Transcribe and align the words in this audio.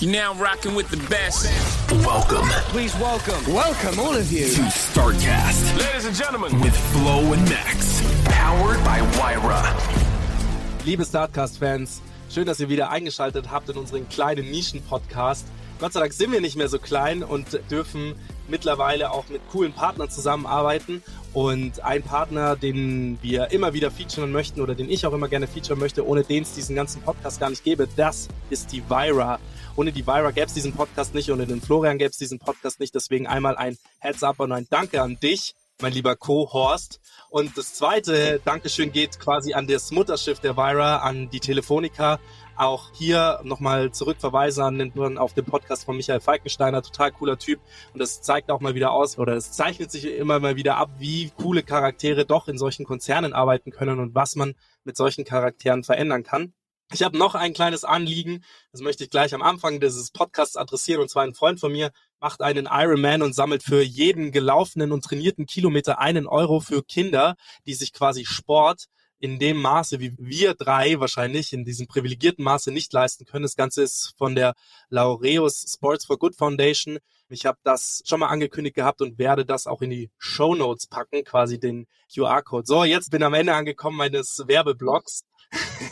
You're 0.00 0.12
now 0.12 0.34
rocking 0.34 0.74
with 0.74 0.88
the 0.90 0.96
best. 1.08 1.46
Welcome 2.04 2.46
Please 2.72 2.94
welcome, 2.98 3.40
welcome 3.52 3.98
all 4.00 4.14
of 4.14 4.30
you. 4.30 4.46
to 4.46 4.62
StarCast 4.62 5.78
Ladies 5.78 6.04
and 6.06 6.14
gentlemen, 6.16 6.60
with 6.60 6.76
Flo 6.92 7.32
and 7.32 7.42
Max. 7.48 8.02
Powered 8.24 8.82
by 8.84 9.00
Wyra. 9.18 9.62
Liebe 10.84 11.04
Startcast-Fans, 11.04 12.02
schön, 12.28 12.44
dass 12.46 12.60
ihr 12.60 12.68
wieder 12.68 12.90
eingeschaltet 12.90 13.50
habt 13.50 13.68
in 13.70 13.76
unseren 13.76 14.08
kleinen 14.08 14.50
Nischen-Podcast. 14.50 15.46
Gott 15.80 15.92
sei 15.92 16.00
Dank 16.00 16.12
sind 16.12 16.32
wir 16.32 16.40
nicht 16.40 16.56
mehr 16.56 16.68
so 16.68 16.78
klein 16.78 17.22
und 17.22 17.58
dürfen 17.70 18.14
mittlerweile 18.48 19.10
auch 19.10 19.28
mit 19.28 19.40
coolen 19.50 19.72
Partnern 19.72 20.10
zusammenarbeiten. 20.10 21.02
Und 21.32 21.82
ein 21.82 22.02
Partner, 22.02 22.54
den 22.54 23.18
wir 23.22 23.50
immer 23.50 23.72
wieder 23.72 23.90
featuren 23.90 24.30
möchten 24.30 24.60
oder 24.60 24.74
den 24.74 24.88
ich 24.88 25.04
auch 25.06 25.12
immer 25.12 25.28
gerne 25.28 25.48
featuren 25.48 25.80
möchte, 25.80 26.06
ohne 26.06 26.22
den 26.22 26.42
es 26.44 26.52
diesen 26.54 26.76
ganzen 26.76 27.02
Podcast 27.02 27.40
gar 27.40 27.50
nicht 27.50 27.64
gäbe, 27.64 27.88
das 27.96 28.28
ist 28.50 28.70
die 28.72 28.82
Vira. 28.88 29.40
Ohne 29.76 29.90
die 29.90 30.06
Vira 30.06 30.30
gäbe 30.30 30.46
es 30.46 30.54
diesen 30.54 30.72
Podcast 30.72 31.14
nicht, 31.14 31.30
ohne 31.30 31.46
den 31.46 31.60
Florian 31.60 31.98
gäbe 31.98 32.10
es 32.10 32.16
diesen 32.16 32.38
Podcast 32.38 32.78
nicht. 32.78 32.94
Deswegen 32.94 33.26
einmal 33.26 33.56
ein 33.56 33.76
Heads-up 33.98 34.38
und 34.38 34.52
ein 34.52 34.68
Danke 34.70 35.02
an 35.02 35.18
dich, 35.18 35.54
mein 35.82 35.92
lieber 35.92 36.14
Co-Horst. 36.14 37.00
Und 37.28 37.58
das 37.58 37.74
zweite 37.74 38.40
Dankeschön 38.44 38.92
geht 38.92 39.18
quasi 39.18 39.54
an 39.54 39.66
das 39.66 39.90
Mutterschiff 39.90 40.38
der 40.38 40.56
Vira, 40.56 40.98
an 40.98 41.28
die 41.30 41.40
Telefonica. 41.40 42.20
Auch 42.56 42.92
hier 42.94 43.40
nochmal 43.42 43.90
zurückverweisen 43.90 44.62
an 44.62 44.78
den, 44.78 45.18
auf 45.18 45.34
den 45.34 45.44
Podcast 45.44 45.84
von 45.84 45.96
Michael 45.96 46.20
Falkensteiner, 46.20 46.82
total 46.82 47.10
cooler 47.10 47.36
Typ. 47.36 47.58
Und 47.92 47.98
das 47.98 48.22
zeigt 48.22 48.52
auch 48.52 48.60
mal 48.60 48.76
wieder 48.76 48.92
aus, 48.92 49.18
oder 49.18 49.34
es 49.34 49.50
zeichnet 49.50 49.90
sich 49.90 50.04
immer 50.04 50.38
mal 50.38 50.54
wieder 50.54 50.76
ab, 50.76 50.90
wie 50.98 51.32
coole 51.36 51.64
Charaktere 51.64 52.26
doch 52.26 52.46
in 52.46 52.58
solchen 52.58 52.84
Konzernen 52.84 53.32
arbeiten 53.32 53.72
können 53.72 53.98
und 53.98 54.14
was 54.14 54.36
man 54.36 54.54
mit 54.84 54.96
solchen 54.96 55.24
Charakteren 55.24 55.82
verändern 55.82 56.22
kann. 56.22 56.52
Ich 56.92 57.02
habe 57.02 57.16
noch 57.18 57.34
ein 57.34 57.54
kleines 57.54 57.84
Anliegen, 57.84 58.44
das 58.70 58.80
möchte 58.80 59.04
ich 59.04 59.10
gleich 59.10 59.34
am 59.34 59.42
Anfang 59.42 59.80
dieses 59.80 60.10
Podcasts 60.10 60.56
adressieren, 60.56 61.00
und 61.00 61.08
zwar 61.08 61.24
ein 61.24 61.34
Freund 61.34 61.58
von 61.58 61.72
mir 61.72 61.90
macht 62.20 62.40
einen 62.42 62.68
Ironman 62.70 63.22
und 63.22 63.34
sammelt 63.34 63.62
für 63.62 63.82
jeden 63.82 64.32
gelaufenen 64.32 64.92
und 64.92 65.04
trainierten 65.04 65.46
Kilometer 65.46 65.98
einen 65.98 66.26
Euro 66.26 66.60
für 66.60 66.82
Kinder, 66.82 67.36
die 67.66 67.74
sich 67.74 67.92
quasi 67.92 68.24
Sport 68.26 68.86
in 69.18 69.38
dem 69.38 69.60
Maße, 69.60 70.00
wie 70.00 70.14
wir 70.18 70.54
drei 70.54 71.00
wahrscheinlich 71.00 71.54
in 71.54 71.64
diesem 71.64 71.86
privilegierten 71.86 72.44
Maße 72.44 72.70
nicht 72.70 72.92
leisten 72.92 73.24
können. 73.24 73.44
Das 73.44 73.56
Ganze 73.56 73.82
ist 73.82 74.12
von 74.18 74.34
der 74.34 74.54
Laureus 74.90 75.64
Sports 75.66 76.04
for 76.04 76.18
Good 76.18 76.36
Foundation. 76.36 76.98
Ich 77.30 77.46
habe 77.46 77.58
das 77.64 78.02
schon 78.04 78.20
mal 78.20 78.28
angekündigt 78.28 78.76
gehabt 78.76 79.00
und 79.00 79.18
werde 79.18 79.46
das 79.46 79.66
auch 79.66 79.80
in 79.80 79.90
die 79.90 80.10
Show 80.18 80.54
Notes 80.54 80.86
packen, 80.86 81.24
quasi 81.24 81.58
den 81.58 81.86
QR-Code. 82.12 82.66
So, 82.66 82.84
jetzt 82.84 83.10
bin 83.10 83.22
am 83.22 83.32
Ende 83.32 83.54
angekommen 83.54 83.96
meines 83.96 84.44
Werbeblocks. 84.46 85.24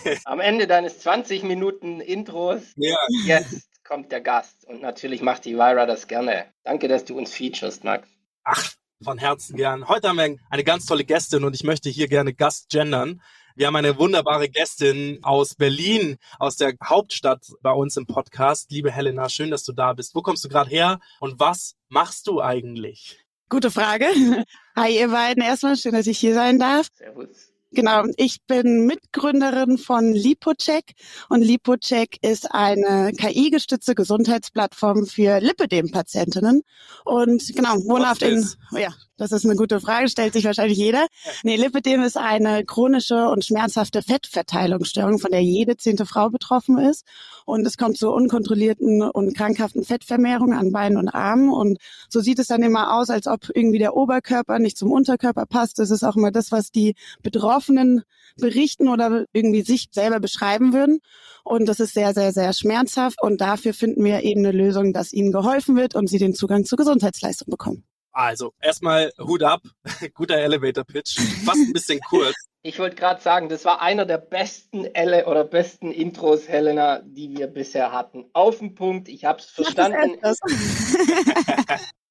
Am 0.25 0.41
Ende 0.41 0.67
deines 0.67 0.98
20 1.00 1.42
Minuten 1.42 2.00
Intros, 2.00 2.62
Ja, 2.77 2.97
jetzt 3.25 3.69
kommt 3.84 4.12
der 4.12 4.20
Gast. 4.20 4.64
Und 4.64 4.81
natürlich 4.81 5.22
macht 5.22 5.44
die 5.44 5.55
Vira 5.55 5.86
das 5.86 6.09
gerne. 6.09 6.47
Danke, 6.64 6.89
dass 6.89 7.05
du 7.05 7.17
uns 7.17 7.33
featurest, 7.33 7.84
Max. 7.84 8.09
Ach, 8.44 8.72
von 9.03 9.19
Herzen 9.19 9.56
gern. 9.56 9.88
Heute 9.88 10.09
haben 10.09 10.16
wir 10.16 10.37
eine 10.50 10.65
ganz 10.65 10.87
tolle 10.87 11.04
Gästin 11.04 11.44
und 11.44 11.54
ich 11.54 11.65
möchte 11.65 11.91
hier 11.91 12.09
gerne 12.09 12.32
Gast 12.32 12.69
gendern. 12.71 13.21
Wir 13.54 13.66
haben 13.66 13.76
eine 13.76 13.99
wunderbare 13.99 14.49
Gästin 14.49 15.19
aus 15.22 15.54
Berlin, 15.54 16.16
aus 16.38 16.56
der 16.56 16.75
Hauptstadt 16.82 17.44
bei 17.60 17.72
uns 17.72 17.97
im 17.99 18.06
Podcast. 18.06 18.71
Liebe 18.71 18.91
Helena, 18.91 19.28
schön, 19.28 19.50
dass 19.50 19.65
du 19.65 19.72
da 19.72 19.93
bist. 19.93 20.15
Wo 20.15 20.22
kommst 20.22 20.44
du 20.44 20.49
gerade 20.49 20.71
her 20.71 21.00
und 21.21 21.38
was 21.38 21.75
machst 21.88 22.26
du 22.28 22.41
eigentlich? 22.41 23.19
Gute 23.50 23.71
Frage. 23.71 24.06
Hi, 24.76 24.99
ihr 24.99 25.09
beiden. 25.09 25.43
Erstmal 25.43 25.76
schön, 25.76 25.93
dass 25.93 26.06
ich 26.06 26.19
hier 26.19 26.32
sein 26.32 26.59
darf. 26.59 26.87
Servus. 26.94 27.51
Genau, 27.75 28.05
ich 28.16 28.43
bin 28.47 28.87
Mitgründerin 28.87 29.78
von 29.78 30.12
Lipocheck. 30.12 30.93
Und 31.31 31.43
Lipocheck 31.43 32.19
ist 32.22 32.53
eine 32.53 33.12
KI-gestützte 33.16 33.94
Gesundheitsplattform 33.94 35.06
für 35.06 35.41
Lipödem-Patientinnen. 35.41 36.62
Und 37.05 37.55
genau, 37.55 37.77
wohnhaft 37.87 38.22
in, 38.22 38.47
ja, 38.72 38.93
das 39.17 39.33
ist 39.33 39.45
eine 39.45 39.56
gute 39.56 39.81
Frage, 39.81 40.09
stellt 40.09 40.33
sich 40.33 40.45
wahrscheinlich 40.45 40.78
jeder. 40.78 41.06
Nee, 41.43 41.56
Lipödem 41.56 42.03
ist 42.03 42.17
eine 42.17 42.65
chronische 42.65 43.28
und 43.28 43.45
schmerzhafte 43.45 44.03
Fettverteilungsstörung, 44.03 45.19
von 45.19 45.31
der 45.31 45.43
jede 45.43 45.77
zehnte 45.77 46.06
Frau 46.06 46.31
betroffen 46.31 46.78
ist 46.78 47.05
und 47.45 47.67
es 47.67 47.77
kommt 47.77 47.99
zu 47.99 48.11
unkontrollierten 48.11 49.03
und 49.03 49.37
krankhaften 49.37 49.84
Fettvermehrungen 49.84 50.59
an 50.59 50.73
Beinen 50.73 50.99
und 50.99 51.09
Armen 51.09 51.50
und 51.50 51.78
so 52.09 52.21
sieht 52.21 52.39
es 52.39 52.47
dann 52.47 52.62
immer 52.62 52.95
aus, 52.97 53.11
als 53.11 53.27
ob 53.27 53.50
irgendwie 53.55 53.78
der 53.78 53.97
Oberkörper 53.97 54.59
nicht 54.59 54.78
zum 54.78 54.91
Unterkörper 54.91 55.47
passt. 55.47 55.79
Das 55.79 55.91
ist 55.91 56.03
auch 56.03 56.17
immer 56.17 56.31
das, 56.31 56.53
was 56.53 56.71
die 56.71 56.94
Betroffenen 57.23 58.03
berichten 58.37 58.89
oder 58.89 59.27
irgendwie 59.33 59.62
sich 59.62 59.89
selber 59.91 60.21
beschreiben 60.21 60.73
würden. 60.73 61.00
Und 61.44 61.67
das 61.67 61.81
ist 61.81 61.94
sehr, 61.94 62.15
sehr, 62.15 62.33
sehr 62.33 62.53
schmerzhaft. 62.53 63.23
Und 63.23 63.41
dafür 63.41 63.75
finden 63.75 64.05
wir 64.05 64.23
eben 64.23 64.41
eine 64.44 64.56
Lösung, 64.56 64.93
dass 64.93 65.12
ihnen 65.12 65.33
geholfen 65.33 65.77
wird 65.77 65.94
und 65.94 66.09
sie 66.09 66.19
den 66.19 66.34
Zugang 66.34 66.65
zur 66.65 66.79
Gesundheitsleistung 66.79 67.50
bekommen. 67.50 67.84
Also, 68.12 68.53
erstmal 68.61 69.11
Hut 69.19 69.43
ab, 69.43 69.62
guter 70.15 70.37
Elevator-Pitch, 70.37 71.19
fast 71.45 71.59
ein 71.59 71.73
bisschen 71.73 72.00
kurz. 72.00 72.34
Ich 72.65 72.78
wollte 72.78 72.95
gerade 72.95 73.21
sagen, 73.21 73.49
das 73.49 73.65
war 73.65 73.83
einer 73.83 74.06
der 74.06 74.19
besten 74.19 74.84
Elle 74.84 75.27
oder 75.27 75.43
besten 75.43 75.91
Intros, 75.91 76.47
Helena, 76.47 77.00
die 77.05 77.37
wir 77.37 77.49
bisher 77.49 77.91
hatten. 77.91 78.27
Auf 78.34 78.61
den 78.61 78.77
Punkt, 78.77 79.09
ich 79.09 79.25
habe 79.25 79.41
es 79.41 79.47
verstanden. 79.47 80.21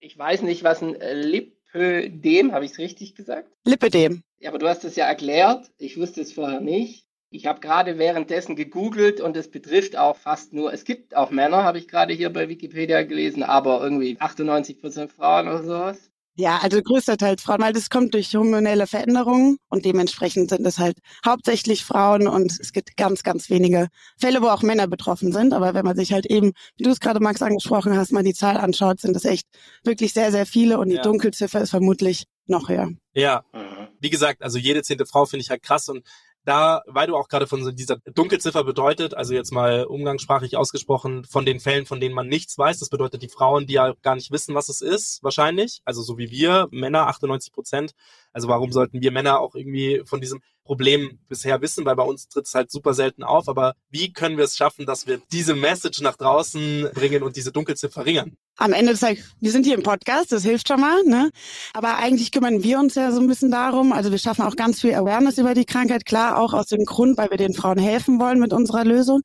Ich 0.04 0.18
weiß 0.18 0.42
nicht, 0.42 0.64
was 0.64 0.82
ein 0.82 0.98
Lipödem, 1.00 2.54
habe 2.54 2.66
ich 2.66 2.72
es 2.72 2.80
richtig 2.80 3.14
gesagt? 3.14 3.50
Lipödem. 3.66 4.24
Ja, 4.40 4.50
aber 4.50 4.58
du 4.58 4.68
hast 4.68 4.84
es 4.84 4.96
ja 4.96 5.06
erklärt. 5.06 5.72
Ich 5.78 5.96
wusste 5.98 6.22
es 6.22 6.34
vorher 6.34 6.60
nicht. 6.60 7.06
Ich 7.34 7.46
habe 7.46 7.62
gerade 7.62 7.98
währenddessen 7.98 8.58
gegoogelt 8.58 9.22
und 9.22 9.38
es 9.38 9.50
betrifft 9.50 9.98
auch 9.98 10.18
fast 10.18 10.52
nur, 10.52 10.74
es 10.74 10.84
gibt 10.84 11.16
auch 11.16 11.32
Männer, 11.32 11.64
habe 11.64 11.78
ich 11.78 11.88
gerade 11.88 12.14
hier 12.14 12.30
bei 12.32 12.50
Wikipedia 12.50 13.04
gelesen, 13.04 13.42
aber 13.42 13.82
irgendwie 13.82 14.18
98% 14.20 15.08
Frauen 15.08 15.48
oder 15.48 15.64
sowas. 15.64 15.98
Ja, 16.36 16.60
also 16.62 16.82
größtenteils 16.82 17.42
Frauen, 17.42 17.62
weil 17.62 17.72
das 17.72 17.90
kommt 17.90 18.14
durch 18.14 18.34
hormonelle 18.36 18.86
Veränderungen 18.86 19.58
und 19.70 19.86
dementsprechend 19.86 20.50
sind 20.50 20.66
es 20.66 20.78
halt 20.78 20.98
hauptsächlich 21.26 21.86
Frauen 21.86 22.28
und 22.28 22.58
es 22.60 22.74
gibt 22.74 22.98
ganz, 22.98 23.24
ganz 23.24 23.50
wenige 23.50 23.88
Fälle, 24.18 24.42
wo 24.42 24.48
auch 24.48 24.62
Männer 24.62 24.88
betroffen 24.88 25.32
sind. 25.32 25.54
Aber 25.54 25.74
wenn 25.74 25.86
man 25.86 25.96
sich 25.96 26.12
halt 26.12 26.26
eben, 26.26 26.52
wie 26.78 26.84
du 26.84 26.90
es 26.90 27.00
gerade 27.00 27.20
Max 27.22 27.42
angesprochen 27.42 27.96
hast, 27.96 28.12
mal 28.12 28.24
die 28.24 28.34
Zahl 28.34 28.58
anschaut, 28.58 29.00
sind 29.00 29.16
es 29.16 29.24
echt 29.24 29.46
wirklich 29.84 30.14
sehr, 30.14 30.32
sehr 30.32 30.46
viele 30.46 30.80
und 30.80 30.90
die 30.90 30.96
Ja. 30.96 31.02
Dunkelziffer 31.02 31.62
ist 31.62 31.70
vermutlich 31.70 32.24
noch 32.48 32.68
höher. 32.70 32.90
Ja, 33.14 33.44
Mhm. 33.54 33.90
wie 34.00 34.10
gesagt, 34.10 34.42
also 34.42 34.58
jede 34.58 34.84
zehnte 34.84 35.06
Frau 35.06 35.26
finde 35.26 35.44
ich 35.44 35.50
halt 35.50 35.64
krass 35.64 35.90
und 35.90 36.02
da, 36.44 36.82
weil 36.88 37.08
du 37.08 37.16
auch 37.16 37.28
gerade 37.28 37.48
von 37.48 37.76
dieser 37.76 37.98
Dunkelziffer 37.98 38.64
bedeutet, 38.64 39.14
also 39.14 39.34
jetzt 39.34 39.52
mal 39.52 39.86
umgangssprachlich 39.86 40.58
ausgesprochen, 40.58 41.24
von 41.26 41.46
den 41.46 41.60
Fällen, 41.60 41.86
von 41.86 42.00
denen 42.00 42.16
man 42.16 42.28
nichts 42.28 42.58
weiß, 42.58 42.80
das 42.80 42.90
bedeutet 42.90 43.22
die 43.22 43.30
Frauen, 43.30 43.68
die 43.68 43.74
ja 43.74 43.94
gar 44.02 44.16
nicht 44.16 44.32
wissen, 44.32 44.56
was 44.56 44.70
es 44.70 44.82
ist, 44.82 45.24
wahrscheinlich, 45.24 45.82
also 45.86 46.02
so 46.02 46.18
wie 46.18 46.32
wir, 46.32 46.68
Männer, 46.72 47.08
98 47.08 47.54
Prozent, 47.54 47.94
also 48.34 48.48
warum 48.48 48.72
sollten 48.72 49.02
wir 49.02 49.12
Männer 49.12 49.40
auch 49.40 49.56
irgendwie 49.56 50.02
von 50.06 50.22
diesem 50.22 50.42
Problem 50.64 51.20
bisher 51.28 51.62
wissen, 51.62 51.86
weil 51.86 51.96
bei 51.96 52.04
uns 52.04 52.28
tritt 52.28 52.46
es 52.46 52.54
halt 52.54 52.72
super 52.72 52.94
selten 52.94 53.24
auf, 53.24 53.50
aber 53.50 53.74
wie 53.90 54.14
können 54.14 54.38
wir 54.38 54.46
es 54.46 54.56
schaffen, 54.56 54.86
dass 54.86 55.08
wir 55.08 55.22
diese 55.32 55.56
Message 55.56 56.02
nach 56.02 56.16
draußen 56.16 56.90
bringen 56.94 57.24
und 57.24 57.36
diese 57.36 57.52
Dunkelziffer 57.52 58.02
verringern? 58.02 58.38
Am 58.58 58.74
Ende 58.74 58.92
des 58.92 59.00
Tages, 59.00 59.24
wir 59.40 59.52
sind 59.52 59.66
hier 59.66 59.76
im 59.76 59.82
Podcast, 59.82 60.32
das 60.32 60.44
hilft 60.44 60.68
schon 60.68 60.80
mal, 60.80 61.04
ne? 61.04 61.32
Aber 61.74 61.98
eigentlich 61.98 62.32
kümmern 62.32 62.64
wir 62.64 62.80
uns 62.80 62.96
ja 62.96 63.12
so 63.12 63.20
ein 63.20 63.28
bisschen 63.28 63.50
darum. 63.50 63.92
Also 63.92 64.12
wir 64.12 64.18
schaffen 64.20 64.44
auch 64.44 64.56
ganz 64.56 64.82
viel 64.82 64.94
Awareness 64.94 65.38
über 65.38 65.56
die 65.56 65.66
Krankheit, 65.66 66.06
klar, 66.06 66.38
auch 66.38 66.54
aus 66.54 66.68
dem 66.68 66.86
Grund, 66.86 67.18
weil 67.18 67.32
wir 67.32 67.38
den 67.38 67.54
Frauen 67.54 67.80
helfen 67.80 68.20
wollen 68.20 68.40
mit 68.40 68.54
unserer 68.54 68.86
Lösung. 68.86 69.22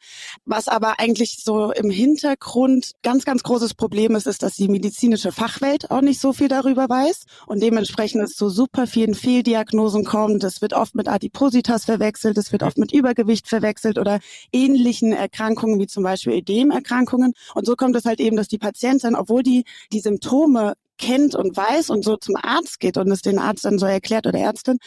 Was 0.47 0.69
aber 0.69 1.01
eigentlich 1.01 1.43
so 1.45 1.71
im 1.73 1.91
Hintergrund 1.91 2.93
ganz, 3.03 3.25
ganz 3.25 3.43
großes 3.43 3.75
Problem 3.75 4.15
ist, 4.15 4.27
ist, 4.27 4.43
dass 4.43 4.55
die 4.55 4.69
medizinische 4.69 5.33
Fachwelt 5.33 5.91
auch 5.91 6.01
nicht 6.01 6.21
so 6.21 6.33
viel 6.33 6.49
darüber 6.49 6.89
weiß 6.89 7.25
und 7.47 7.63
dementsprechend 7.63 8.23
es 8.23 8.37
zu 8.37 8.49
super 8.49 8.87
vielen 8.97 9.15
Fehldiagnosen 9.15 10.05
kommt. 10.05 10.43
Es 10.43 10.63
wird 10.63 10.73
oft 10.73 10.95
mit 10.95 11.07
Adipositas 11.07 11.85
verwechselt, 11.85 12.39
es 12.39 12.51
wird 12.51 12.63
oft 12.63 12.79
mit 12.79 12.93
Übergewicht 12.95 13.47
verwechselt 13.47 13.99
oder 13.99 14.21
ähnlichen 14.55 15.13
Erkrankungen 15.13 15.79
wie 15.79 15.87
zum 15.87 16.03
Beispiel 16.03 16.33
Ödemerkrankungen. 16.33 17.35
Und 17.55 17.67
so 17.67 17.77
kommt 17.77 17.95
es 17.95 18.07
halt 18.07 18.21
eben, 18.21 18.39
dass 18.39 18.49
die 18.49 18.57
Patientin, 18.57 19.15
obwohl 19.15 19.43
die 19.43 19.65
die 19.93 20.01
Symptome 20.01 20.77
kennt 20.97 21.35
und 21.35 21.55
weiß 21.55 21.91
und 21.91 22.07
so 22.07 22.17
zum 22.17 22.37
Arzt 22.37 22.81
geht 22.81 22.97
und 22.97 23.11
es 23.11 23.21
den 23.21 23.39
Arzt 23.39 23.67
dann 23.67 23.79
so 23.79 23.85
erklärt 23.85 24.27
oder 24.27 24.39
Ärztin, 24.39 24.79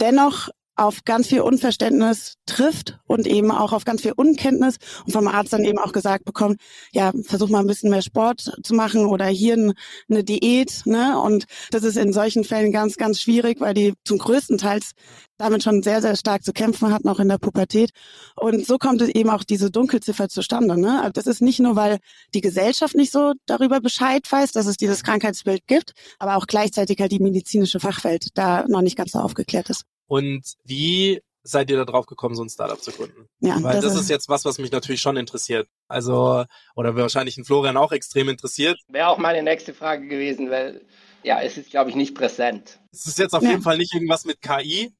dennoch 0.00 0.48
auf 0.78 1.04
ganz 1.04 1.26
viel 1.26 1.40
Unverständnis 1.40 2.34
trifft 2.46 2.98
und 3.06 3.26
eben 3.26 3.50
auch 3.50 3.72
auf 3.72 3.84
ganz 3.84 4.02
viel 4.02 4.12
Unkenntnis 4.12 4.76
und 5.04 5.12
vom 5.12 5.26
Arzt 5.26 5.52
dann 5.52 5.64
eben 5.64 5.78
auch 5.78 5.92
gesagt 5.92 6.24
bekommt, 6.24 6.60
ja, 6.92 7.12
versuch 7.24 7.48
mal 7.48 7.60
ein 7.60 7.66
bisschen 7.66 7.90
mehr 7.90 8.02
Sport 8.02 8.52
zu 8.62 8.74
machen 8.74 9.04
oder 9.06 9.26
hier 9.26 9.74
eine 10.08 10.24
Diät, 10.24 10.82
ne? 10.84 11.20
Und 11.20 11.46
das 11.70 11.82
ist 11.82 11.96
in 11.96 12.12
solchen 12.12 12.44
Fällen 12.44 12.70
ganz, 12.70 12.96
ganz 12.96 13.20
schwierig, 13.20 13.60
weil 13.60 13.74
die 13.74 13.94
zum 14.04 14.18
größten 14.18 14.58
Teils 14.58 14.92
damit 15.36 15.62
schon 15.62 15.82
sehr, 15.82 16.00
sehr 16.00 16.16
stark 16.16 16.44
zu 16.44 16.52
kämpfen 16.52 16.92
hatten, 16.92 17.08
auch 17.08 17.20
in 17.20 17.28
der 17.28 17.38
Pubertät. 17.38 17.90
Und 18.36 18.66
so 18.66 18.78
kommt 18.78 19.00
es 19.02 19.08
eben 19.08 19.30
auch 19.30 19.44
diese 19.44 19.70
Dunkelziffer 19.70 20.28
zustande. 20.28 20.78
Ne? 20.78 21.00
Also 21.00 21.12
das 21.12 21.26
ist 21.26 21.40
nicht 21.42 21.60
nur, 21.60 21.76
weil 21.76 21.98
die 22.34 22.40
Gesellschaft 22.40 22.94
nicht 22.94 23.12
so 23.12 23.32
darüber 23.46 23.80
Bescheid 23.80 24.22
weiß, 24.30 24.52
dass 24.52 24.66
es 24.66 24.76
dieses 24.76 25.02
Krankheitsbild 25.04 25.66
gibt, 25.66 25.92
aber 26.18 26.36
auch 26.36 26.46
gleichzeitig 26.46 26.98
halt 27.00 27.12
die 27.12 27.20
medizinische 27.20 27.80
Fachwelt 27.80 28.28
da 28.34 28.64
noch 28.68 28.82
nicht 28.82 28.96
ganz 28.96 29.12
so 29.12 29.20
aufgeklärt 29.20 29.70
ist. 29.70 29.84
Und 30.08 30.54
wie 30.64 31.22
seid 31.42 31.70
ihr 31.70 31.76
da 31.76 31.84
drauf 31.84 32.06
gekommen, 32.06 32.34
so 32.34 32.42
ein 32.42 32.48
Startup 32.48 32.80
zu 32.80 32.90
gründen? 32.90 33.28
Ja, 33.40 33.62
Weil 33.62 33.80
das, 33.80 33.92
das 33.92 34.02
ist 34.02 34.10
jetzt 34.10 34.28
was, 34.28 34.44
was 34.44 34.58
mich 34.58 34.72
natürlich 34.72 35.00
schon 35.00 35.16
interessiert. 35.16 35.68
Also, 35.86 36.44
oder 36.74 36.96
wahrscheinlich 36.96 37.38
ein 37.38 37.44
Florian 37.44 37.76
auch 37.76 37.92
extrem 37.92 38.28
interessiert. 38.28 38.78
Wäre 38.88 39.08
auch 39.08 39.18
meine 39.18 39.42
nächste 39.42 39.72
Frage 39.72 40.08
gewesen, 40.08 40.50
weil 40.50 40.84
ja, 41.22 41.40
es 41.40 41.58
ist, 41.58 41.70
glaube 41.70 41.90
ich, 41.90 41.96
nicht 41.96 42.14
präsent. 42.14 42.80
Es 42.92 43.06
ist 43.06 43.18
jetzt 43.18 43.34
auf 43.34 43.42
ja. 43.42 43.50
jeden 43.50 43.62
Fall 43.62 43.78
nicht 43.78 43.94
irgendwas 43.94 44.24
mit 44.24 44.40
KI. 44.40 44.92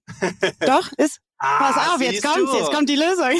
Doch, 0.60 0.92
ist. 0.96 1.20
Ah, 1.40 1.70
Pass 1.72 1.94
auf, 1.94 2.00
jetzt 2.00 2.22
kommt's, 2.24 2.52
jetzt 2.52 2.72
kommt 2.72 2.88
die 2.88 2.96
Lösung. 2.96 3.30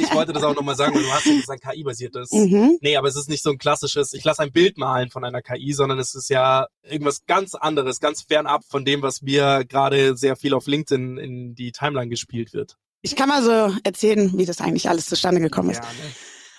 ich 0.00 0.14
wollte 0.14 0.32
das 0.32 0.44
auch 0.44 0.54
nochmal 0.54 0.76
sagen, 0.76 0.94
weil 0.94 1.02
du 1.02 1.10
hast 1.12 1.26
ja 1.26 1.34
gesagt, 1.34 1.62
KI-basiert 1.64 2.14
ist. 2.14 2.32
Mhm. 2.32 2.78
Nee, 2.80 2.96
aber 2.96 3.08
es 3.08 3.16
ist 3.16 3.28
nicht 3.28 3.42
so 3.42 3.50
ein 3.50 3.58
klassisches, 3.58 4.12
ich 4.12 4.22
lasse 4.22 4.42
ein 4.42 4.52
Bild 4.52 4.78
malen 4.78 5.10
von 5.10 5.24
einer 5.24 5.42
KI, 5.42 5.72
sondern 5.72 5.98
es 5.98 6.14
ist 6.14 6.30
ja 6.30 6.66
irgendwas 6.84 7.24
ganz 7.26 7.56
anderes, 7.56 7.98
ganz 7.98 8.22
fernab 8.22 8.62
von 8.68 8.84
dem, 8.84 9.02
was 9.02 9.22
mir 9.22 9.64
gerade 9.64 10.16
sehr 10.16 10.36
viel 10.36 10.54
auf 10.54 10.68
LinkedIn 10.68 11.18
in 11.18 11.54
die 11.56 11.72
Timeline 11.72 12.08
gespielt 12.08 12.52
wird. 12.52 12.76
Ich 13.02 13.16
kann 13.16 13.28
mal 13.28 13.42
so 13.42 13.76
erzählen, 13.82 14.32
wie 14.38 14.46
das 14.46 14.60
eigentlich 14.60 14.88
alles 14.88 15.06
zustande 15.06 15.40
gekommen 15.40 15.70
ist. 15.70 15.82
Ja, 15.82 15.88
ne? 15.90 16.12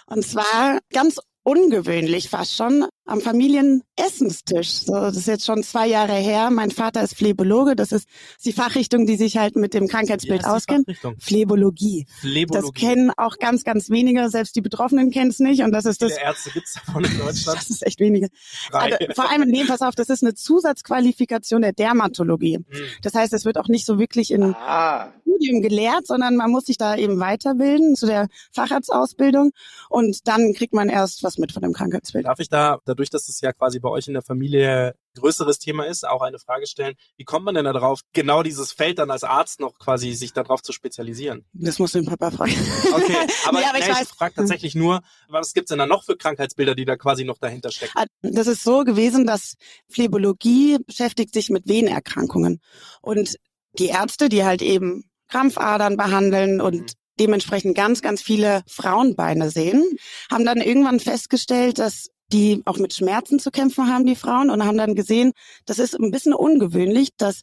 Und 0.07 0.25
zwar 0.25 0.79
ganz 0.91 1.18
ungewöhnlich 1.44 2.29
fast 2.29 2.56
schon 2.56 2.86
am 3.05 3.19
Familienessenstisch. 3.19 4.69
So, 4.69 4.94
das 4.94 5.17
ist 5.17 5.27
jetzt 5.27 5.45
schon 5.45 5.61
zwei 5.63 5.88
Jahre 5.88 6.13
her. 6.13 6.50
Mein 6.51 6.71
Vater 6.71 7.03
ist 7.03 7.15
Phlebologe. 7.15 7.75
Das 7.75 7.91
ist 7.91 8.07
die 8.45 8.53
Fachrichtung, 8.53 9.05
die 9.05 9.17
sich 9.17 9.38
halt 9.38 9.55
mit 9.55 9.73
dem 9.73 9.88
Krankheitsbild 9.88 10.45
auskennt. 10.45 10.88
Phlebologie. 11.19 12.05
Phlebologie. 12.21 12.71
Das 12.71 12.73
kennen 12.73 13.11
auch 13.17 13.38
ganz, 13.39 13.63
ganz 13.63 13.89
wenige. 13.89 14.29
Selbst 14.29 14.55
die 14.55 14.61
Betroffenen 14.61 15.11
kennen 15.11 15.31
es 15.31 15.39
nicht. 15.39 15.63
Und 15.63 15.73
das 15.73 15.85
ist 15.85 16.01
Wie 16.01 16.05
das. 16.05 16.17
Ärzte 16.17 16.51
gibt's 16.51 16.73
davon 16.73 17.03
in 17.03 17.17
Deutschland? 17.17 17.57
das 17.59 17.69
ist 17.69 17.85
echt 17.85 18.00
wenige. 18.00 18.29
Also, 18.71 18.97
vor 19.15 19.29
allem, 19.29 19.50
nee, 19.50 19.65
pass 19.65 19.81
auf, 19.81 19.95
das 19.95 20.09
ist 20.09 20.23
eine 20.23 20.33
Zusatzqualifikation 20.33 21.61
der 21.61 21.73
Dermatologie. 21.73 22.55
Hm. 22.55 22.65
Das 23.01 23.13
heißt, 23.13 23.33
es 23.33 23.44
wird 23.44 23.57
auch 23.57 23.67
nicht 23.67 23.85
so 23.85 24.00
wirklich 24.00 24.31
in 24.31 24.55
ah. 24.55 25.11
Studium 25.21 25.61
gelehrt, 25.61 26.07
sondern 26.07 26.35
man 26.38 26.51
muss 26.51 26.65
sich 26.65 26.77
da 26.77 26.95
eben 26.95 27.19
weiterbilden 27.19 27.95
zu 27.95 28.05
der 28.05 28.27
Facharztausbildung. 28.53 29.51
Und 29.89 30.27
dann 30.27 30.53
kriegt 30.53 30.73
man 30.73 30.89
erst 30.89 31.23
was 31.23 31.38
mit 31.38 31.51
von 31.51 31.61
dem 31.61 31.73
Krankheitsbild. 31.73 32.25
Darf 32.25 32.39
ich 32.39 32.50
da 32.50 32.77
dadurch, 32.94 33.10
dass 33.10 33.28
es 33.28 33.42
ja 33.42 33.51
quasi 33.54 33.80
bei 33.80 33.90
euch 33.90 34.07
in 34.07 34.13
der 34.13 34.22
Familie 34.22 34.95
größeres 35.16 35.60
Thema 35.60 35.86
ist, 35.86 36.07
auch 36.07 36.22
eine 36.22 36.40
Frage 36.40 36.68
stellen. 36.68 36.95
Wie 37.18 37.24
kommt 37.24 37.45
man 37.45 37.56
denn 37.56 37.66
darauf, 37.66 38.01
genau 38.13 38.44
dieses 38.44 38.72
Feld 38.72 39.00
dann 39.00 39.12
als 39.12 39.24
Arzt 39.24 39.60
noch 39.60 39.78
quasi 39.80 40.13
sich 40.13 40.34
darauf 40.34 40.62
zu 40.62 40.72
spezialisieren? 40.72 41.45
Das 41.54 41.80
muss 41.80 41.94
den 41.94 42.06
Papa 42.06 42.31
fragen. 42.31 42.56
Okay, 42.94 43.18
aber, 43.45 43.62
ja, 43.62 43.69
aber 43.69 43.80
ich, 43.80 43.88
ich 43.88 44.07
frage 44.10 44.36
tatsächlich 44.36 44.75
nur, 44.75 45.01
was 45.28 45.54
gibt's 45.54 45.69
denn 45.69 45.80
da 45.80 45.88
noch 45.88 46.04
für 46.04 46.16
Krankheitsbilder, 46.16 46.75
die 46.75 46.86
da 46.86 46.95
quasi 46.95 47.24
noch 47.24 47.38
dahinter 47.40 47.72
stecken? 47.72 47.94
Ah, 47.95 48.06
das 48.22 48.48
ist 48.48 48.63
so 48.63 48.84
gewesen, 48.84 49.25
dass 49.25 49.56
Phlebologie 49.89 50.78
beschäftigt 50.86 51.34
sich 51.34 51.50
mit 51.50 51.68
Venenerkrankungen. 51.68 52.60
Und 53.01 53.38
die 53.80 53.88
Ärzte, 53.88 54.30
die 54.30 54.44
halt 54.44 54.62
eben 54.62 55.10
Krampfadern 55.30 55.98
behandeln 55.98 56.62
und 56.62 56.75
mhm 56.75 56.86
dementsprechend 57.19 57.75
ganz, 57.75 58.01
ganz 58.01 58.22
viele 58.22 58.63
Frauenbeine 58.68 59.50
sehen, 59.50 59.84
haben 60.31 60.46
dann 60.46 60.57
irgendwann 60.57 61.00
festgestellt, 61.00 61.80
dass 61.80 62.10
die 62.31 62.62
auch 62.66 62.78
mit 62.78 62.94
Schmerzen 62.94 63.40
zu 63.40 63.52
kämpfen 63.52 63.88
haben, 63.88 64.06
die 64.06 64.16
Frauen, 64.16 64.50
und 64.50 64.66
haben 64.66 64.78
dann 64.78 64.96
gesehen, 64.96 65.34
das 65.66 65.80
ist 65.80 66.00
ein 66.00 66.12
bisschen 66.12 66.34
ungewöhnlich, 66.34 67.10
dass 67.18 67.42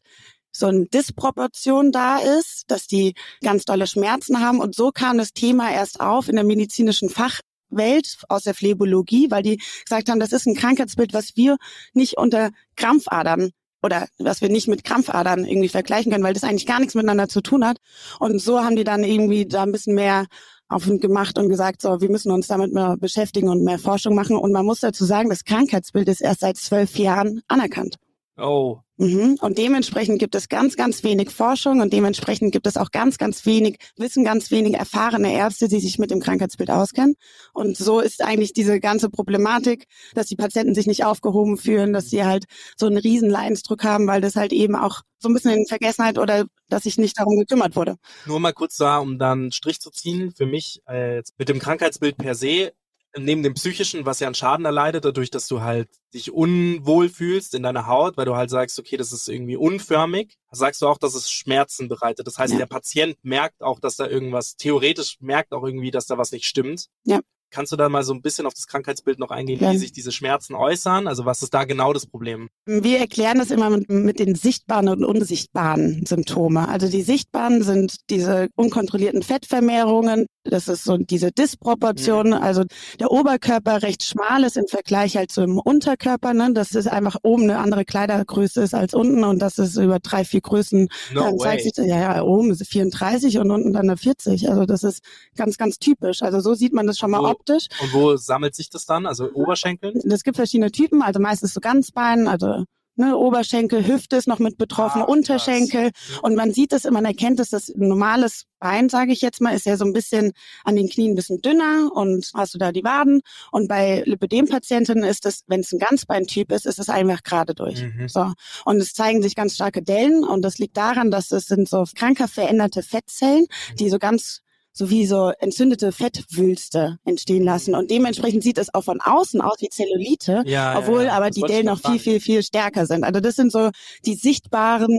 so 0.53 0.67
eine 0.67 0.87
Disproportion 0.87 1.93
da 1.93 2.19
ist, 2.19 2.65
dass 2.69 2.87
die 2.87 3.15
ganz 3.43 3.65
dolle 3.65 3.87
Schmerzen 3.87 4.41
haben. 4.41 4.61
Und 4.61 4.75
so 4.75 4.91
kam 4.91 5.19
das 5.19 5.33
Thema 5.33 5.71
erst 5.71 6.01
auf 6.01 6.29
in 6.29 6.37
der 6.37 6.45
medizinischen 6.45 7.09
Fachwelt 7.09 8.19
aus 8.29 8.43
der 8.43 8.55
Phlebologie, 8.55 9.31
weil 9.31 9.43
die 9.43 9.63
gesagt 9.85 10.09
haben, 10.09 10.21
das 10.21 10.33
ist 10.33 10.47
ein 10.47 10.57
Krankheitsbild, 10.57 11.15
was 11.15 11.37
wir 11.37 11.57
nicht 11.93 12.17
unter 12.17 12.51
Krampfadern 12.77 13.51
oder 13.83 14.09
was 14.19 14.41
wir 14.41 14.49
nicht 14.49 14.69
mit 14.69 14.85
Krampfadern 14.85 15.45
irgendwie 15.45 15.69
vergleichen 15.69 16.13
können, 16.13 16.25
weil 16.25 16.35
das 16.35 16.45
eigentlich 16.45 16.67
gar 16.67 16.81
nichts 16.81 16.95
miteinander 16.95 17.29
zu 17.29 17.41
tun 17.41 17.65
hat. 17.65 17.79
Und 18.19 18.41
so 18.41 18.63
haben 18.63 18.77
die 18.77 18.85
dann 18.85 19.05
irgendwie 19.05 19.47
da 19.47 19.63
ein 19.63 19.73
bisschen 19.73 19.95
mehr 19.95 20.27
und 20.71 21.01
gemacht 21.01 21.39
und 21.39 21.49
gesagt, 21.49 21.83
so, 21.83 22.01
wir 22.01 22.11
müssen 22.11 22.31
uns 22.33 22.47
damit 22.47 22.73
mehr 22.73 22.97
beschäftigen 22.97 23.49
und 23.49 23.65
mehr 23.65 23.79
Forschung 23.79 24.15
machen. 24.15 24.37
Und 24.37 24.53
man 24.53 24.65
muss 24.65 24.81
dazu 24.81 25.05
sagen, 25.05 25.29
das 25.29 25.45
Krankheitsbild 25.45 26.09
ist 26.09 26.21
erst 26.21 26.41
seit 26.41 26.57
zwölf 26.57 26.97
Jahren 26.97 27.43
anerkannt. 27.49 27.97
Oh. 28.41 28.81
Mhm. 28.97 29.39
Und 29.41 29.57
dementsprechend 29.57 30.19
gibt 30.19 30.35
es 30.35 30.49
ganz, 30.49 30.77
ganz 30.77 31.03
wenig 31.03 31.31
Forschung 31.31 31.81
und 31.81 31.93
dementsprechend 31.93 32.53
gibt 32.53 32.67
es 32.67 32.77
auch 32.77 32.91
ganz, 32.91 33.17
ganz 33.17 33.47
wenig 33.47 33.79
Wissen, 33.97 34.25
ganz 34.25 34.51
wenig 34.51 34.75
erfahrene 34.75 35.33
Ärzte, 35.33 35.69
die 35.69 35.81
sich 35.81 35.99
mit 35.99 36.11
dem 36.11 36.21
Krankheitsbild 36.21 36.71
auskennen. 36.71 37.15
Und 37.55 37.79
so 37.79 38.01
ist 38.01 38.23
eigentlich 38.23 38.53
diese 38.53 38.79
ganze 38.79 39.09
Problematik, 39.09 39.87
dass 40.15 40.27
die 40.27 40.37
Patienten 40.37 40.75
sich 40.75 40.87
nicht 40.87 41.05
aufgehoben 41.05 41.57
fühlen, 41.57 41.95
dass 41.95 42.11
sie 42.11 42.25
halt 42.25 42.45
so 42.77 42.87
einen 42.87 42.99
riesen 42.99 43.31
Leidensdruck 43.31 43.85
haben, 43.85 44.07
weil 44.07 44.21
das 44.21 44.37
halt 44.37 44.53
eben 44.53 44.77
auch 44.77 45.01
so 45.19 45.29
ein 45.29 45.35
bisschen 45.35 45.53
in 45.53 45.67
Vergessenheit 45.67 46.19
oder 46.19 46.45
dass 46.69 46.83
sich 46.83 46.99
nicht 46.99 47.19
darum 47.19 47.39
gekümmert 47.39 47.77
wurde. 47.77 47.97
Nur 48.27 48.41
mal 48.41 48.53
kurz 48.53 48.77
da, 48.77 48.99
um 48.99 49.19
dann 49.19 49.41
einen 49.41 49.53
Strich 49.53 49.81
zu 49.81 49.91
ziehen. 49.91 50.31
Für 50.31 50.47
mich 50.47 50.83
äh, 50.87 51.23
mit 51.39 51.49
dem 51.49 51.59
Krankheitsbild 51.59 52.19
per 52.19 52.35
se 52.35 52.73
neben 53.17 53.43
dem 53.43 53.55
psychischen, 53.55 54.07
was 54.07 54.21
ja 54.21 54.29
einen 54.29 54.35
Schaden 54.35 54.65
erleidet, 54.65 55.05
dadurch, 55.05 55.31
dass 55.31 55.49
du 55.49 55.61
halt 55.61 55.89
dich 56.15 56.33
unwohl 56.33 57.09
fühlst 57.09 57.55
in 57.55 57.63
deiner 57.63 57.87
Haut, 57.87 58.17
weil 58.17 58.25
du 58.25 58.37
halt 58.37 58.51
sagst, 58.51 58.79
okay, 58.79 58.97
das 58.97 59.13
ist 59.13 59.29
irgendwie 59.29 59.57
unförmig, 59.57 60.37
sagst 60.51 60.83
du 60.83 60.87
auch, 60.87 60.99
dass 60.99 61.15
es 61.15 61.31
Schmerzen 61.31 61.89
bereitet. 61.89 62.27
Das 62.27 62.39
heißt, 62.39 62.53
ja. 62.53 62.59
der 62.59 62.67
Patient 62.67 63.17
merkt 63.23 63.63
auch, 63.63 63.81
dass 63.81 63.97
da 63.97 64.07
irgendwas, 64.07 64.57
theoretisch 64.57 65.17
merkt 65.21 65.53
auch 65.53 65.65
irgendwie, 65.65 65.91
dass 65.91 66.07
da 66.07 66.19
was 66.19 66.33
nicht 66.33 66.47
stimmt. 66.47 66.87
Ja. 67.05 67.21
Kannst 67.51 67.73
du 67.73 67.77
da 67.77 67.89
mal 67.89 68.05
so 68.05 68.15
ein 68.15 68.23
bisschen 68.23 68.47
auf 68.47 68.55
das 68.55 68.69
Krankheitsbild 68.69 69.19
noch 69.19 69.31
eingehen, 69.31 69.61
ja. 69.61 69.73
wie 69.73 69.79
sich 69.79 69.93
diese 69.93 70.13
Schmerzen 70.13 70.55
äußern? 70.55 71.09
Also 71.09 71.25
was 71.25 71.43
ist 71.43 71.53
da 71.53 71.65
genau 71.65 71.93
das 71.93 72.07
Problem? 72.07 72.49
Wir 72.65 72.99
erklären 72.99 73.39
das 73.39 73.51
immer 73.51 73.71
mit, 73.71 73.89
mit 73.91 74.21
den 74.21 74.37
sichtbaren 74.37 74.89
und 74.89 75.05
unsichtbaren 75.05 76.07
Symptome. 76.07 76.69
Also 76.69 76.89
die 76.89 77.03
sichtbaren 77.03 77.65
sind 77.65 77.97
diese 78.09 78.49
unkontrollierten 78.55 79.23
Fettvermehrungen, 79.23 80.27
das 80.45 80.69
ist 80.69 80.85
so 80.85 80.97
diese 80.97 81.33
Disproportion, 81.33 82.29
mhm. 82.29 82.35
also 82.35 82.65
der 82.99 83.11
Oberkörper 83.11 83.83
recht 83.83 84.03
schmal 84.03 84.45
ist 84.45 84.57
im 84.57 84.67
Vergleich 84.67 85.17
halt 85.17 85.31
zum 85.31 85.59
Unterkörper, 85.59 86.33
ne? 86.33 86.53
dass 86.55 86.75
es 86.75 86.87
einfach 86.87 87.17
oben 87.23 87.45
eine 87.45 87.59
andere 87.59 87.85
Kleidergröße 87.85 88.63
ist 88.63 88.75
als 88.75 88.95
unten 88.95 89.25
und 89.25 89.41
das 89.41 89.59
ist 89.59 89.77
über 89.77 89.99
drei, 89.99 90.25
vier 90.25 90.41
Größen 90.41 90.89
no 91.13 91.21
dann 91.21 91.39
zeigt 91.39 91.63
sich, 91.63 91.77
ja, 91.77 92.01
ja, 92.17 92.23
oben 92.23 92.51
ist 92.51 92.67
34 92.67 93.39
und 93.39 93.51
unten 93.51 93.73
dann 93.73 93.89
eine 93.89 93.97
40. 93.97 94.49
Also 94.49 94.65
das 94.65 94.83
ist 94.83 95.03
ganz, 95.37 95.59
ganz 95.59 95.79
typisch. 95.79 96.23
Also 96.23 96.41
so 96.41 96.55
sieht 96.55 96.73
man 96.73 96.87
das 96.87 96.99
schon 96.99 97.11
mal 97.11 97.21
ob 97.21 97.41
optisch. 97.41 97.67
Und 97.81 97.93
wo 97.93 98.17
sammelt 98.17 98.55
sich 98.55 98.71
das 98.71 98.87
dann? 98.87 99.07
Also 99.07 99.31
Oberschenkel? 99.33 99.95
Es 100.11 100.23
gibt 100.23 100.37
verschiedene 100.37 100.71
Typen, 100.71 101.03
also 101.03 101.21
meistens 101.21 101.55
so 101.55 101.61
Ganzbein, 101.61 102.29
also 102.29 102.65
ne, 102.97 103.17
Oberschenkel, 103.17 103.87
Hüfte 103.87 104.17
ist 104.17 104.29
noch 104.29 104.39
mit 104.39 104.59
betroffen, 104.59 105.03
ah, 105.03 105.07
Unterschenkel. 105.07 105.91
Krass. 105.91 106.21
Und 106.23 106.35
man 106.35 106.53
sieht 106.53 106.73
es, 106.73 106.85
man 106.91 107.05
erkennt 107.05 107.41
es, 107.41 107.51
das 107.51 107.73
normales 107.77 108.45
Bein, 108.59 108.91
sage 108.91 109.13
ich 109.13 109.23
jetzt 109.23 109.41
mal, 109.41 109.55
ist 109.55 109.65
ja 109.65 109.77
so 109.77 109.87
ein 109.87 109.95
bisschen 109.95 110.33
an 110.65 110.77
den 110.77 110.89
Knien 110.89 111.13
ein 111.13 111.17
bisschen 111.17 111.41
dünner 111.41 111.91
und 111.95 112.31
hast 112.35 112.55
du 112.55 112.59
da 112.59 112.73
die 112.73 112.85
Waden. 112.85 113.23
Und 113.51 113.69
bei 113.69 114.03
Lipödem-Patientinnen 114.05 115.05
ist 115.05 115.25
es, 115.25 115.45
wenn 115.47 115.61
es 115.61 115.73
ein 115.73 115.79
Ganzbeintyp 115.79 116.53
ist, 116.53 116.67
ist 116.67 116.79
es 116.79 116.91
einfach 116.91 117.23
gerade 117.23 117.55
durch. 117.55 117.83
Mhm. 117.83 118.09
So. 118.09 118.33
Und 118.67 118.77
es 118.77 118.93
zeigen 118.93 119.23
sich 119.23 119.35
ganz 119.35 119.55
starke 119.55 119.83
Dellen 119.83 120.25
und 120.25 120.43
das 120.43 120.59
liegt 120.59 120.77
daran, 120.77 121.11
dass 121.11 121.33
es 121.33 121.47
sind 121.47 121.69
so 121.69 121.85
kranker 121.95 122.29
veränderte 122.29 122.83
Fettzellen, 122.83 123.47
die 123.79 123.89
so 123.89 123.99
ganz 123.99 124.43
sowie 124.73 125.07
so 125.07 125.33
entzündete 125.39 125.93
Fettwülste 125.93 126.99
entstehen 127.05 127.45
lassen. 127.45 127.75
Und 127.75 127.91
dementsprechend 127.91 128.43
sieht 128.43 128.59
es 128.59 128.73
auch 128.73 128.85
von 128.85 129.01
außen 129.01 129.41
aus 129.41 129.61
wie 129.61 129.69
Zellulite, 129.69 130.43
ja, 130.47 130.79
obwohl 130.79 131.03
ja, 131.03 131.09
ja. 131.09 131.13
aber 131.15 131.31
die 131.31 131.43
Dellen 131.43 131.67
noch 131.67 131.81
viel, 131.81 131.99
viel, 131.99 132.21
viel 132.21 132.43
stärker 132.43 132.87
sind. 132.87 133.05
Also 133.05 133.21
das 133.21 133.37
sind 133.37 133.53
so 133.53 133.71
die 134.07 134.15
sichtbaren 134.15 134.99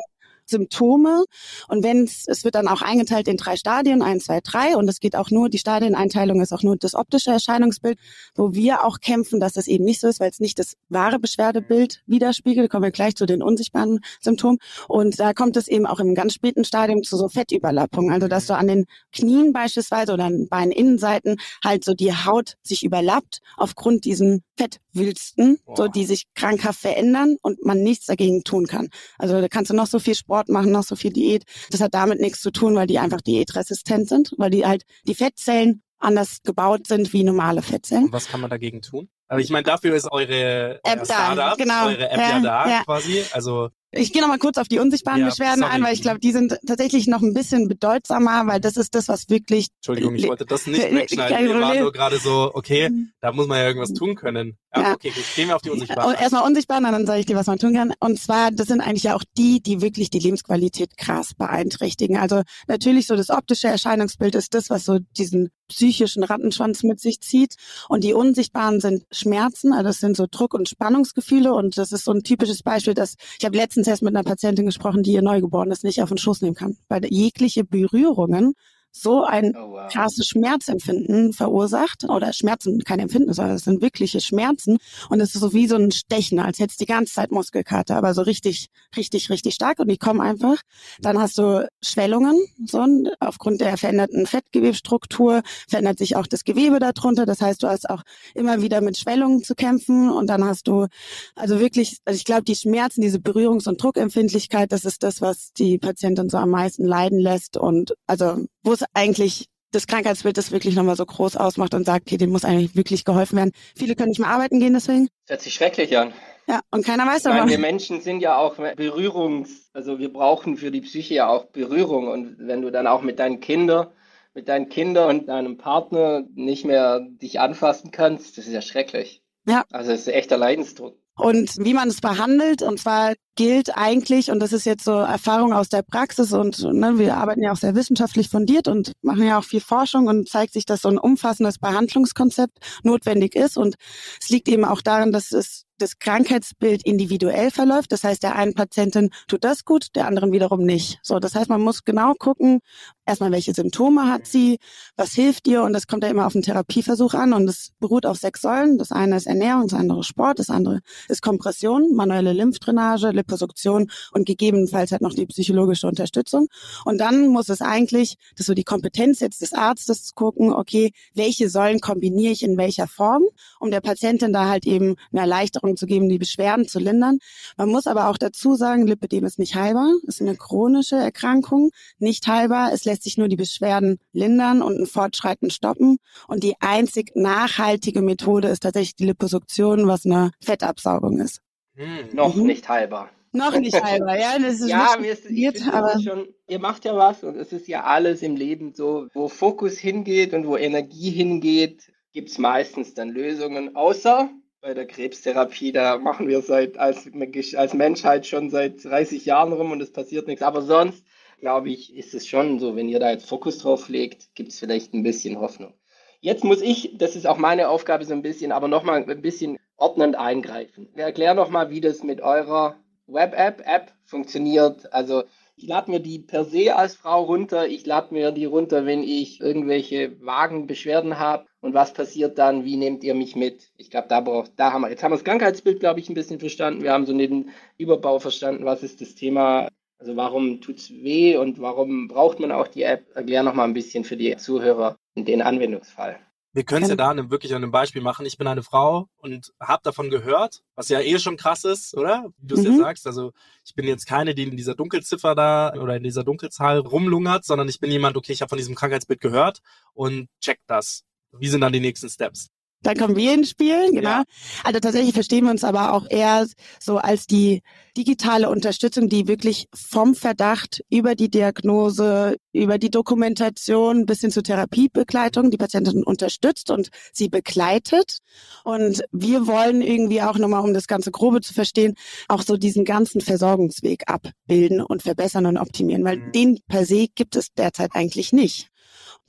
Symptome. 0.51 1.25
Und 1.67 1.83
wenn 1.83 2.03
es, 2.03 2.43
wird 2.43 2.55
dann 2.55 2.67
auch 2.67 2.81
eingeteilt 2.81 3.27
in 3.27 3.37
drei 3.37 3.55
Stadien, 3.55 4.01
eins, 4.01 4.25
zwei, 4.25 4.39
drei. 4.41 4.77
Und 4.77 4.87
es 4.87 4.99
geht 4.99 5.15
auch 5.15 5.31
nur, 5.31 5.49
die 5.49 5.57
Stadieneinteilung 5.57 6.41
ist 6.41 6.53
auch 6.53 6.63
nur 6.63 6.77
das 6.77 6.93
optische 6.93 7.31
Erscheinungsbild, 7.31 7.97
wo 8.35 8.53
wir 8.53 8.85
auch 8.85 8.99
kämpfen, 8.99 9.39
dass 9.39 9.53
das 9.53 9.67
eben 9.67 9.83
nicht 9.83 9.99
so 9.99 10.07
ist, 10.07 10.19
weil 10.19 10.29
es 10.29 10.39
nicht 10.39 10.59
das 10.59 10.73
wahre 10.89 11.19
Beschwerdebild 11.19 12.03
widerspiegelt. 12.05 12.69
Kommen 12.69 12.83
wir 12.83 12.91
gleich 12.91 13.15
zu 13.15 13.25
den 13.25 13.41
unsichtbaren 13.41 13.99
Symptomen. 14.19 14.59
Und 14.87 15.19
da 15.19 15.33
kommt 15.33 15.57
es 15.57 15.67
eben 15.67 15.85
auch 15.85 15.99
im 15.99 16.15
ganz 16.15 16.33
späten 16.33 16.63
Stadium 16.63 17.03
zu 17.03 17.17
so 17.17 17.29
Fettüberlappungen. 17.29 18.11
Also, 18.11 18.27
dass 18.27 18.45
du 18.45 18.55
an 18.55 18.67
den 18.67 18.85
Knien 19.11 19.53
beispielsweise 19.53 20.13
oder 20.13 20.25
an 20.25 20.47
Beininnenseiten 20.49 21.37
halt 21.63 21.83
so 21.83 21.93
die 21.93 22.13
Haut 22.13 22.55
sich 22.61 22.83
überlappt 22.83 23.39
aufgrund 23.57 24.05
diesen 24.05 24.43
Fettwülsten, 24.57 25.59
so 25.75 25.87
die 25.87 26.05
sich 26.05 26.25
krankhaft 26.35 26.79
verändern 26.79 27.37
und 27.41 27.65
man 27.65 27.81
nichts 27.81 28.05
dagegen 28.05 28.43
tun 28.43 28.67
kann. 28.67 28.89
Also, 29.17 29.39
da 29.39 29.47
kannst 29.47 29.71
du 29.71 29.75
noch 29.75 29.87
so 29.87 29.99
viel 29.99 30.15
Sport 30.15 30.40
Sport 30.41 30.49
machen, 30.49 30.71
noch 30.71 30.83
so 30.83 30.95
viel 30.95 31.11
Diät. 31.11 31.43
Das 31.69 31.81
hat 31.81 31.93
damit 31.93 32.19
nichts 32.19 32.41
zu 32.41 32.51
tun, 32.51 32.75
weil 32.75 32.87
die 32.87 32.99
einfach 32.99 33.21
diätresistent 33.21 34.09
sind, 34.09 34.33
weil 34.37 34.49
die 34.49 34.65
halt 34.65 34.83
die 35.07 35.15
Fettzellen 35.15 35.83
anders 35.99 36.41
gebaut 36.43 36.87
sind 36.87 37.13
wie 37.13 37.23
normale 37.23 37.61
Fettzellen. 37.61 38.05
Und 38.05 38.13
was 38.13 38.27
kann 38.27 38.41
man 38.41 38.49
dagegen 38.49 38.81
tun? 38.81 39.09
Aber 39.27 39.39
ich 39.39 39.49
meine, 39.49 39.63
dafür 39.63 39.95
ist 39.95 40.11
eure 40.11 40.79
App 40.83 40.99
euer 40.99 41.35
da, 41.35 41.53
genau. 41.55 41.85
eure 41.85 42.09
App 42.09 42.17
Ja, 42.17 42.29
ja, 42.29 42.39
da 42.39 42.69
ja. 42.69 42.83
quasi. 42.83 43.23
Also 43.31 43.69
Ich 43.93 44.13
gehe 44.13 44.21
noch 44.21 44.29
mal 44.29 44.37
kurz 44.37 44.57
auf 44.57 44.67
die 44.69 44.79
unsichtbaren 44.79 45.19
Ja, 45.21 45.27
Beschwerden 45.29 45.59
sorry. 45.61 45.71
ein, 45.73 45.83
weil 45.83 45.93
ich 45.93 46.01
glaube, 46.01 46.19
die 46.19 46.31
sind 46.31 46.57
tatsächlich 46.65 47.07
noch 47.07 47.21
ein 47.21 47.33
bisschen 47.33 47.67
bedeutsamer, 47.67 48.47
weil 48.47 48.61
das 48.61 48.77
ist 48.77 48.95
das, 48.95 49.09
was 49.09 49.29
wirklich 49.29 49.67
Entschuldigung, 49.79 50.15
ich 50.15 50.27
wollte 50.27 50.45
das 50.45 50.65
nicht 50.65 50.81
wegschneiden. 50.93 51.47
Wir 51.49 51.59
waren 51.61 51.79
nur 51.79 51.91
gerade 51.91 52.17
so, 52.17 52.51
okay, 52.53 52.89
da 53.19 53.31
muss 53.33 53.47
man 53.47 53.57
ja 53.59 53.67
irgendwas 53.67 53.91
tun 53.93 54.15
können. 54.15 54.57
Ja, 54.73 54.81
Ja. 54.83 54.93
okay, 54.93 55.09
gut. 55.09 55.23
Gehen 55.35 55.49
wir 55.49 55.57
auf 55.57 55.61
die 55.61 55.69
Unsichtbaren. 55.71 56.15
erstmal 56.15 56.43
unsichtbar, 56.43 56.77
und 56.77 56.85
dann 56.85 57.05
sage 57.05 57.19
ich 57.19 57.25
dir, 57.25 57.35
was 57.35 57.47
man 57.47 57.59
tun 57.59 57.73
kann. 57.73 57.93
Und 57.99 58.17
zwar, 58.17 58.51
das 58.51 58.67
sind 58.67 58.79
eigentlich 58.79 59.03
ja 59.03 59.15
auch 59.15 59.23
die, 59.37 59.61
die 59.61 59.81
wirklich 59.81 60.09
die 60.09 60.19
Lebensqualität 60.19 60.95
krass 60.97 61.33
beeinträchtigen. 61.37 62.15
Also 62.17 62.43
natürlich 62.67 63.07
so 63.07 63.17
das 63.17 63.29
optische 63.29 63.67
Erscheinungsbild 63.67 64.35
ist 64.35 64.53
das, 64.53 64.69
was 64.69 64.85
so 64.85 64.99
diesen 65.17 65.49
psychischen 65.67 66.23
Rattenschwanz 66.23 66.83
mit 66.83 66.99
sich 67.01 67.19
zieht. 67.21 67.55
Und 67.89 68.03
die 68.05 68.13
unsichtbaren 68.13 68.79
sind 68.79 69.03
Schmerzen, 69.11 69.73
also 69.73 69.83
das 69.85 69.99
sind 69.99 70.15
so 70.17 70.25
Druck- 70.29 70.53
und 70.53 70.69
Spannungsgefühle. 70.69 71.53
Und 71.53 71.77
das 71.77 71.91
ist 71.91 72.05
so 72.05 72.11
ein 72.11 72.23
typisches 72.23 72.63
Beispiel, 72.63 72.93
dass 72.93 73.15
ich 73.39 73.45
habe 73.45 73.57
letztens 73.57 73.80
erst 73.87 74.01
mit 74.03 74.15
einer 74.15 74.23
Patientin 74.23 74.65
gesprochen, 74.65 75.03
die 75.03 75.13
ihr 75.13 75.21
Neugeborenes 75.21 75.83
nicht 75.83 76.01
auf 76.01 76.09
den 76.09 76.17
Schoß 76.17 76.41
nehmen 76.41 76.55
kann, 76.55 76.77
weil 76.87 77.05
jegliche 77.05 77.63
Berührungen 77.63 78.53
so 78.91 79.23
ein 79.23 79.55
Oh, 79.55 79.71
wow. 79.71 79.91
krasses 79.91 80.27
Schmerzempfinden 80.27 81.33
verursacht 81.33 82.03
oder 82.09 82.33
Schmerzen, 82.33 82.83
kein 82.83 82.99
Empfinden, 82.99 83.33
sondern 83.33 83.55
es 83.55 83.63
sind 83.63 83.81
wirkliche 83.81 84.21
Schmerzen. 84.21 84.77
Und 85.09 85.21
es 85.21 85.33
ist 85.35 85.41
so 85.41 85.53
wie 85.53 85.67
so 85.67 85.75
ein 85.75 85.91
Stechen, 85.91 86.39
als 86.39 86.59
hättest 86.59 86.79
du 86.81 86.85
die 86.85 86.91
ganze 86.91 87.13
Zeit 87.13 87.31
Muskelkater, 87.31 87.95
aber 87.95 88.13
so 88.13 88.21
richtig, 88.21 88.67
richtig, 88.97 89.29
richtig 89.29 89.53
stark. 89.55 89.79
Und 89.79 89.89
die 89.89 89.97
kommen 89.97 90.21
einfach. 90.21 90.57
Dann 90.99 91.19
hast 91.19 91.37
du 91.37 91.67
Schwellungen, 91.81 92.39
so 92.65 92.81
und 92.81 93.09
aufgrund 93.19 93.61
der 93.61 93.77
veränderten 93.77 94.25
Fettgewebsstruktur 94.25 95.41
verändert 95.67 95.97
sich 95.97 96.15
auch 96.15 96.27
das 96.27 96.43
Gewebe 96.43 96.79
darunter, 96.79 97.25
das 97.25 97.41
heißt, 97.41 97.63
du 97.63 97.67
hast 97.67 97.89
auch 97.89 98.01
immer 98.33 98.61
wieder 98.61 98.81
mit 98.81 98.97
Schwellungen 98.97 99.43
zu 99.43 99.55
kämpfen. 99.55 100.09
Und 100.09 100.27
dann 100.27 100.43
hast 100.45 100.67
du 100.67 100.87
also 101.35 101.59
wirklich, 101.59 101.97
also 102.05 102.17
ich 102.17 102.25
glaube, 102.25 102.43
die 102.43 102.55
Schmerzen, 102.55 103.01
diese 103.01 103.19
Berührungs- 103.19 103.67
und 103.67 103.81
Druckempfindlichkeit, 103.81 104.71
das 104.71 104.85
ist 104.85 105.03
das, 105.03 105.21
was 105.21 105.51
die 105.53 105.77
Patientin 105.77 106.29
so 106.29 106.37
am 106.37 106.49
meisten 106.49 106.85
leiden 106.85 107.19
lässt. 107.19 107.57
Und 107.57 107.93
also 108.07 108.45
wo 108.63 108.73
es 108.73 108.83
eigentlich 108.93 109.47
das 109.71 109.87
Krankheitsbild 109.87 110.37
das 110.37 110.51
wirklich 110.51 110.75
nochmal 110.75 110.95
so 110.95 111.05
groß 111.05 111.37
ausmacht 111.37 111.73
und 111.73 111.85
sagt, 111.85 112.07
okay, 112.07 112.17
dem 112.17 112.31
muss 112.31 112.43
eigentlich 112.43 112.75
wirklich 112.75 113.05
geholfen 113.05 113.37
werden. 113.37 113.51
Viele 113.75 113.95
können 113.95 114.09
nicht 114.09 114.19
mehr 114.19 114.29
arbeiten 114.29 114.59
gehen 114.59 114.73
deswegen. 114.73 115.07
Das 115.27 115.35
hört 115.35 115.41
sich 115.41 115.53
schrecklich 115.53 115.97
an. 115.97 116.13
Ja, 116.47 116.59
und 116.71 116.85
keiner 116.85 117.05
weiß 117.05 117.27
aber. 117.27 117.47
wir 117.47 117.59
Menschen 117.59 118.01
sind 118.01 118.19
ja 118.19 118.35
auch 118.35 118.55
Berührungs, 118.75 119.69
also 119.73 119.99
wir 119.99 120.11
brauchen 120.11 120.57
für 120.57 120.71
die 120.71 120.81
Psyche 120.81 121.13
ja 121.15 121.29
auch 121.29 121.45
Berührung. 121.45 122.07
Und 122.09 122.35
wenn 122.39 122.61
du 122.61 122.71
dann 122.71 122.87
auch 122.87 123.01
mit 123.01 123.19
deinen 123.19 123.39
Kindern, 123.39 123.87
mit 124.33 124.49
deinen 124.49 124.67
Kindern 124.69 125.09
und 125.09 125.29
deinem 125.29 125.57
Partner 125.57 126.23
nicht 126.33 126.65
mehr 126.65 126.99
dich 126.99 127.39
anfassen 127.39 127.91
kannst, 127.91 128.37
das 128.37 128.47
ist 128.47 128.53
ja 128.53 128.61
schrecklich. 128.61 129.23
Ja. 129.45 129.63
Also 129.71 129.91
es 129.91 130.01
ist 130.01 130.07
echter 130.13 130.37
Leidensdruck. 130.37 130.97
Und 131.17 131.57
wie 131.57 131.73
man 131.73 131.89
es 131.89 132.01
behandelt, 132.01 132.61
und 132.61 132.79
zwar 132.79 133.13
gilt 133.35 133.77
eigentlich, 133.77 134.31
und 134.31 134.39
das 134.39 134.53
ist 134.53 134.65
jetzt 134.65 134.83
so 134.83 134.91
Erfahrung 134.91 135.53
aus 135.53 135.69
der 135.69 135.83
Praxis 135.83 136.33
und 136.33 136.63
ne, 136.63 136.97
wir 136.99 137.17
arbeiten 137.17 137.43
ja 137.43 137.51
auch 137.51 137.57
sehr 137.57 137.75
wissenschaftlich 137.75 138.29
fundiert 138.29 138.67
und 138.67 138.93
machen 139.01 139.25
ja 139.25 139.37
auch 139.37 139.43
viel 139.43 139.61
Forschung 139.61 140.07
und 140.07 140.29
zeigt 140.29 140.53
sich, 140.53 140.65
dass 140.65 140.81
so 140.81 140.89
ein 140.89 140.97
umfassendes 140.97 141.59
Behandlungskonzept 141.59 142.57
notwendig 142.83 143.35
ist. 143.35 143.57
Und 143.57 143.75
es 144.21 144.29
liegt 144.29 144.47
eben 144.47 144.65
auch 144.65 144.81
daran, 144.81 145.11
dass 145.11 145.31
es 145.31 145.63
das 145.81 145.99
Krankheitsbild 145.99 146.85
individuell 146.85 147.51
verläuft. 147.51 147.91
Das 147.91 148.03
heißt, 148.03 148.23
der 148.23 148.35
einen 148.35 148.53
Patientin 148.53 149.09
tut 149.27 149.43
das 149.43 149.65
gut, 149.65 149.87
der 149.95 150.07
anderen 150.07 150.31
wiederum 150.31 150.63
nicht. 150.63 150.99
So, 151.03 151.19
das 151.19 151.35
heißt, 151.35 151.49
man 151.49 151.61
muss 151.61 151.83
genau 151.83 152.13
gucken, 152.13 152.59
erstmal, 153.05 153.31
welche 153.31 153.53
Symptome 153.53 154.09
hat 154.09 154.25
sie, 154.25 154.57
was 154.95 155.13
hilft 155.13 155.47
ihr 155.47 155.63
und 155.63 155.73
das 155.73 155.87
kommt 155.87 156.03
ja 156.03 156.09
immer 156.09 156.25
auf 156.25 156.33
den 156.33 156.41
Therapieversuch 156.41 157.13
an 157.13 157.33
und 157.33 157.47
es 157.49 157.71
beruht 157.79 158.05
auf 158.05 158.17
sechs 158.17 158.41
Säulen. 158.41 158.77
Das 158.77 158.91
eine 158.91 159.17
ist 159.17 159.27
Ernährung, 159.27 159.67
das 159.67 159.77
andere 159.77 160.03
Sport, 160.03 160.39
das 160.39 160.49
andere 160.49 160.79
ist 161.09 161.21
Kompression, 161.21 161.93
manuelle 161.93 162.33
Lymphdrainage, 162.33 163.09
Liposuktion 163.11 163.91
und 164.11 164.25
gegebenenfalls 164.25 164.91
halt 164.91 165.01
noch 165.01 165.13
die 165.13 165.25
psychologische 165.25 165.87
Unterstützung. 165.87 166.47
Und 166.85 166.99
dann 166.99 167.27
muss 167.27 167.49
es 167.49 167.61
eigentlich, 167.61 168.15
das 168.31 168.41
ist 168.41 168.47
so 168.47 168.53
die 168.53 168.63
Kompetenz 168.63 169.19
jetzt 169.19 169.41
des 169.41 169.53
Arztes 169.53 170.05
zu 170.05 170.13
gucken, 170.15 170.53
okay, 170.53 170.91
welche 171.13 171.49
Säulen 171.49 171.79
kombiniere 171.79 172.31
ich 172.31 172.43
in 172.43 172.57
welcher 172.57 172.87
Form, 172.87 173.23
um 173.59 173.71
der 173.71 173.81
Patientin 173.81 174.31
da 174.31 174.47
halt 174.47 174.65
eben 174.65 174.95
eine 175.11 175.21
Erleichterung 175.21 175.70
zu 175.77 175.85
geben, 175.85 176.09
die 176.09 176.17
Beschwerden 176.17 176.67
zu 176.67 176.79
lindern. 176.79 177.19
Man 177.57 177.69
muss 177.69 177.87
aber 177.87 178.07
auch 178.07 178.17
dazu 178.17 178.55
sagen, 178.55 178.87
Lipödem 178.87 179.25
ist 179.25 179.39
nicht 179.39 179.55
heilbar, 179.55 179.91
ist 180.03 180.21
eine 180.21 180.35
chronische 180.35 180.95
Erkrankung, 180.95 181.71
nicht 181.99 182.27
heilbar. 182.27 182.71
Es 182.73 182.85
lässt 182.85 183.03
sich 183.03 183.17
nur 183.17 183.27
die 183.27 183.35
Beschwerden 183.35 183.99
lindern 184.13 184.61
und 184.61 184.79
ein 184.79 184.85
Fortschreiten 184.85 185.49
stoppen. 185.49 185.97
Und 186.27 186.43
die 186.43 186.55
einzig 186.59 187.11
nachhaltige 187.15 188.01
Methode 188.01 188.47
ist 188.49 188.63
tatsächlich 188.63 188.95
die 188.95 189.05
Liposuktion, 189.05 189.87
was 189.87 190.05
eine 190.05 190.31
Fettabsaugung 190.41 191.19
ist. 191.19 191.39
Hm. 191.75 192.09
Noch 192.13 192.35
Mhm. 192.35 192.43
nicht 192.47 192.67
heilbar. 192.67 193.09
Noch 193.33 193.57
nicht 193.57 193.81
heilbar, 193.81 194.19
ja, 194.19 194.37
das 194.39 194.59
ist 194.59 194.69
Ja, 194.69 194.97
mir 194.99 195.13
ist, 195.13 195.25
ich 195.25 195.63
aber 195.65 196.01
schon, 196.01 196.27
ihr 196.49 196.59
macht 196.59 196.83
ja 196.83 196.95
was 196.97 197.23
und 197.23 197.37
es 197.37 197.53
ist 197.53 197.67
ja 197.69 197.83
alles 197.83 198.21
im 198.21 198.35
Leben 198.35 198.73
so, 198.73 199.07
wo 199.13 199.29
Fokus 199.29 199.77
hingeht 199.77 200.33
und 200.33 200.45
wo 200.47 200.57
Energie 200.57 201.11
hingeht, 201.11 201.93
gibt's 202.11 202.37
meistens 202.37 202.93
dann 202.93 203.09
Lösungen, 203.09 203.73
außer 203.75 204.29
bei 204.61 204.75
der 204.75 204.85
Krebstherapie, 204.85 205.71
da 205.71 205.97
machen 205.97 206.27
wir 206.27 206.41
seit 206.41 206.77
als, 206.77 207.09
als 207.55 207.73
Menschheit 207.73 208.27
schon 208.27 208.51
seit 208.51 208.83
30 208.83 209.25
Jahren 209.25 209.53
rum 209.53 209.71
und 209.71 209.81
es 209.81 209.91
passiert 209.91 210.27
nichts. 210.27 210.43
Aber 210.43 210.61
sonst, 210.61 211.03
glaube 211.39 211.71
ich, 211.71 211.95
ist 211.95 212.13
es 212.13 212.27
schon 212.27 212.59
so, 212.59 212.75
wenn 212.75 212.87
ihr 212.87 212.99
da 212.99 213.09
jetzt 213.09 213.27
Fokus 213.27 213.57
drauf 213.57 213.89
legt, 213.89 214.35
gibt's 214.35 214.59
vielleicht 214.59 214.93
ein 214.93 215.03
bisschen 215.03 215.39
Hoffnung. 215.39 215.73
Jetzt 216.19 216.43
muss 216.43 216.61
ich, 216.61 216.95
das 216.99 217.15
ist 217.15 217.25
auch 217.25 217.39
meine 217.39 217.69
Aufgabe 217.69 218.05
so 218.05 218.13
ein 218.13 218.21
bisschen, 218.21 218.51
aber 218.51 218.67
nochmal 218.67 219.03
ein 219.03 219.21
bisschen 219.23 219.57
ordnend 219.77 220.15
eingreifen. 220.15 220.93
Erklär 220.95 221.33
nochmal, 221.33 221.71
wie 221.71 221.81
das 221.81 222.03
mit 222.03 222.21
eurer 222.21 222.75
Web-App 223.07 223.63
App 223.65 223.91
funktioniert. 224.05 224.93
Also 224.93 225.23
ich 225.55 225.67
lade 225.67 225.91
mir 225.91 225.99
die 225.99 226.19
per 226.19 226.43
se 226.45 226.75
als 226.75 226.95
Frau 226.95 227.23
runter. 227.23 227.67
Ich 227.67 227.85
lade 227.85 228.13
mir 228.13 228.31
die 228.31 228.45
runter, 228.45 228.85
wenn 228.85 229.03
ich 229.03 229.41
irgendwelche 229.41 230.19
vagen 230.21 230.67
Beschwerden 230.67 231.19
habe. 231.19 231.45
Und 231.59 231.73
was 231.73 231.93
passiert 231.93 232.39
dann? 232.39 232.65
Wie 232.65 232.77
nehmt 232.77 233.03
ihr 233.03 233.13
mich 233.13 233.35
mit? 233.35 233.71
Ich 233.77 233.91
glaube, 233.91 234.07
da 234.07 234.21
braucht, 234.21 234.53
da 234.55 234.73
haben 234.73 234.81
wir, 234.81 234.89
jetzt 234.89 235.03
haben 235.03 235.11
wir 235.11 235.17
das 235.17 235.23
Krankheitsbild, 235.23 235.79
glaube 235.79 235.99
ich, 235.99 236.09
ein 236.09 236.15
bisschen 236.15 236.39
verstanden. 236.39 236.81
Wir 236.81 236.93
haben 236.93 237.05
so 237.05 237.15
den 237.15 237.51
Überbau 237.77 238.17
verstanden. 238.19 238.65
Was 238.65 238.81
ist 238.81 239.01
das 239.01 239.13
Thema? 239.13 239.67
Also 239.99 240.15
warum 240.15 240.61
tut's 240.61 240.89
weh 240.89 241.37
und 241.37 241.61
warum 241.61 242.07
braucht 242.07 242.39
man 242.39 242.51
auch 242.51 242.67
die 242.67 242.81
App? 242.81 243.05
Erklär 243.13 243.43
noch 243.43 243.53
mal 243.53 243.65
ein 243.65 243.75
bisschen 243.75 244.03
für 244.03 244.17
die 244.17 244.35
Zuhörer 244.37 244.97
den 245.15 245.43
Anwendungsfall. 245.43 246.19
Wir 246.53 246.63
können 246.65 246.83
es 246.83 246.89
ja 246.89 246.95
da 246.97 247.09
einem, 247.09 247.31
wirklich 247.31 247.53
an 247.55 247.63
einem 247.63 247.71
Beispiel 247.71 248.01
machen. 248.01 248.25
Ich 248.25 248.37
bin 248.37 248.45
eine 248.45 248.61
Frau 248.63 249.07
und 249.17 249.53
habe 249.59 249.81
davon 249.83 250.09
gehört, 250.09 250.61
was 250.75 250.89
ja 250.89 250.99
eh 250.99 251.17
schon 251.17 251.37
krass 251.37 251.63
ist, 251.63 251.95
oder? 251.95 252.25
Wie 252.39 252.47
du 252.47 252.55
es 252.55 252.61
Mhm. 252.61 252.71
jetzt 252.71 252.79
sagst. 252.79 253.07
Also 253.07 253.31
ich 253.63 253.73
bin 253.73 253.85
jetzt 253.87 254.05
keine, 254.05 254.35
die 254.35 254.43
in 254.43 254.57
dieser 254.57 254.75
Dunkelziffer 254.75 255.33
da 255.33 255.73
oder 255.75 255.95
in 255.95 256.03
dieser 256.03 256.23
Dunkelzahl 256.25 256.79
rumlungert, 256.79 257.45
sondern 257.45 257.69
ich 257.69 257.79
bin 257.79 257.89
jemand, 257.89 258.17
okay, 258.17 258.33
ich 258.33 258.41
habe 258.41 258.49
von 258.49 258.57
diesem 258.57 258.75
Krankheitsbild 258.75 259.21
gehört 259.21 259.61
und 259.93 260.27
check 260.41 260.59
das. 260.67 261.03
Wie 261.31 261.47
sind 261.47 261.61
dann 261.61 261.71
die 261.71 261.79
nächsten 261.79 262.09
Steps? 262.09 262.49
Dann 262.83 262.97
kommen 262.97 263.15
wir 263.15 263.33
ins 263.33 263.49
Spiel, 263.51 263.91
genau. 263.91 264.09
Ja. 264.09 264.23
Also 264.63 264.79
tatsächlich 264.79 265.13
verstehen 265.13 265.43
wir 265.45 265.51
uns 265.51 265.63
aber 265.63 265.93
auch 265.93 266.07
eher 266.09 266.47
so 266.79 266.97
als 266.97 267.27
die 267.27 267.61
digitale 267.95 268.49
Unterstützung, 268.49 269.09
die 269.09 269.27
wirklich 269.27 269.67
vom 269.73 270.15
Verdacht 270.15 270.81
über 270.89 271.13
die 271.13 271.29
Diagnose, 271.29 272.37
über 272.53 272.77
die 272.77 272.89
Dokumentation 272.89 274.05
bis 274.05 274.21
hin 274.21 274.31
zur 274.31 274.43
Therapiebegleitung 274.43 275.51
die 275.51 275.57
Patientin 275.57 276.03
unterstützt 276.03 276.71
und 276.71 276.89
sie 277.13 277.29
begleitet. 277.29 278.17
Und 278.63 279.03
wir 279.11 279.45
wollen 279.45 279.81
irgendwie 279.81 280.21
auch 280.21 280.37
nochmal, 280.37 280.61
um 280.63 280.73
das 280.73 280.87
ganze 280.87 281.11
Grobe 281.11 281.41
zu 281.41 281.53
verstehen, 281.53 281.95
auch 282.29 282.41
so 282.41 282.57
diesen 282.57 282.85
ganzen 282.85 283.21
Versorgungsweg 283.21 284.03
abbilden 284.07 284.81
und 284.81 285.03
verbessern 285.03 285.45
und 285.45 285.57
optimieren, 285.57 286.03
weil 286.03 286.17
Mhm. 286.17 286.31
den 286.31 286.59
per 286.67 286.85
se 286.85 287.07
gibt 287.13 287.35
es 287.35 287.53
derzeit 287.53 287.91
eigentlich 287.93 288.33
nicht. 288.33 288.70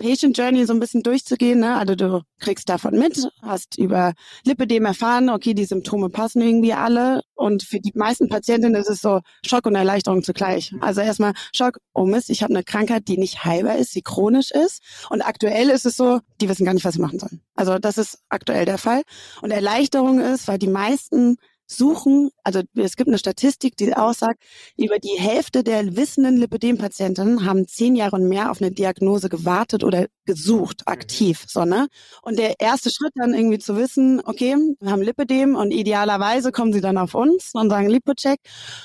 Patient 0.03 0.37
Journey 0.37 0.67
so 0.67 0.73
ein 0.73 0.81
bisschen 0.81 1.05
durchzugehen. 1.05 1.61
Ne? 1.61 1.77
Also 1.77 1.95
du 1.95 2.23
kriegst 2.41 2.69
davon 2.69 2.99
mit, 2.99 3.29
hast 3.41 3.79
über 3.79 4.15
Lipödem 4.45 4.85
erfahren, 4.85 5.31
okay, 5.31 5.55
die 5.55 5.65
Symptome 5.65 6.09
passen 6.09 6.43
irgendwie 6.43 6.73
alle. 6.73 7.23
Und 7.35 7.63
für 7.63 7.79
die 7.79 7.93
meisten 7.95 8.29
Patientinnen 8.29 8.75
ist 8.81 8.91
es 8.91 9.01
so 9.01 9.21
Schock 9.47 9.67
und 9.67 9.77
Erleichterung 9.77 10.25
zugleich. 10.25 10.75
Also 10.81 11.01
erstmal 11.03 11.35
Schock, 11.55 11.79
oh 11.95 12.05
Mist, 12.05 12.31
ich 12.31 12.43
habe 12.43 12.53
eine 12.53 12.65
Krankheit, 12.65 13.07
die 13.07 13.17
nicht 13.17 13.45
heilbar 13.45 13.77
ist, 13.77 13.95
die 13.95 14.03
chronisch 14.03 14.51
ist. 14.51 14.83
Und 15.09 15.23
aktuell 15.23 15.71
ist 15.71 15.87
es 15.87 15.97
so, 15.97 16.19
die 16.41 16.49
wissen 16.49 16.65
gar 16.65 16.75
nicht, 16.75 16.85
was 16.85 16.95
sie 16.95 17.01
machen 17.01 17.21
sollen. 17.21 17.41
Also 17.55 17.79
das 17.79 17.97
ist 17.97 18.19
aktuell 18.29 18.65
der 18.65 18.79
Fall. 18.79 19.03
Und 19.41 19.53
Erleichterung 19.53 20.19
ist, 20.19 20.49
weil 20.49 20.59
die 20.59 20.69
meisten 20.69 21.37
suchen, 21.77 22.31
also 22.45 22.63
es 22.75 22.97
gibt 22.97 23.09
eine 23.09 23.19
Statistik, 23.19 23.77
die 23.77 23.95
aussagt, 23.95 24.43
über 24.77 24.99
die 24.99 25.19
Hälfte 25.19 25.65
der 25.65 25.97
wissenden 25.97 26.37
Lipödem-Patienten 26.37 27.45
haben 27.45 27.67
zehn 27.67 27.95
Jahre 27.97 28.17
und 28.17 28.29
mehr 28.29 28.51
auf 28.51 28.61
eine 28.61 28.71
Diagnose 28.71 29.29
gewartet 29.29 29.85
oder 29.85 30.07
gesucht, 30.25 30.83
aktiv, 30.87 31.45
so, 31.47 31.65
ne? 31.65 31.89
Und 32.23 32.39
der 32.39 32.61
erste 32.61 32.91
Schritt 32.91 33.13
dann 33.15 33.35
irgendwie 33.35 33.59
zu 33.59 33.77
wissen, 33.77 34.21
okay, 34.25 34.57
wir 34.81 34.91
haben 34.91 35.03
Lipidem 35.03 35.57
und 35.57 35.71
idealerweise 35.73 36.53
kommen 36.53 36.73
sie 36.73 36.81
dann 36.81 36.99
auf 36.99 37.15
uns 37.15 37.51
und 37.55 37.71
sagen 37.71 37.89
Lipocheck. 37.89 38.41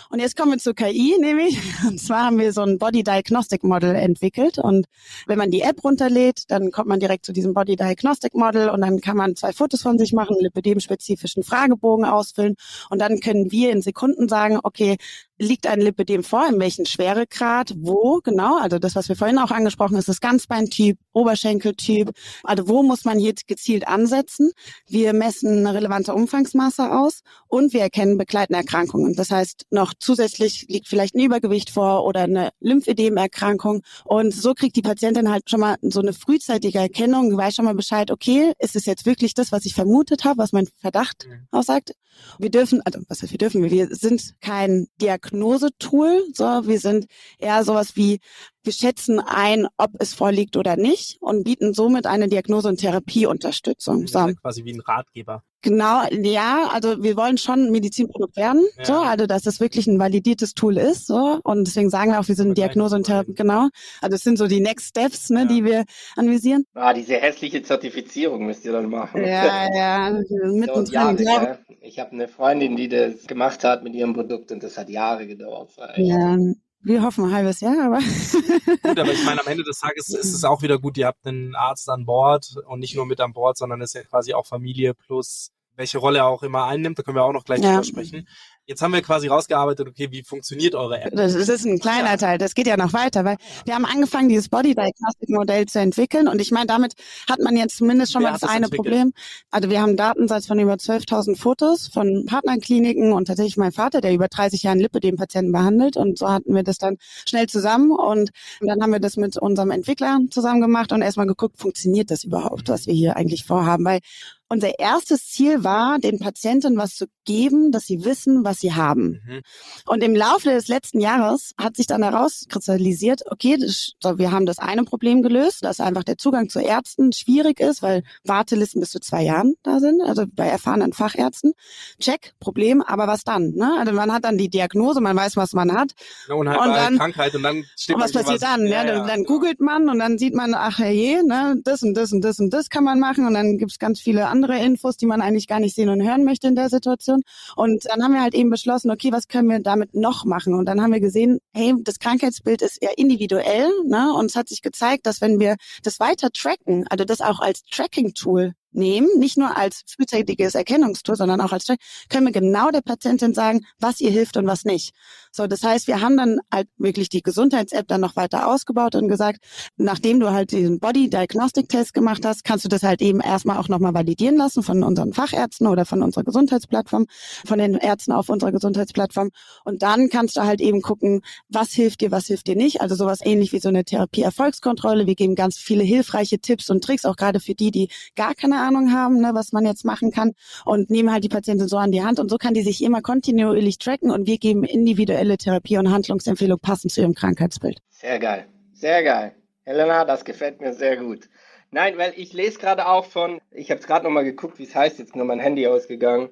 Und 0.10 0.20
jetzt 0.20 0.36
kommen 0.36 0.51
wir 0.51 0.58
zur 0.58 0.74
KI, 0.74 1.17
nämlich, 1.20 1.58
und 1.88 2.00
zwar 2.00 2.25
haben 2.25 2.39
wir 2.39 2.53
so 2.53 2.62
ein 2.62 2.77
Body 2.77 3.03
Diagnostic 3.03 3.63
Model 3.63 3.96
entwickelt 3.96 4.58
und 4.58 4.88
wenn 5.25 5.38
man 5.38 5.51
die 5.51 5.62
App 5.62 5.84
runterlädt, 5.84 6.44
dann 6.48 6.72
kommt 6.72 6.88
man 6.88 7.00
direkt 7.00 7.25
zu 7.25 7.34
diesem 7.34 7.53
Body 7.53 7.75
Diagnostic 7.75 8.34
Model 8.34 8.70
und 8.70 8.82
dann 8.82 9.01
kann 9.01 9.17
man 9.17 9.36
zwei 9.36 9.53
Fotos 9.53 9.82
von 9.82 9.98
sich 9.98 10.13
machen, 10.13 10.38
Lipidem-spezifischen 10.39 11.44
Fragebogen 11.44 12.06
ausfüllen 12.06 12.56
und 12.89 13.00
dann 13.00 13.20
können 13.20 13.51
wir 13.51 13.72
in 13.72 13.82
Sekunden 13.82 14.27
sagen, 14.27 14.60
okay, 14.63 14.98
liegt 15.38 15.67
ein 15.67 15.82
Lipidem 15.82 16.24
vor, 16.24 16.48
in 16.48 16.60
welchem 16.60 16.86
Schweregrad, 16.86 17.74
wo 17.77 18.20
genau, 18.24 18.58
also 18.58 18.79
das, 18.79 18.96
was 18.96 19.10
wir 19.10 19.15
vorhin 19.15 19.38
auch 19.38 19.51
angesprochen 19.51 19.94
haben, 19.94 20.00
ist 20.00 20.10
das 20.10 20.22
Ganzbeintyp, 20.22 20.98
Oberschenkeltyp, 21.13 22.12
also 22.44 22.67
wo 22.67 22.84
muss 22.84 23.06
man 23.06 23.20
jetzt 23.20 23.48
gezielt 23.48 23.88
ansetzen. 23.88 24.51
Wir 24.88 25.13
messen 25.13 25.65
eine 25.65 25.74
relevante 25.74 26.13
Umfangsmasse 26.13 26.91
aus 26.91 27.22
und 27.48 27.74
wir 27.74 27.82
erkennen 27.82 28.17
begleitende 28.17 28.60
Erkrankungen. 28.60 29.15
Das 29.15 29.32
heißt, 29.32 29.65
noch 29.70 29.94
zusätzlich 30.00 30.65
liegt 30.70 30.88
vielleicht 30.88 31.15
ein 31.15 31.22
Übergewicht 31.22 31.70
vor 31.70 32.06
oder 32.06 32.22
eine 32.22 32.50
Lymphedemerkrankung 32.60 33.84
und 34.06 34.34
so 34.34 34.53
kriegt 34.53 34.75
die 34.75 34.82
Patientin 34.82 35.29
halt 35.29 35.50
schon 35.50 35.60
mal 35.60 35.75
so 35.82 36.00
eine 36.00 36.13
frühzeitige 36.13 36.79
Erkennung, 36.79 37.36
weiß 37.36 37.56
schon 37.56 37.65
mal 37.65 37.75
Bescheid, 37.75 38.12
okay, 38.12 38.53
ist 38.60 38.75
es 38.75 38.86
jetzt 38.86 39.06
wirklich 39.06 39.34
das, 39.34 39.51
was 39.51 39.65
ich 39.65 39.74
vermutet 39.74 40.25
habe, 40.25 40.39
was 40.39 40.51
mein 40.51 40.67
Verdacht 40.79 41.27
mhm. 41.27 41.48
aussagt. 41.51 41.94
Wir 42.39 42.50
dürfen, 42.50 42.82
also 42.84 43.00
was 43.08 43.22
heißt 43.22 43.32
wir 43.32 43.38
dürfen, 43.38 43.63
wir 43.63 43.88
sind 43.96 44.36
kein 44.41 44.88
Diagnosetool, 45.32 46.24
so 46.34 46.68
wir 46.68 46.80
sind 46.80 47.08
eher 47.38 47.64
sowas 47.64 47.96
wie 47.96 48.20
wir 48.64 48.74
schätzen 48.74 49.20
ein, 49.20 49.68
ob 49.78 49.92
es 50.00 50.14
vorliegt 50.14 50.58
oder 50.58 50.76
nicht 50.76 51.22
und 51.22 51.44
bieten 51.46 51.74
somit 51.74 52.06
eine 52.06 52.28
Diagnose- 52.28 52.68
und 52.68 52.78
Therapieunterstützung. 52.78 54.08
So. 54.08 54.34
quasi 54.42 54.66
wie 54.66 54.74
ein 54.74 54.82
Ratgeber. 54.82 55.44
Genau, 55.68 56.04
ja, 56.12 56.70
also 56.72 57.04
wir 57.04 57.18
wollen 57.18 57.38
schon 57.38 57.66
ein 57.66 57.72
Medizinprodukt 57.72 58.38
werden, 58.38 58.66
ja. 58.78 58.86
so, 58.86 58.94
also 58.94 59.26
dass 59.26 59.42
das 59.42 59.60
wirklich 59.60 59.86
ein 59.86 60.00
validiertes 60.00 60.54
Tool 60.54 60.78
ist, 60.78 61.08
so 61.08 61.42
und 61.44 61.68
deswegen 61.68 61.90
sagen 61.90 62.12
wir 62.12 62.22
auch, 62.22 62.28
wir 62.30 62.36
sind 62.36 62.58
Diagnose 62.58 62.96
und 62.96 63.04
Therapie, 63.04 63.34
genau. 63.34 63.68
Also 64.00 64.16
es 64.16 64.24
sind 64.24 64.38
so 64.38 64.48
die 64.48 64.62
Next 64.62 64.88
Steps, 64.88 65.30
ne, 65.30 65.42
ja. 65.42 65.46
die 65.46 65.66
wir 65.66 65.84
anvisieren. 66.16 66.64
Ah, 66.74 66.94
diese 66.94 67.16
hässliche 67.16 67.64
Zertifizierung 67.64 68.46
müsst 68.46 68.64
ihr 68.64 68.72
dann 68.72 68.90
machen. 68.90 69.22
Ja, 69.26 69.68
ja, 69.76 70.10
mittendrin. 70.10 70.86
So, 70.86 70.94
Jahre, 70.94 71.22
ja. 71.22 71.58
Ich 71.82 72.00
habe 72.00 72.12
eine 72.12 72.30
Freundin, 72.30 72.78
die 72.78 72.88
das 72.88 73.28
gemacht 73.28 73.66
hat 73.66 73.84
mit 73.84 73.94
ihrem 73.94 74.14
Produkt 74.14 74.54
und 74.54 74.64
das 74.64 74.78
hat 74.78 74.90
Jahre 74.90 75.28
gedauert. 75.28 75.72
Ja, 75.98 76.38
wir 76.80 77.04
hoffen 77.04 77.26
ein 77.26 77.34
halbes 77.34 77.60
Jahr, 77.60 77.88
aber. 77.88 78.00
gut, 78.84 79.00
aber 79.00 79.12
ich 79.12 79.26
meine, 79.26 79.42
am 79.42 79.48
Ende 79.48 79.66
des 79.66 79.80
Tages 79.80 80.08
ist 80.08 80.34
es 80.34 80.46
auch 80.46 80.62
wieder 80.62 80.80
gut, 80.80 80.98
ihr 80.98 81.08
habt 81.08 81.28
einen 81.28 81.56
Arzt 81.56 81.90
an 81.90 82.06
Bord 82.06 82.56
und 82.68 82.80
nicht 82.80 82.96
nur 82.96 83.06
mit 83.06 83.20
an 83.20 83.34
Bord, 83.34 83.58
sondern 83.58 83.82
ist 83.82 83.96
ja 83.96 84.04
quasi 84.04 84.34
auch 84.34 84.46
Familie 84.46 84.94
plus 84.94 85.52
welche 85.78 86.00
Rolle 86.00 86.20
er 86.20 86.28
auch 86.28 86.44
immer 86.44 86.66
einnimmt, 86.66 87.00
da 87.00 87.04
können 87.04 87.16
wir 87.16 87.24
auch 87.24 87.32
noch 87.32 87.46
gleich 87.46 87.62
ja. 87.62 87.72
drüber 87.72 87.84
sprechen. 87.84 88.28
Jetzt 88.66 88.82
haben 88.82 88.92
wir 88.92 89.02
quasi 89.02 89.28
rausgearbeitet, 89.28 89.88
okay, 89.88 90.10
wie 90.12 90.24
funktioniert 90.24 90.76
eure 90.76 91.00
App? 91.00 91.14
Das 91.16 91.36
ist 91.36 91.66
ein 91.66 91.80
kleiner 91.80 92.10
ja. 92.10 92.18
Teil, 92.18 92.38
das 92.38 92.54
geht 92.54 92.68
ja 92.68 92.76
noch 92.76 92.92
weiter, 92.92 93.24
weil 93.24 93.38
wir 93.64 93.74
haben 93.74 93.86
angefangen, 93.86 94.28
dieses 94.28 94.50
Body 94.50 94.76
Diagnostic 94.76 95.30
Modell 95.30 95.68
zu 95.68 95.80
entwickeln 95.80 96.28
und 96.28 96.42
ich 96.42 96.52
meine, 96.52 96.66
damit 96.66 96.96
hat 97.30 97.40
man 97.40 97.56
jetzt 97.56 97.78
zumindest 97.78 98.12
schon 98.12 98.24
Wer 98.24 98.32
mal 98.32 98.34
das, 98.34 98.42
das 98.42 98.50
eine 98.50 98.66
entwickelt? 98.66 98.86
Problem. 98.86 99.14
Also 99.52 99.70
wir 99.70 99.80
haben 99.80 99.90
einen 99.90 99.98
Datensatz 99.98 100.48
von 100.48 100.60
über 100.60 100.74
12.000 100.74 101.38
Fotos 101.38 101.88
von 101.88 102.26
Partnerkliniken 102.26 103.14
und 103.14 103.26
tatsächlich 103.26 103.56
mein 103.56 103.72
Vater, 103.72 104.02
der 104.02 104.14
über 104.14 104.28
30 104.28 104.64
Jahre 104.64 104.80
Lipödem-Patienten 104.80 105.54
behandelt 105.54 105.96
und 105.96 106.18
so 106.18 106.28
hatten 106.30 106.54
wir 106.54 106.64
das 106.64 106.78
dann 106.78 106.98
schnell 107.26 107.48
zusammen 107.48 107.92
und 107.92 108.32
dann 108.60 108.82
haben 108.82 108.92
wir 108.92 109.00
das 109.00 109.16
mit 109.16 109.38
unserem 109.38 109.72
Entwickler 109.72 110.20
zusammen 110.30 110.60
gemacht 110.60 110.92
und 110.92 111.02
erstmal 111.02 111.28
geguckt, 111.28 111.58
funktioniert 111.58 112.12
das 112.12 112.26
überhaupt, 112.26 112.68
was 112.68 112.86
wir 112.86 112.94
hier 112.94 113.16
eigentlich 113.16 113.46
vorhaben, 113.46 113.86
weil 113.86 114.00
unser 114.50 114.80
erstes 114.80 115.27
Ziel 115.27 115.63
war, 115.63 116.00
den 116.00 116.20
Patienten 116.20 116.77
was 116.77 116.96
zu 116.96 117.06
geben, 117.25 117.72
dass 117.72 117.86
sie 117.86 118.06
wissen, 118.06 118.46
was 118.46 118.60
sie 118.60 118.74
haben. 118.74 119.22
Mhm. 119.25 119.42
Und 119.86 120.04
im 120.04 120.16
Laufe 120.16 120.50
des 120.50 120.68
letzten 120.68 121.01
Jahres 121.01 121.54
hat 121.60 121.75
sich 121.75 121.88
dann 121.88 122.04
herauskristallisiert, 122.04 123.24
okay, 123.30 123.58
das, 123.60 123.94
so, 124.01 124.18
wir 124.18 124.32
haben 124.32 124.46
das 124.46 124.60
eine 124.60 124.84
Problem 124.84 125.22
gelöst, 125.22 125.63
dass 125.63 125.80
einfach 125.80 126.04
der 126.04 126.18
Zugang 126.18 126.50
zu 126.50 126.60
Ärzten 126.60 127.12
schwierig 127.12 127.60
ist, 127.60 127.82
weil 127.82 128.04
Wartelisten 128.24 128.80
bis 128.80 128.92
zu 128.92 129.00
zwei 129.00 129.24
Jahren 129.24 129.56
da 129.63 129.80
sind, 129.80 130.01
also 130.01 130.24
bei 130.32 130.48
erfahrenen 130.48 130.94
Fachärzten. 130.94 131.54
Check, 132.00 132.34
Problem, 132.39 132.82
aber 132.82 133.08
was 133.08 133.24
dann? 133.24 133.52
Ne? 133.52 133.76
Also 133.78 133.91
man 133.91 134.13
hat 134.13 134.24
dann 134.24 134.38
die 134.38 134.50
Diagnose, 134.50 135.02
man 135.02 135.17
weiß, 135.17 135.36
was 135.36 135.54
man 135.54 135.74
hat. 135.74 135.91
Ja, 136.30 136.36
und, 136.36 136.48
halt 136.48 136.60
und 136.60 136.69
dann, 136.69 136.98
Krankheit 136.98 137.36
und 137.36 137.43
dann 137.43 137.65
steht 137.76 137.95
und 137.95 138.02
was 138.02 138.13
passiert 138.13 138.41
was, 138.41 138.50
dann? 138.50 138.65
Ja, 138.65 138.86
ja, 138.86 138.95
dann, 138.95 139.08
dann 139.08 139.24
googelt 139.26 139.60
man 139.60 139.89
und 139.89 140.00
dann 140.00 140.17
sieht 140.17 140.34
man, 140.34 140.54
ach 140.54 140.80
je, 140.80 141.22
ne, 141.24 141.60
das 141.63 141.84
und 141.84 141.95
das 141.95 142.13
und 142.13 142.22
das 142.22 142.39
und 142.39 142.52
das 142.52 142.69
kann 142.69 142.86
man 142.86 143.00
machen 143.00 143.28
und 143.28 143.34
dann 143.34 143.58
gibt's 143.58 143.80
ganz 143.80 144.00
viele 144.00 144.28
andere 144.28 144.37
Infos, 144.43 144.97
die 144.97 145.06
man 145.06 145.21
eigentlich 145.21 145.47
gar 145.47 145.60
nicht 145.60 145.76
sehen 145.76 145.89
und 145.89 146.02
hören 146.02 146.23
möchte 146.23 146.47
in 146.47 146.56
der 146.56 146.69
Situation. 146.69 147.21
Und 147.56 147.86
dann 147.86 148.04
haben 148.04 148.13
wir 148.13 148.21
halt 148.21 148.34
eben 148.34 148.50
beschlossen, 148.50 148.91
okay, 148.91 149.12
was 149.12 149.28
können 149.28 149.50
wir 149.50 149.60
damit 149.60 149.93
noch 149.95 150.26
machen? 150.26 150.54
Und 150.54 150.65
dann 150.65 150.82
haben 150.82 150.93
wir 150.93 151.00
gesehen, 151.00 151.39
hey, 151.54 151.73
das 151.84 152.00
Krankheitsbild 152.00 152.62
ist 152.62 152.82
eher 152.82 152.97
individuell, 152.97 153.69
ne? 153.86 154.13
Und 154.13 154.28
es 154.28 154.36
hat 154.36 154.50
sich 154.50 154.62
gezeigt, 154.62 155.06
dass 155.06 155.21
wenn 155.21 155.39
wir 155.39 155.56
das 155.84 156.00
weiter 156.00 156.30
tracken, 156.32 156.86
also 156.89 157.06
das 157.06 157.21
auch 157.21 157.39
als 157.39 157.63
Tracking-Tool 157.71 158.54
nehmen, 158.78 159.10
nicht 159.18 159.38
nur 159.38 159.58
als 159.58 159.84
frühzeitiges 159.88 160.56
Erkennungstool, 160.56 161.16
sondern 161.16 161.42
auch 161.42 161.52
als 161.52 161.68
können 162.10 162.26
wir 162.26 162.32
genau 162.32 162.70
der 162.72 162.82
Patientin 162.82 163.34
sagen, 163.34 163.66
was 163.80 164.00
ihr 164.00 164.12
hilft 164.12 164.38
und 164.38 164.48
was 164.48 164.63
nicht. 164.63 164.94
So, 165.32 165.46
das 165.48 165.63
heißt, 165.63 165.88
wir 165.88 166.02
haben 166.02 166.18
dann 166.18 166.40
halt 166.52 166.68
wirklich 166.78 167.10
die 167.10 167.22
Gesundheits-App 167.22 167.88
dann 167.88 168.02
noch 168.02 168.16
weiter 168.16 168.48
ausgebaut 168.48 168.96
und 168.96 169.08
gesagt, 169.08 169.40
nachdem 169.76 170.20
du 170.20 170.32
halt 170.32 170.52
diesen 170.52 170.80
Body 170.80 171.10
Diagnostic 171.10 171.70
Test 171.70 171.94
gemacht 171.94 172.26
hast, 172.26 172.44
kannst 172.44 172.66
du 172.66 172.70
das 172.70 172.84
halt 172.84 173.02
eben 173.02 173.20
erstmal 173.20 173.58
auch 173.58 173.68
nochmal 173.68 173.94
validieren 173.94 174.38
lassen 174.38 174.63
von 174.63 174.84
unseren 174.84 175.13
Fachärzten 175.13 175.68
oder 175.68 175.86
von 175.86 176.02
unserer 176.02 176.24
Gesundheitsplattform, 176.24 177.06
von 177.46 177.60
den 177.60 177.76
Ärzten 177.76 178.13
auf 178.13 178.30
unserer 178.30 178.52
Gesundheitsplattform. 178.52 179.30
Und 179.63 179.84
dann 179.84 180.10
kannst 180.10 180.38
du 180.38 180.42
halt 180.42 180.62
eben 180.62 180.82
gucken, 180.82 181.22
was 181.50 181.72
hilft 181.72 182.02
dir, 182.02 182.12
was 182.12 182.28
hilft 182.28 182.48
dir 182.48 182.56
nicht. 182.56 182.82
Also 182.82 182.96
sowas 182.96 183.20
ähnlich 183.24 183.52
wie 183.52 183.60
so 183.60 183.70
eine 183.70 183.84
Therapie-Erfolgskontrolle. 183.84 185.06
Wir 185.06 185.16
geben 185.16 185.36
ganz 185.36 185.58
viele 185.58 185.84
hilfreiche 185.84 186.40
Tipps 186.40 186.70
und 186.70 186.84
Tricks, 186.84 187.06
auch 187.06 187.16
gerade 187.16 187.40
für 187.40 187.54
die, 187.54 187.72
die 187.72 187.90
gar 188.16 188.34
keine 188.34 188.58
Ahnung 188.67 188.91
haben, 188.91 189.19
ne, 189.19 189.32
was 189.34 189.51
man 189.51 189.65
jetzt 189.65 189.86
machen 189.86 190.12
kann 190.12 190.34
und 190.65 190.89
nehmen 190.89 191.12
halt 191.12 191.23
die 191.23 191.30
Patientin 191.30 191.67
so 191.67 191.77
an 191.77 191.91
die 191.91 192.03
Hand 192.03 192.19
und 192.19 192.30
so 192.30 192.38
kann 192.38 192.53
die 192.53 192.62
sich 192.62 192.84
immer 192.84 193.01
kontinuierlich 193.01 193.77
tracken 193.77 194.12
und 194.12 194.27
wir 194.27 194.38
geben 194.38 194.63
individuelle 194.63 195.38
Therapie 195.38 195.77
und 195.77 195.91
Handlungsempfehlung 195.91 196.60
passend 196.60 196.91
zu 196.91 197.01
ihrem 197.01 197.13
Krankheitsbild. 197.13 197.80
Sehr 197.89 198.19
geil, 198.19 198.47
sehr 198.73 199.03
geil. 199.03 199.36
Helena, 199.63 200.06
das 200.06 200.23
gefällt 200.23 200.62
mir 200.62 200.73
sehr 200.73 200.97
gut. 200.97 201.30
Nein, 201.71 201.97
weil 201.97 202.13
ich 202.15 202.34
lese 202.34 202.60
gerade 202.60 202.88
auch 202.88 203.06
von, 203.06 203.41
ich 203.51 203.69
habe 203.69 203.82
es 203.82 203.88
gerade 203.88 204.06
nochmal 204.06 204.23
geguckt, 204.23 204.60
wie 204.60 204.63
es 204.63 204.75
heißt, 204.75 204.99
jetzt 204.99 205.15
nur 205.15 205.25
mein 205.25 205.39
Handy 205.39 205.67
ausgegangen. 205.67 206.30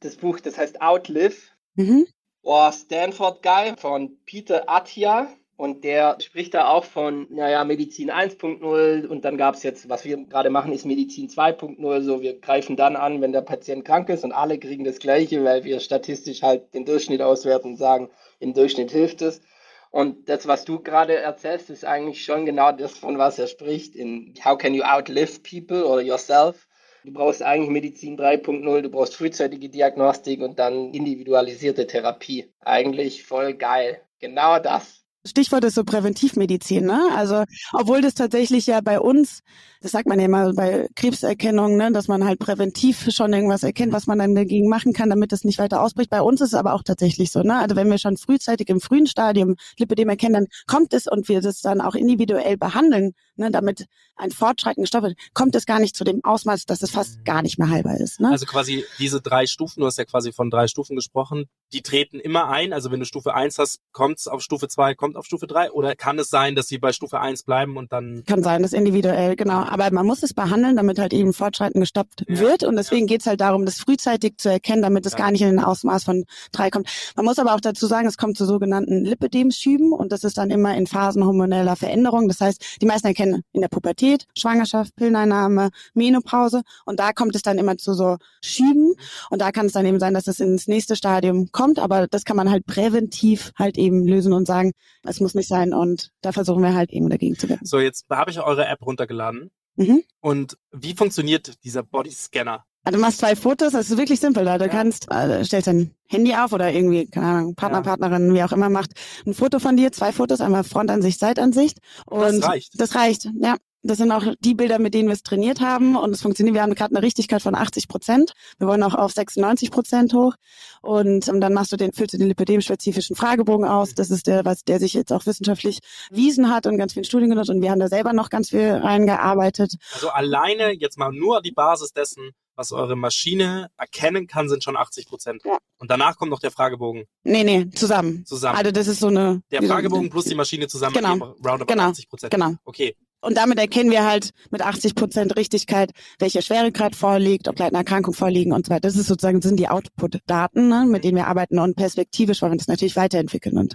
Das 0.00 0.16
Buch, 0.16 0.40
das 0.40 0.56
heißt 0.56 0.80
Outlive. 0.80 1.36
Mhm. 1.74 2.06
Oh, 2.42 2.70
Stanford 2.72 3.42
Guy 3.42 3.74
von 3.76 4.16
Peter 4.24 4.64
Attia. 4.66 5.28
Und 5.60 5.84
der 5.84 6.16
spricht 6.22 6.54
da 6.54 6.68
auch 6.68 6.84
von, 6.84 7.26
naja, 7.28 7.64
Medizin 7.64 8.10
1.0 8.10 9.06
und 9.06 9.26
dann 9.26 9.36
gab 9.36 9.56
es 9.56 9.62
jetzt, 9.62 9.90
was 9.90 10.06
wir 10.06 10.16
gerade 10.16 10.48
machen, 10.48 10.72
ist 10.72 10.86
Medizin 10.86 11.28
2.0. 11.28 12.00
So, 12.00 12.22
wir 12.22 12.40
greifen 12.40 12.76
dann 12.76 12.96
an, 12.96 13.20
wenn 13.20 13.32
der 13.32 13.42
Patient 13.42 13.84
krank 13.84 14.08
ist 14.08 14.24
und 14.24 14.32
alle 14.32 14.58
kriegen 14.58 14.84
das 14.84 15.00
Gleiche, 15.00 15.44
weil 15.44 15.64
wir 15.64 15.80
statistisch 15.80 16.40
halt 16.40 16.72
den 16.72 16.86
Durchschnitt 16.86 17.20
auswerten 17.20 17.72
und 17.72 17.76
sagen, 17.76 18.08
im 18.38 18.54
Durchschnitt 18.54 18.90
hilft 18.90 19.20
es. 19.20 19.42
Und 19.90 20.30
das, 20.30 20.48
was 20.48 20.64
du 20.64 20.80
gerade 20.80 21.16
erzählst, 21.16 21.68
ist 21.68 21.84
eigentlich 21.84 22.24
schon 22.24 22.46
genau 22.46 22.72
das, 22.72 22.96
von 22.96 23.18
was 23.18 23.38
er 23.38 23.46
spricht. 23.46 23.94
In 23.94 24.32
How 24.42 24.56
can 24.56 24.72
you 24.72 24.82
outlive 24.82 25.40
people 25.42 25.84
or 25.84 26.00
yourself? 26.00 26.68
Du 27.04 27.12
brauchst 27.12 27.42
eigentlich 27.42 27.68
Medizin 27.68 28.18
3.0, 28.18 28.80
du 28.80 28.88
brauchst 28.88 29.14
frühzeitige 29.14 29.68
Diagnostik 29.68 30.40
und 30.40 30.58
dann 30.58 30.94
individualisierte 30.94 31.86
Therapie. 31.86 32.50
Eigentlich 32.60 33.24
voll 33.24 33.52
geil. 33.52 34.00
Genau 34.20 34.58
das. 34.58 35.00
Stichwort 35.26 35.64
ist 35.64 35.74
so 35.74 35.84
Präventivmedizin, 35.84 36.86
ne? 36.86 36.98
Also, 37.14 37.44
obwohl 37.74 38.00
das 38.00 38.14
tatsächlich 38.14 38.66
ja 38.66 38.80
bei 38.80 38.98
uns, 38.98 39.40
das 39.82 39.92
sagt 39.92 40.08
man 40.08 40.18
ja 40.18 40.24
immer 40.24 40.54
bei 40.54 40.88
Krebserkennung, 40.96 41.76
ne, 41.76 41.92
dass 41.92 42.08
man 42.08 42.24
halt 42.24 42.38
präventiv 42.38 43.06
schon 43.10 43.32
irgendwas 43.34 43.62
erkennt, 43.62 43.92
was 43.92 44.06
man 44.06 44.18
dann 44.18 44.34
dagegen 44.34 44.68
machen 44.68 44.94
kann, 44.94 45.10
damit 45.10 45.32
es 45.34 45.44
nicht 45.44 45.58
weiter 45.58 45.82
ausbricht. 45.82 46.08
Bei 46.08 46.22
uns 46.22 46.40
ist 46.40 46.48
es 46.48 46.54
aber 46.54 46.72
auch 46.72 46.82
tatsächlich 46.82 47.32
so, 47.32 47.42
ne? 47.42 47.58
Also, 47.58 47.76
wenn 47.76 47.90
wir 47.90 47.98
schon 47.98 48.16
frühzeitig 48.16 48.70
im 48.70 48.80
frühen 48.80 49.06
Stadium 49.06 49.56
Lipidem 49.78 50.08
erkennen, 50.08 50.32
dann 50.34 50.46
kommt 50.66 50.94
es 50.94 51.06
und 51.06 51.28
wir 51.28 51.42
das 51.42 51.60
dann 51.60 51.82
auch 51.82 51.94
individuell 51.94 52.56
behandeln, 52.56 53.12
ne, 53.40 53.50
damit 53.50 53.86
ein 54.16 54.30
Fortschreiten 54.30 54.82
gestoppt 54.82 55.04
wird, 55.04 55.18
kommt 55.34 55.54
es 55.54 55.66
gar 55.66 55.80
nicht 55.80 55.94
zu 55.94 56.04
dem 56.04 56.24
Ausmaß, 56.24 56.64
dass 56.64 56.82
es 56.82 56.90
fast 56.90 57.24
gar 57.24 57.42
nicht 57.42 57.58
mehr 57.58 57.68
heilbar 57.68 57.98
ist, 57.98 58.20
ne? 58.20 58.30
Also 58.30 58.46
quasi 58.46 58.84
diese 58.98 59.20
drei 59.20 59.46
Stufen, 59.46 59.80
du 59.80 59.86
hast 59.86 59.98
ja 59.98 60.04
quasi 60.06 60.32
von 60.32 60.50
drei 60.50 60.66
Stufen 60.66 60.96
gesprochen, 60.96 61.46
die 61.72 61.82
treten 61.82 62.18
immer 62.18 62.48
ein. 62.48 62.72
Also, 62.72 62.90
wenn 62.90 63.00
du 63.00 63.06
Stufe 63.06 63.34
eins 63.34 63.58
hast, 63.58 63.80
kommt 63.92 64.18
es 64.18 64.26
auf 64.26 64.42
Stufe 64.42 64.68
zwei, 64.68 64.94
kommt 64.94 65.10
kommt 65.10 65.16
auf 65.16 65.26
Stufe 65.26 65.48
3 65.48 65.72
oder 65.72 65.96
kann 65.96 66.20
es 66.20 66.28
sein, 66.28 66.54
dass 66.54 66.68
sie 66.68 66.78
bei 66.78 66.92
Stufe 66.92 67.18
1 67.18 67.42
bleiben 67.42 67.76
und 67.76 67.92
dann... 67.92 68.22
Kann 68.26 68.44
sein, 68.44 68.62
das 68.62 68.72
individuell, 68.72 69.34
genau. 69.34 69.64
Aber 69.64 69.90
man 69.92 70.06
muss 70.06 70.22
es 70.22 70.34
behandeln, 70.34 70.76
damit 70.76 71.00
halt 71.00 71.12
eben 71.12 71.32
Fortschreiten 71.32 71.80
gestoppt 71.80 72.24
ja. 72.28 72.38
wird 72.38 72.62
und 72.62 72.76
deswegen 72.76 73.08
ja. 73.08 73.14
geht 73.14 73.22
es 73.22 73.26
halt 73.26 73.40
darum, 73.40 73.64
das 73.64 73.80
frühzeitig 73.80 74.36
zu 74.36 74.48
erkennen, 74.48 74.82
damit 74.82 75.04
es 75.04 75.12
ja. 75.12 75.18
gar 75.18 75.32
nicht 75.32 75.42
in 75.42 75.48
den 75.48 75.58
Ausmaß 75.58 76.04
von 76.04 76.24
3 76.52 76.70
kommt. 76.70 76.88
Man 77.16 77.24
muss 77.24 77.40
aber 77.40 77.54
auch 77.54 77.60
dazu 77.60 77.88
sagen, 77.88 78.06
es 78.06 78.18
kommt 78.18 78.36
zu 78.36 78.44
sogenannten 78.44 79.04
Lipidem-Schüben 79.04 79.92
und 79.92 80.12
das 80.12 80.22
ist 80.22 80.38
dann 80.38 80.50
immer 80.50 80.76
in 80.76 80.86
Phasen 80.86 81.24
hormoneller 81.24 81.74
Veränderung. 81.74 82.28
Das 82.28 82.40
heißt, 82.40 82.78
die 82.80 82.86
meisten 82.86 83.08
erkennen 83.08 83.29
sein 83.32 83.42
in 83.52 83.60
der 83.60 83.68
Pubertät, 83.68 84.26
Schwangerschaft, 84.36 84.94
Pilleneinnahme, 84.96 85.70
Menopause 85.94 86.62
und 86.84 87.00
da 87.00 87.12
kommt 87.12 87.34
es 87.34 87.42
dann 87.42 87.58
immer 87.58 87.76
zu 87.76 87.94
so 87.94 88.16
Schüben 88.42 88.94
und 89.30 89.40
da 89.40 89.52
kann 89.52 89.66
es 89.66 89.72
dann 89.72 89.86
eben 89.86 90.00
sein, 90.00 90.14
dass 90.14 90.26
es 90.26 90.40
ins 90.40 90.66
nächste 90.66 90.96
Stadium 90.96 91.50
kommt, 91.52 91.78
aber 91.78 92.06
das 92.08 92.24
kann 92.24 92.36
man 92.36 92.50
halt 92.50 92.66
präventiv 92.66 93.52
halt 93.56 93.78
eben 93.78 94.06
lösen 94.06 94.32
und 94.32 94.46
sagen, 94.46 94.72
es 95.04 95.20
muss 95.20 95.34
nicht 95.34 95.48
sein 95.48 95.72
und 95.72 96.10
da 96.20 96.32
versuchen 96.32 96.62
wir 96.62 96.74
halt 96.74 96.90
eben 96.90 97.08
dagegen 97.08 97.38
zu 97.38 97.48
wirken. 97.48 97.64
So, 97.64 97.78
jetzt 97.78 98.06
habe 98.10 98.30
ich 98.30 98.40
eure 98.40 98.66
App 98.66 98.84
runtergeladen. 98.84 99.50
Mhm. 99.76 100.02
Und 100.20 100.58
wie 100.72 100.94
funktioniert 100.94 101.64
dieser 101.64 101.82
Bodyscanner? 101.82 102.64
Also 102.84 102.96
du 102.96 103.02
machst 103.02 103.18
zwei 103.18 103.36
Fotos, 103.36 103.72
das 103.72 103.90
ist 103.90 103.98
wirklich 103.98 104.20
simpel. 104.20 104.44
Da. 104.44 104.58
Du 104.58 104.64
ja. 104.64 104.70
kannst, 104.70 105.10
also 105.12 105.44
stellst 105.44 105.66
dein 105.66 105.94
Handy 106.08 106.34
auf 106.34 106.52
oder 106.52 106.72
irgendwie, 106.72 107.06
keine 107.06 107.26
Ahnung, 107.26 107.54
Partner, 107.54 107.78
ja. 107.78 107.82
Partnerin, 107.82 108.34
wie 108.34 108.42
auch 108.42 108.52
immer, 108.52 108.68
macht 108.68 108.92
ein 109.26 109.34
Foto 109.34 109.58
von 109.58 109.76
dir, 109.76 109.92
zwei 109.92 110.12
Fotos, 110.12 110.40
einmal 110.40 110.64
Frontansicht, 110.64 111.20
Seitansicht. 111.20 111.78
Und 112.06 112.40
das 112.40 112.48
reicht. 112.48 112.80
Das 112.80 112.94
reicht, 112.94 113.28
ja. 113.38 113.56
Das 113.82 113.96
sind 113.96 114.12
auch 114.12 114.24
die 114.40 114.54
Bilder, 114.54 114.78
mit 114.78 114.92
denen 114.92 115.08
wir 115.08 115.14
es 115.14 115.22
trainiert 115.22 115.60
haben 115.60 115.96
und 115.96 116.10
es 116.10 116.20
funktioniert. 116.20 116.54
Wir 116.54 116.62
haben 116.62 116.74
gerade 116.74 116.94
eine 116.94 117.02
Richtigkeit 117.02 117.40
von 117.40 117.54
80 117.54 117.88
Prozent. 117.88 118.34
Wir 118.58 118.68
wollen 118.68 118.82
auch 118.82 118.94
auf 118.94 119.12
96 119.12 119.70
Prozent 119.70 120.12
hoch. 120.12 120.34
Und 120.82 121.28
ähm, 121.28 121.40
dann 121.40 121.54
machst 121.54 121.72
du 121.72 121.78
den, 121.78 121.92
füllst 121.94 122.12
du 122.12 122.18
den 122.18 122.28
lipidem-spezifischen 122.28 123.16
Fragebogen 123.16 123.66
aus. 123.66 123.94
Das 123.94 124.10
ist 124.10 124.26
der, 124.26 124.44
was 124.44 124.64
der 124.64 124.80
sich 124.80 124.92
jetzt 124.92 125.12
auch 125.14 125.24
wissenschaftlich 125.24 125.78
wiesen 126.10 126.50
hat 126.50 126.66
und 126.66 126.76
ganz 126.76 126.92
vielen 126.92 127.04
Studien 127.04 127.30
genutzt. 127.30 127.48
Und 127.48 127.62
wir 127.62 127.70
haben 127.70 127.80
da 127.80 127.88
selber 127.88 128.12
noch 128.12 128.28
ganz 128.28 128.50
viel 128.50 128.70
reingearbeitet. 128.70 129.76
Also 129.94 130.10
alleine 130.10 130.72
jetzt 130.72 130.98
mal 130.98 131.10
nur 131.10 131.40
die 131.40 131.52
Basis 131.52 131.92
dessen, 131.94 132.32
was 132.60 132.72
eure 132.72 132.94
Maschine 132.94 133.70
erkennen 133.78 134.26
kann, 134.26 134.50
sind 134.50 134.62
schon 134.62 134.76
80 134.76 135.08
Prozent. 135.08 135.42
Ja. 135.46 135.56
Und 135.78 135.90
danach 135.90 136.18
kommt 136.18 136.30
noch 136.30 136.40
der 136.40 136.50
Fragebogen. 136.50 137.04
Nee, 137.24 137.42
nee, 137.42 137.70
zusammen. 137.70 138.24
Zusammen. 138.26 138.58
Also 138.58 138.70
das 138.70 138.86
ist 138.86 139.00
so 139.00 139.08
eine. 139.08 139.42
Der 139.50 139.62
Fragebogen 139.62 140.10
plus 140.10 140.26
die 140.26 140.34
Maschine 140.34 140.68
zusammen 140.68 140.94
genau. 140.94 141.34
roundabout 141.42 141.72
genau. 141.72 141.88
80 141.88 142.08
Prozent. 142.08 142.32
Genau. 142.32 142.52
Okay. 142.64 142.94
Und 143.22 143.36
damit 143.36 143.58
erkennen 143.58 143.90
wir 143.90 144.06
halt 144.06 144.30
mit 144.50 144.62
80 144.62 144.94
Prozent 144.94 145.36
Richtigkeit, 145.36 145.90
welche 146.18 146.40
Schweregrad 146.40 146.96
vorliegt, 146.96 147.48
ob 147.48 147.56
gleich 147.56 147.68
eine 147.68 147.78
Erkrankung 147.78 148.14
vorliegen 148.14 148.52
und 148.52 148.66
so 148.66 148.70
weiter. 148.70 148.88
Das 148.88 148.96
ist 148.96 149.08
sozusagen, 149.08 149.42
sind 149.42 149.58
die 149.58 149.68
Output-Daten, 149.68 150.68
ne, 150.68 150.86
mit 150.86 151.04
denen 151.04 151.16
wir 151.16 151.26
arbeiten 151.26 151.58
und 151.58 151.76
perspektivisch 151.76 152.40
wollen 152.40 152.52
wir 152.52 152.58
das 152.58 152.68
natürlich 152.68 152.96
weiterentwickeln 152.96 153.58
und 153.58 153.74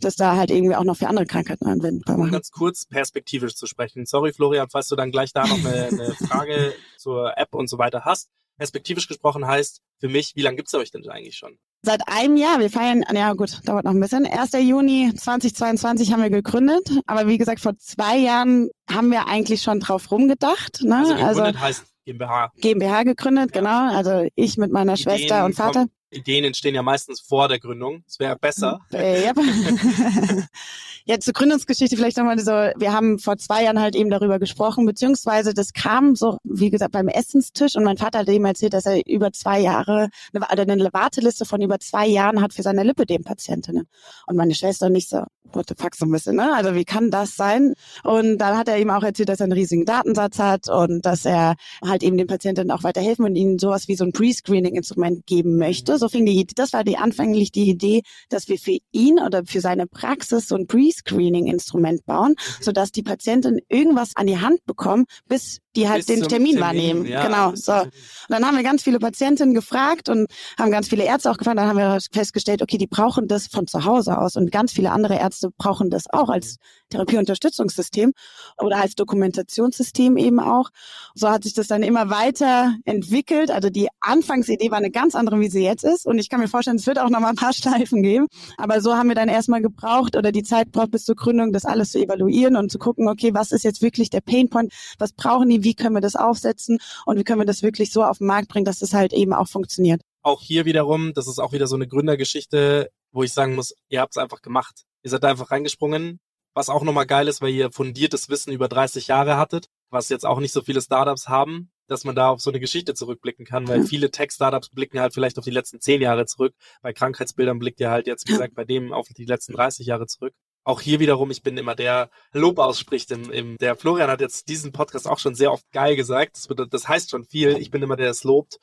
das 0.00 0.16
da 0.16 0.36
halt 0.36 0.50
irgendwie 0.50 0.76
auch 0.76 0.84
noch 0.84 0.96
für 0.96 1.08
andere 1.08 1.26
Krankheiten 1.26 1.66
anwendbar 1.66 2.16
machen. 2.16 2.28
Um 2.28 2.32
ganz 2.32 2.50
kurz 2.50 2.86
perspektivisch 2.86 3.54
zu 3.54 3.66
sprechen. 3.66 4.06
Sorry, 4.06 4.32
Florian, 4.32 4.68
falls 4.70 4.88
du 4.88 4.96
dann 4.96 5.10
gleich 5.10 5.32
da 5.32 5.46
noch 5.46 5.58
eine, 5.58 5.88
eine 5.88 6.14
Frage 6.14 6.74
zur 7.06 7.38
App 7.38 7.54
und 7.54 7.68
so 7.68 7.78
weiter 7.78 8.04
hast. 8.04 8.28
Perspektivisch 8.58 9.06
gesprochen 9.06 9.46
heißt 9.46 9.80
für 10.00 10.08
mich, 10.08 10.32
wie 10.34 10.42
lange 10.42 10.56
gibt's 10.56 10.74
euch 10.74 10.90
denn 10.90 11.08
eigentlich 11.08 11.36
schon? 11.36 11.56
Seit 11.82 12.00
einem 12.08 12.36
Jahr. 12.36 12.58
Wir 12.58 12.68
feiern, 12.68 13.04
ja 13.12 13.32
gut, 13.34 13.60
dauert 13.68 13.84
noch 13.84 13.92
ein 13.92 14.00
bisschen. 14.00 14.26
1. 14.26 14.52
Juni 14.54 15.12
2022 15.14 16.12
haben 16.12 16.22
wir 16.22 16.30
gegründet. 16.30 16.90
Aber 17.06 17.28
wie 17.28 17.38
gesagt, 17.38 17.60
vor 17.60 17.76
zwei 17.78 18.16
Jahren 18.16 18.70
haben 18.90 19.12
wir 19.12 19.28
eigentlich 19.28 19.62
schon 19.62 19.78
drauf 19.78 20.10
rumgedacht. 20.10 20.82
Ne? 20.82 20.96
Also 20.96 21.14
gegründet 21.14 21.46
also, 21.46 21.60
heißt 21.60 21.84
GmbH. 22.06 22.50
GmbH 22.56 23.02
gegründet, 23.04 23.54
ja. 23.54 23.60
genau. 23.60 23.94
Also 23.94 24.26
ich 24.34 24.56
mit 24.56 24.72
meiner 24.72 24.94
Ideen 24.94 25.18
Schwester 25.18 25.44
und 25.44 25.54
Vater. 25.54 25.86
Ideen 26.10 26.44
entstehen 26.44 26.74
ja 26.74 26.82
meistens 26.82 27.20
vor 27.20 27.48
der 27.48 27.58
Gründung. 27.58 28.04
Es 28.06 28.18
wäre 28.20 28.36
besser. 28.36 28.80
Äh, 28.92 29.24
ja. 29.24 29.32
ja, 31.04 31.18
zur 31.18 31.32
Gründungsgeschichte 31.32 31.96
vielleicht 31.96 32.16
nochmal 32.16 32.38
so. 32.38 32.50
Wir 32.50 32.92
haben 32.92 33.18
vor 33.18 33.36
zwei 33.38 33.64
Jahren 33.64 33.80
halt 33.80 33.96
eben 33.96 34.10
darüber 34.10 34.38
gesprochen, 34.38 34.86
beziehungsweise 34.86 35.52
das 35.52 35.72
kam 35.72 36.14
so, 36.14 36.38
wie 36.44 36.70
gesagt, 36.70 36.92
beim 36.92 37.08
Essenstisch 37.08 37.74
und 37.76 37.84
mein 37.84 37.96
Vater 37.96 38.20
hat 38.20 38.28
eben 38.28 38.44
erzählt, 38.44 38.74
dass 38.74 38.86
er 38.86 39.00
über 39.06 39.32
zwei 39.32 39.60
Jahre 39.60 40.08
eine, 40.32 40.48
also 40.48 40.62
eine 40.62 40.92
Warteliste 40.92 41.44
von 41.44 41.60
über 41.60 41.80
zwei 41.80 42.06
Jahren 42.06 42.40
hat 42.40 42.54
für 42.54 42.62
seine 42.62 42.84
Lipidem-Patientinnen. 42.84 43.88
Und 44.26 44.36
meine 44.36 44.54
Schwester 44.54 44.86
und 44.86 44.94
ich 44.94 45.08
so, 45.08 45.24
what 45.52 45.68
the 45.68 45.74
fuck 45.76 45.94
so 45.94 46.06
ein 46.06 46.12
bisschen, 46.12 46.36
ne? 46.36 46.54
Also 46.54 46.74
wie 46.74 46.84
kann 46.84 47.10
das 47.10 47.36
sein? 47.36 47.74
Und 48.04 48.38
dann 48.38 48.56
hat 48.56 48.68
er 48.68 48.78
eben 48.78 48.90
auch 48.90 49.02
erzählt, 49.02 49.28
dass 49.28 49.40
er 49.40 49.44
einen 49.44 49.52
riesigen 49.52 49.84
Datensatz 49.84 50.38
hat 50.38 50.68
und 50.68 51.04
dass 51.04 51.24
er 51.24 51.56
halt 51.84 52.02
eben 52.02 52.16
den 52.18 52.26
Patienten 52.26 52.70
auch 52.70 52.84
weiterhelfen 52.84 53.24
und 53.24 53.36
ihnen 53.36 53.58
sowas 53.58 53.88
wie 53.88 53.96
so 53.96 54.04
ein 54.04 54.12
Pre-Screening-Instrument 54.12 55.26
geben 55.26 55.56
möchte. 55.56 55.95
So 55.98 56.08
fing 56.08 56.26
die 56.26 56.46
das 56.54 56.72
war 56.72 56.84
die 56.84 56.96
anfänglich 56.96 57.52
die 57.52 57.68
Idee, 57.68 58.02
dass 58.28 58.48
wir 58.48 58.58
für 58.58 58.78
ihn 58.92 59.18
oder 59.18 59.44
für 59.44 59.60
seine 59.60 59.86
Praxis 59.86 60.48
so 60.48 60.56
ein 60.56 60.66
Pre-Screening-Instrument 60.66 62.04
bauen, 62.06 62.34
sodass 62.60 62.92
die 62.92 63.02
Patienten 63.02 63.58
irgendwas 63.68 64.16
an 64.16 64.26
die 64.26 64.38
Hand 64.38 64.64
bekommen, 64.66 65.06
bis 65.28 65.58
die 65.76 65.88
halt 65.88 66.08
den 66.08 66.22
Termin, 66.22 66.56
Termin, 66.56 66.60
wahrnehmen. 66.60 67.06
Ja, 67.06 67.26
genau. 67.26 67.54
So. 67.54 67.72
Und 67.72 67.92
dann 68.28 68.44
haben 68.44 68.56
wir 68.56 68.62
ganz 68.62 68.82
viele 68.82 68.98
Patientinnen 68.98 69.54
gefragt 69.54 70.08
und 70.08 70.26
haben 70.58 70.70
ganz 70.70 70.88
viele 70.88 71.04
Ärzte 71.04 71.30
auch 71.30 71.36
gefragt. 71.36 71.58
Dann 71.58 71.68
haben 71.68 71.78
wir 71.78 71.98
festgestellt, 72.12 72.62
okay, 72.62 72.78
die 72.78 72.86
brauchen 72.86 73.28
das 73.28 73.46
von 73.46 73.66
zu 73.66 73.84
Hause 73.84 74.18
aus 74.18 74.36
und 74.36 74.50
ganz 74.50 74.72
viele 74.72 74.90
andere 74.90 75.18
Ärzte 75.18 75.50
brauchen 75.56 75.90
das 75.90 76.04
auch 76.10 76.28
als 76.28 76.56
Therapieunterstützungssystem 76.90 78.12
oder 78.58 78.78
als 78.78 78.94
Dokumentationssystem 78.94 80.16
eben 80.16 80.40
auch. 80.40 80.70
So 81.14 81.28
hat 81.28 81.44
sich 81.44 81.54
das 81.54 81.66
dann 81.66 81.82
immer 81.82 82.10
weiter 82.10 82.74
entwickelt. 82.84 83.50
Also 83.50 83.70
die 83.70 83.88
Anfangsidee 84.00 84.70
war 84.70 84.78
eine 84.78 84.90
ganz 84.90 85.14
andere, 85.14 85.38
wie 85.40 85.48
sie 85.48 85.62
jetzt 85.62 85.84
ist. 85.84 86.06
Und 86.06 86.18
ich 86.18 86.28
kann 86.28 86.40
mir 86.40 86.48
vorstellen, 86.48 86.76
es 86.76 86.86
wird 86.86 86.98
auch 86.98 87.10
noch 87.10 87.20
mal 87.20 87.30
ein 87.30 87.36
paar 87.36 87.52
Schleifen 87.52 88.02
geben. 88.02 88.26
Aber 88.56 88.80
so 88.80 88.96
haben 88.96 89.08
wir 89.08 89.14
dann 89.14 89.28
erstmal 89.28 89.62
gebraucht 89.62 90.16
oder 90.16 90.32
die 90.32 90.42
Zeit 90.42 90.72
braucht 90.72 90.90
bis 90.90 91.04
zur 91.04 91.16
Gründung, 91.16 91.52
das 91.52 91.64
alles 91.64 91.90
zu 91.90 91.98
evaluieren 91.98 92.56
und 92.56 92.70
zu 92.70 92.78
gucken, 92.78 93.08
okay, 93.08 93.34
was 93.34 93.52
ist 93.52 93.64
jetzt 93.64 93.82
wirklich 93.82 94.10
der 94.10 94.20
Painpoint? 94.20 94.72
Was 94.98 95.12
brauchen 95.12 95.48
die? 95.48 95.64
Wie 95.66 95.74
können 95.74 95.96
wir 95.96 96.00
das 96.00 96.14
aufsetzen? 96.14 96.78
Und 97.06 97.18
wie 97.18 97.24
können 97.24 97.40
wir 97.40 97.44
das 97.44 97.64
wirklich 97.64 97.92
so 97.92 98.04
auf 98.04 98.18
den 98.18 98.28
Markt 98.28 98.46
bringen, 98.46 98.64
dass 98.64 98.78
das 98.78 98.94
halt 98.94 99.12
eben 99.12 99.32
auch 99.32 99.48
funktioniert? 99.48 100.00
Auch 100.22 100.40
hier 100.40 100.64
wiederum, 100.64 101.12
das 101.12 101.26
ist 101.26 101.40
auch 101.40 101.52
wieder 101.52 101.66
so 101.66 101.74
eine 101.74 101.88
Gründergeschichte, 101.88 102.88
wo 103.10 103.24
ich 103.24 103.32
sagen 103.32 103.56
muss, 103.56 103.74
ihr 103.88 104.00
habt 104.00 104.12
es 104.12 104.22
einfach 104.22 104.42
gemacht. 104.42 104.84
Ihr 105.02 105.10
seid 105.10 105.24
da 105.24 105.28
einfach 105.28 105.50
reingesprungen, 105.50 106.20
was 106.54 106.68
auch 106.68 106.84
nochmal 106.84 107.06
geil 107.06 107.26
ist, 107.26 107.42
weil 107.42 107.50
ihr 107.50 107.72
fundiertes 107.72 108.28
Wissen 108.28 108.52
über 108.52 108.68
30 108.68 109.08
Jahre 109.08 109.38
hattet, 109.38 109.66
was 109.90 110.08
jetzt 110.08 110.24
auch 110.24 110.38
nicht 110.38 110.52
so 110.52 110.62
viele 110.62 110.80
Startups 110.80 111.26
haben, 111.28 111.72
dass 111.88 112.04
man 112.04 112.14
da 112.14 112.28
auf 112.28 112.40
so 112.40 112.50
eine 112.50 112.60
Geschichte 112.60 112.94
zurückblicken 112.94 113.44
kann, 113.44 113.66
weil 113.66 113.82
viele 113.82 114.12
Tech-Startups 114.12 114.68
blicken 114.68 115.00
halt 115.00 115.14
vielleicht 115.14 115.36
auf 115.36 115.44
die 115.44 115.50
letzten 115.50 115.80
10 115.80 116.00
Jahre 116.00 116.26
zurück. 116.26 116.54
Bei 116.80 116.92
Krankheitsbildern 116.92 117.58
blickt 117.58 117.80
ihr 117.80 117.90
halt 117.90 118.06
jetzt, 118.06 118.28
wie 118.28 118.32
gesagt, 118.32 118.54
bei 118.54 118.64
dem 118.64 118.92
auf 118.92 119.08
die 119.08 119.24
letzten 119.24 119.54
30 119.54 119.84
Jahre 119.84 120.06
zurück. 120.06 120.34
Auch 120.66 120.80
hier 120.80 120.98
wiederum, 120.98 121.30
ich 121.30 121.44
bin 121.44 121.56
immer 121.58 121.76
der 121.76 122.10
Lob 122.32 122.58
ausspricht. 122.58 123.12
Im, 123.12 123.30
im, 123.30 123.56
der 123.58 123.76
Florian 123.76 124.10
hat 124.10 124.20
jetzt 124.20 124.48
diesen 124.48 124.72
Podcast 124.72 125.06
auch 125.06 125.20
schon 125.20 125.36
sehr 125.36 125.52
oft 125.52 125.64
geil 125.70 125.94
gesagt. 125.94 126.36
Das, 126.36 126.68
das 126.68 126.88
heißt 126.88 127.10
schon 127.10 127.24
viel. 127.24 127.56
Ich 127.58 127.70
bin 127.70 127.84
immer 127.84 127.94
der, 127.94 128.06
der 128.06 128.10
es 128.10 128.24
lobt. 128.24 128.58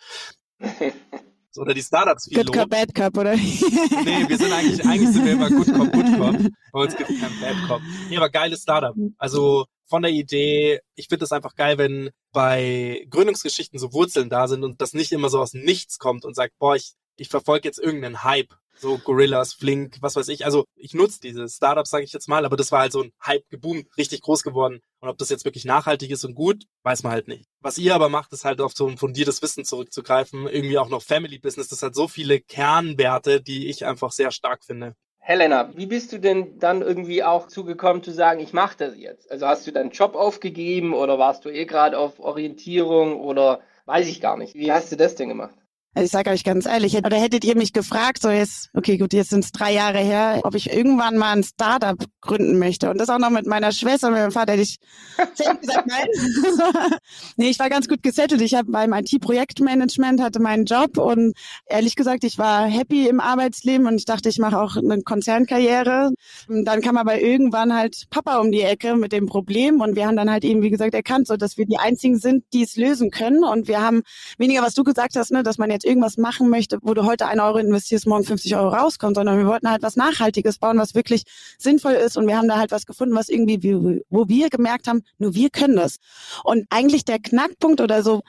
oder 1.58 1.74
die 1.74 1.82
Startups 1.82 2.28
viel 2.28 2.44
Good. 2.44 2.54
Cup, 2.54 2.70
Bad 2.70 2.94
Cup, 2.94 3.18
oder? 3.18 3.38
nee, 3.38 4.28
wir 4.28 4.38
sind 4.38 4.52
eigentlich, 4.52 4.86
eigentlich 4.86 5.14
sind 5.14 5.24
wir 5.24 5.32
immer 5.32 5.50
Good 5.50 5.74
Cop, 5.74 5.94
Good 5.94 6.18
Cop. 6.18 6.52
Bei 6.74 6.80
uns 6.82 6.98
gibt 6.98 7.10
es 7.10 7.22
kein 7.22 7.40
Bad 7.40 7.68
Cop. 7.70 7.82
Nee, 8.10 8.18
aber 8.18 8.30
geiles 8.30 8.64
Startup. 8.64 8.94
Also 9.18 9.66
von 9.88 10.02
der 10.02 10.12
Idee, 10.12 10.82
ich 10.96 11.08
finde 11.08 11.24
es 11.24 11.32
einfach 11.32 11.56
geil, 11.56 11.78
wenn 11.78 12.10
bei 12.34 13.08
Gründungsgeschichten 13.12 13.80
so 13.80 13.94
Wurzeln 13.94 14.30
da 14.30 14.50
sind 14.50 14.66
und 14.66 14.82
das 14.82 14.94
nicht 14.94 15.14
immer 15.14 15.30
so 15.30 15.40
aus 15.40 15.54
nichts 15.54 16.00
kommt 16.00 16.26
und 16.26 16.36
sagt, 16.36 16.54
boah, 16.60 16.76
ich, 16.76 16.96
ich 17.16 17.30
verfolge 17.30 17.66
jetzt 17.66 17.80
irgendeinen 17.80 18.26
Hype 18.26 18.54
so 18.84 19.00
Gorillas, 19.00 19.54
Flink, 19.54 19.98
was 20.02 20.16
weiß 20.16 20.28
ich. 20.28 20.46
Also 20.46 20.66
ich 20.76 20.94
nutze 20.94 21.20
diese 21.22 21.50
Startups, 21.50 21.90
sage 21.90 22.04
ich 22.04 22.14
jetzt 22.14 22.28
mal, 22.28 22.46
aber 22.46 22.58
das 22.58 22.72
war 22.72 22.82
halt 22.82 22.92
so 22.92 23.02
ein 23.02 23.12
Hype 23.26 23.50
geboomt, 23.50 23.88
richtig 23.98 24.22
groß 24.22 24.44
geworden. 24.44 24.82
Und 25.00 25.10
ob 25.10 25.18
das 25.18 25.30
jetzt 25.30 25.46
wirklich 25.46 25.66
nachhaltig 25.66 26.12
ist 26.12 26.24
und 26.26 26.36
gut, 26.36 26.66
weiß 26.84 27.02
man 27.02 27.14
halt 27.14 27.28
nicht. 27.28 27.46
Was 27.62 27.80
ihr 27.80 27.96
aber 27.96 28.10
macht, 28.10 28.32
ist 28.34 28.46
halt 28.46 28.62
auf 28.62 28.74
so 28.74 28.88
ein 28.88 28.98
fundiertes 28.98 29.42
Wissen 29.42 29.66
zurückzugreifen, 29.66 30.48
irgendwie 30.48 30.78
auch 30.78 30.90
noch 30.90 31.02
Family 31.02 31.40
Business. 31.40 31.70
Das 31.70 31.82
hat 31.82 31.96
so 31.96 32.08
viele 32.08 32.40
Kernwerte, 32.40 33.42
die 33.42 33.70
ich 33.70 33.86
einfach 33.86 34.12
sehr 34.12 34.32
stark 34.32 34.64
finde. 34.64 34.96
Helena, 35.18 35.72
wie 35.78 35.86
bist 35.86 36.12
du 36.12 36.20
denn 36.20 36.60
dann 36.60 36.82
irgendwie 36.82 37.24
auch 37.24 37.48
zugekommen 37.48 38.04
zu 38.04 38.12
sagen, 38.12 38.42
ich 38.42 38.52
mache 38.52 38.76
das 38.78 38.98
jetzt? 38.98 39.32
Also 39.32 39.48
hast 39.48 39.66
du 39.66 39.72
deinen 39.72 39.92
Job 39.92 40.16
aufgegeben 40.16 40.94
oder 40.94 41.18
warst 41.18 41.46
du 41.46 41.50
eh 41.50 41.64
gerade 41.66 41.98
auf 41.98 42.20
Orientierung 42.20 43.22
oder 43.22 43.62
weiß 43.86 44.08
ich 44.08 44.20
gar 44.20 44.36
nicht. 44.36 44.56
Wie 44.56 44.74
hast 44.74 44.92
du 44.92 44.98
das 44.98 45.16
denn 45.16 45.30
gemacht? 45.30 45.56
Also 45.96 46.06
ich 46.06 46.12
sage 46.12 46.32
euch 46.32 46.44
ganz 46.44 46.66
ehrlich, 46.66 46.96
oder 46.98 47.18
hättet 47.18 47.46
ihr 47.46 47.56
mich 47.56 47.72
gefragt, 47.72 48.22
so 48.22 48.30
jetzt, 48.30 48.70
okay, 48.74 48.98
gut, 48.98 49.14
jetzt 49.14 49.30
sind 49.30 49.44
es 49.44 49.52
drei 49.52 49.74
Jahre 49.74 50.00
her, 50.00 50.42
ob 50.44 50.56
ich 50.56 50.72
irgendwann 50.72 51.18
mal 51.18 51.34
ein 51.34 51.44
Startup 51.44 51.98
gründen 52.20 52.58
möchte. 52.58 52.90
Und 52.90 53.00
das 53.00 53.10
auch 53.10 53.20
noch 53.20 53.30
mit 53.30 53.46
meiner 53.46 53.72
Schwester 53.72 54.08
und 54.08 54.14
meinem 54.14 54.32
Vater, 54.32 54.54
hätte 54.54 54.64
ich 54.64 54.80
gesagt, 55.62 55.88
nein. 55.88 56.08
nee, 57.38 57.50
ich 57.50 57.60
war 57.60 57.70
ganz 57.70 57.88
gut 57.88 58.02
gesettelt. 58.02 58.42
Ich 58.42 58.56
habe 58.56 58.72
beim 58.72 58.92
IT-Projektmanagement, 58.92 60.20
hatte 60.20 60.42
meinen 60.42 60.66
Job 60.66 60.98
und 60.98 61.36
ehrlich 61.68 61.96
gesagt, 61.96 62.24
ich 62.24 62.40
war 62.40 62.66
happy 62.66 63.08
im 63.08 63.20
Arbeitsleben 63.20 63.86
und 63.86 63.96
ich 63.96 64.06
dachte, 64.06 64.30
ich 64.30 64.40
mache 64.40 64.60
auch 64.60 64.78
eine 64.78 65.02
Konzernkarriere. 65.04 66.12
Und 66.48 66.66
dann 66.66 66.82
kam 66.82 66.98
aber 66.98 67.20
irgendwann 67.22 67.74
halt 67.74 68.06
Papa 68.10 68.40
um 68.40 68.52
die 68.52 68.62
Ecke 68.62 68.96
mit 68.96 69.12
dem 69.12 69.28
Problem 69.28 69.80
und 69.82 69.96
wir 69.96 70.08
haben 70.08 70.16
dann 70.16 70.32
halt 70.32 70.44
eben, 70.44 70.64
wie 70.64 70.72
gesagt, 70.72 70.96
erkannt, 70.96 71.28
so 71.28 71.38
dass 71.38 71.58
wir 71.58 71.68
die 71.68 71.78
einzigen 71.78 72.18
sind, 72.18 72.46
die 72.52 72.64
es 72.64 72.78
lösen 72.78 73.12
können. 73.12 73.44
Und 73.44 73.68
wir 73.68 73.82
haben 73.82 74.02
weniger, 74.40 74.64
was 74.64 74.74
du 74.74 74.84
gesagt 74.84 75.16
hast, 75.16 75.32
ne, 75.32 75.44
dass 75.44 75.60
man 75.60 75.70
jetzt 75.70 75.83
jetzt 75.84 75.90
irgendwas 75.90 76.18
machen 76.18 76.50
möchte, 76.50 76.80
wo 76.82 76.94
du 76.94 77.06
heute 77.06 77.28
einen 77.28 77.42
Euro 77.42 77.58
investierst, 77.58 78.08
morgen 78.08 78.24
50 78.24 78.56
Euro 78.56 78.70
rauskommt, 78.70 79.16
sondern 79.16 79.38
wir 79.38 79.46
wollten 79.46 79.70
halt 79.70 79.84
was 79.84 79.96
Nachhaltiges 79.96 80.58
bauen, 80.58 80.78
was 80.78 80.96
wirklich 80.96 81.24
sinnvoll 81.58 81.94
ist 81.94 82.18
und 82.18 82.28
wir 82.28 82.38
haben 82.38 82.48
da 82.48 82.58
halt 82.58 82.72
was 82.72 82.86
gefunden, 82.86 83.16
was 83.16 83.30
irgendwie, 83.30 84.02
wo 84.10 84.28
wir 84.28 84.50
gemerkt 84.50 84.88
haben, 84.88 85.02
nur 85.18 85.36
wir 85.36 85.50
können 85.50 85.76
das. 85.76 85.98
Und 86.44 86.66
eigentlich 86.70 87.06
der 87.06 87.20
Knackpunkt 87.20 87.82
oder 87.82 88.04
so, 88.04 88.22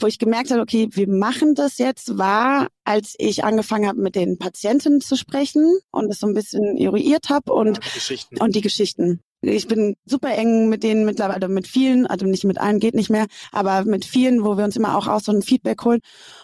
wo 0.00 0.06
ich 0.06 0.18
gemerkt 0.18 0.50
habe, 0.50 0.60
okay, 0.60 0.88
wir 0.90 1.08
machen 1.08 1.54
das 1.54 1.78
jetzt, 1.78 2.18
war, 2.18 2.68
als 2.84 3.14
ich 3.18 3.44
angefangen 3.44 3.86
habe, 3.86 4.00
mit 4.00 4.14
den 4.14 4.38
Patienten 4.38 5.00
zu 5.00 5.16
sprechen 5.16 5.78
und 5.90 6.08
das 6.08 6.20
so 6.20 6.26
ein 6.26 6.34
bisschen 6.34 6.76
eruiert 6.76 7.28
habe 7.30 7.52
und, 7.52 7.78
ja, 7.78 8.16
die 8.30 8.40
und 8.40 8.54
die 8.54 8.60
Geschichten. 8.60 9.20
Ich 9.48 9.68
bin 9.68 9.96
super 10.04 10.30
eng 10.36 10.68
mit 10.68 10.82
denen 10.82 11.04
mittlerweile, 11.04 11.42
also 11.42 11.48
mit 11.48 11.66
vielen, 11.66 12.06
also 12.06 12.26
nicht 12.26 12.44
mit 12.44 12.58
allen 12.58 12.80
geht 12.80 12.94
nicht 12.94 13.10
mehr, 13.10 13.26
aber 13.52 13.84
mit 13.84 14.04
vielen, 14.04 14.44
wo 14.44 14.56
wir 14.56 14.64
uns 14.64 14.76
immer 14.76 14.96
auch 14.96 15.06
aus 15.06 15.24
so 15.24 15.32
ein 15.32 15.42
Feedback 15.42 15.84
holen. 15.84 16.00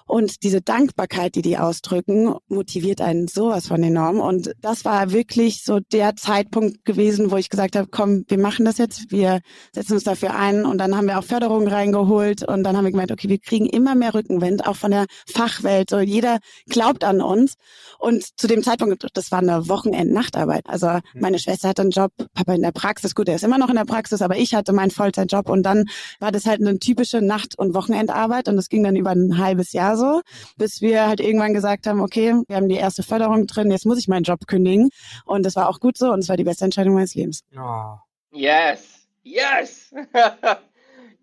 Und 0.07 0.43
diese 0.43 0.61
Dankbarkeit, 0.61 1.35
die 1.37 1.43
die 1.43 1.57
ausdrücken, 1.59 2.35
motiviert 2.49 3.01
einen 3.01 3.29
sowas 3.29 3.69
von 3.69 3.83
enorm. 3.83 4.21
Und 4.21 4.53
das 4.61 4.85
war 4.85 5.13
wirklich 5.13 5.63
so 5.63 5.79
der 5.93 6.17
Zeitpunkt 6.17 6.85
gewesen, 6.85 7.31
wo 7.31 7.37
ich 7.37 7.49
gesagt 7.49 7.77
habe, 7.77 7.89
komm, 7.91 8.25
wir 8.29 8.39
machen 8.39 8.65
das 8.65 8.79
jetzt, 8.79 9.13
wir 9.13 9.41
setzen 9.73 9.95
uns 9.95 10.05
dafür 10.05 10.35
ein. 10.35 10.65
Und 10.65 10.79
dann 10.79 10.97
haben 10.97 11.07
wir 11.07 11.19
auch 11.19 11.25
Förderungen 11.25 11.69
reingeholt 11.69 12.43
und 12.43 12.65
dann 12.65 12.77
haben 12.77 12.85
wir 12.85 12.91
gemeint, 12.91 13.13
okay, 13.13 13.29
wir 13.29 13.39
kriegen 13.39 13.67
immer 13.67 13.95
mehr 13.95 14.15
Rückenwind, 14.15 14.67
auch 14.67 14.77
von 14.77 14.91
der 14.91 15.07
Fachwelt. 15.33 15.91
So 15.91 16.01
jeder 16.01 16.39
glaubt 16.69 17.05
an 17.05 17.21
uns. 17.21 17.55
Und 17.99 18.25
zu 18.37 18.49
dem 18.49 18.63
Zeitpunkt, 18.63 19.07
das 19.15 19.31
war 19.31 19.39
eine 19.39 19.69
Wochenend-Nachtarbeit. 19.69 20.67
Also 20.67 20.89
mhm. 20.89 21.01
meine 21.15 21.39
Schwester 21.39 21.69
hat 21.69 21.79
einen 21.79 21.91
Job, 21.91 22.11
Papa 22.35 22.55
in 22.55 22.63
der 22.63 22.73
Praxis. 22.73 22.90
Gut, 23.15 23.29
er 23.29 23.37
ist 23.37 23.45
immer 23.45 23.59
noch 23.59 23.69
in 23.69 23.77
der 23.77 23.85
Praxis, 23.85 24.23
aber 24.23 24.37
ich 24.37 24.55
hatte 24.55 24.73
meinen 24.73 24.91
Vollzeitjob 24.91 25.49
und 25.49 25.63
dann 25.63 25.85
war 26.19 26.33
das 26.33 26.47
halt 26.47 26.61
eine 26.61 26.79
typische 26.79 27.23
Nacht- 27.23 27.59
und 27.59 27.75
Wochenendarbeit 27.75 28.49
und 28.49 28.57
das 28.57 28.69
ging 28.69 28.83
dann 28.83 28.97
über 28.97 29.11
ein 29.11 29.39
halbes 29.39 29.73
Jahr 29.73 29.97
so, 29.97 30.23
bis 30.57 30.81
wir 30.81 31.07
halt 31.07 31.21
irgendwann 31.21 31.55
gesagt 31.55 31.87
haben, 31.87 32.01
okay, 32.01 32.35
wir 32.49 32.57
haben 32.57 32.69
die 32.69 32.77
erste 32.77 33.03
Förderung 33.03 33.47
drin, 33.47 33.71
jetzt 33.71 33.87
muss 33.87 33.99
ich 33.99 34.09
meinen 34.09 34.25
Job 34.25 34.47
kündigen. 34.47 34.91
Und 35.25 35.45
das 35.45 35.57
war 35.57 35.69
auch 35.69 35.81
gut 35.81 35.97
so 35.97 36.13
und 36.13 36.21
es 36.21 36.29
war 36.29 36.37
die 36.37 36.45
beste 36.45 36.65
Entscheidung 36.65 36.95
meines 36.95 37.15
Lebens. 37.15 37.43
Oh. 37.57 37.97
Yes, 38.33 39.07
yes. 39.23 39.93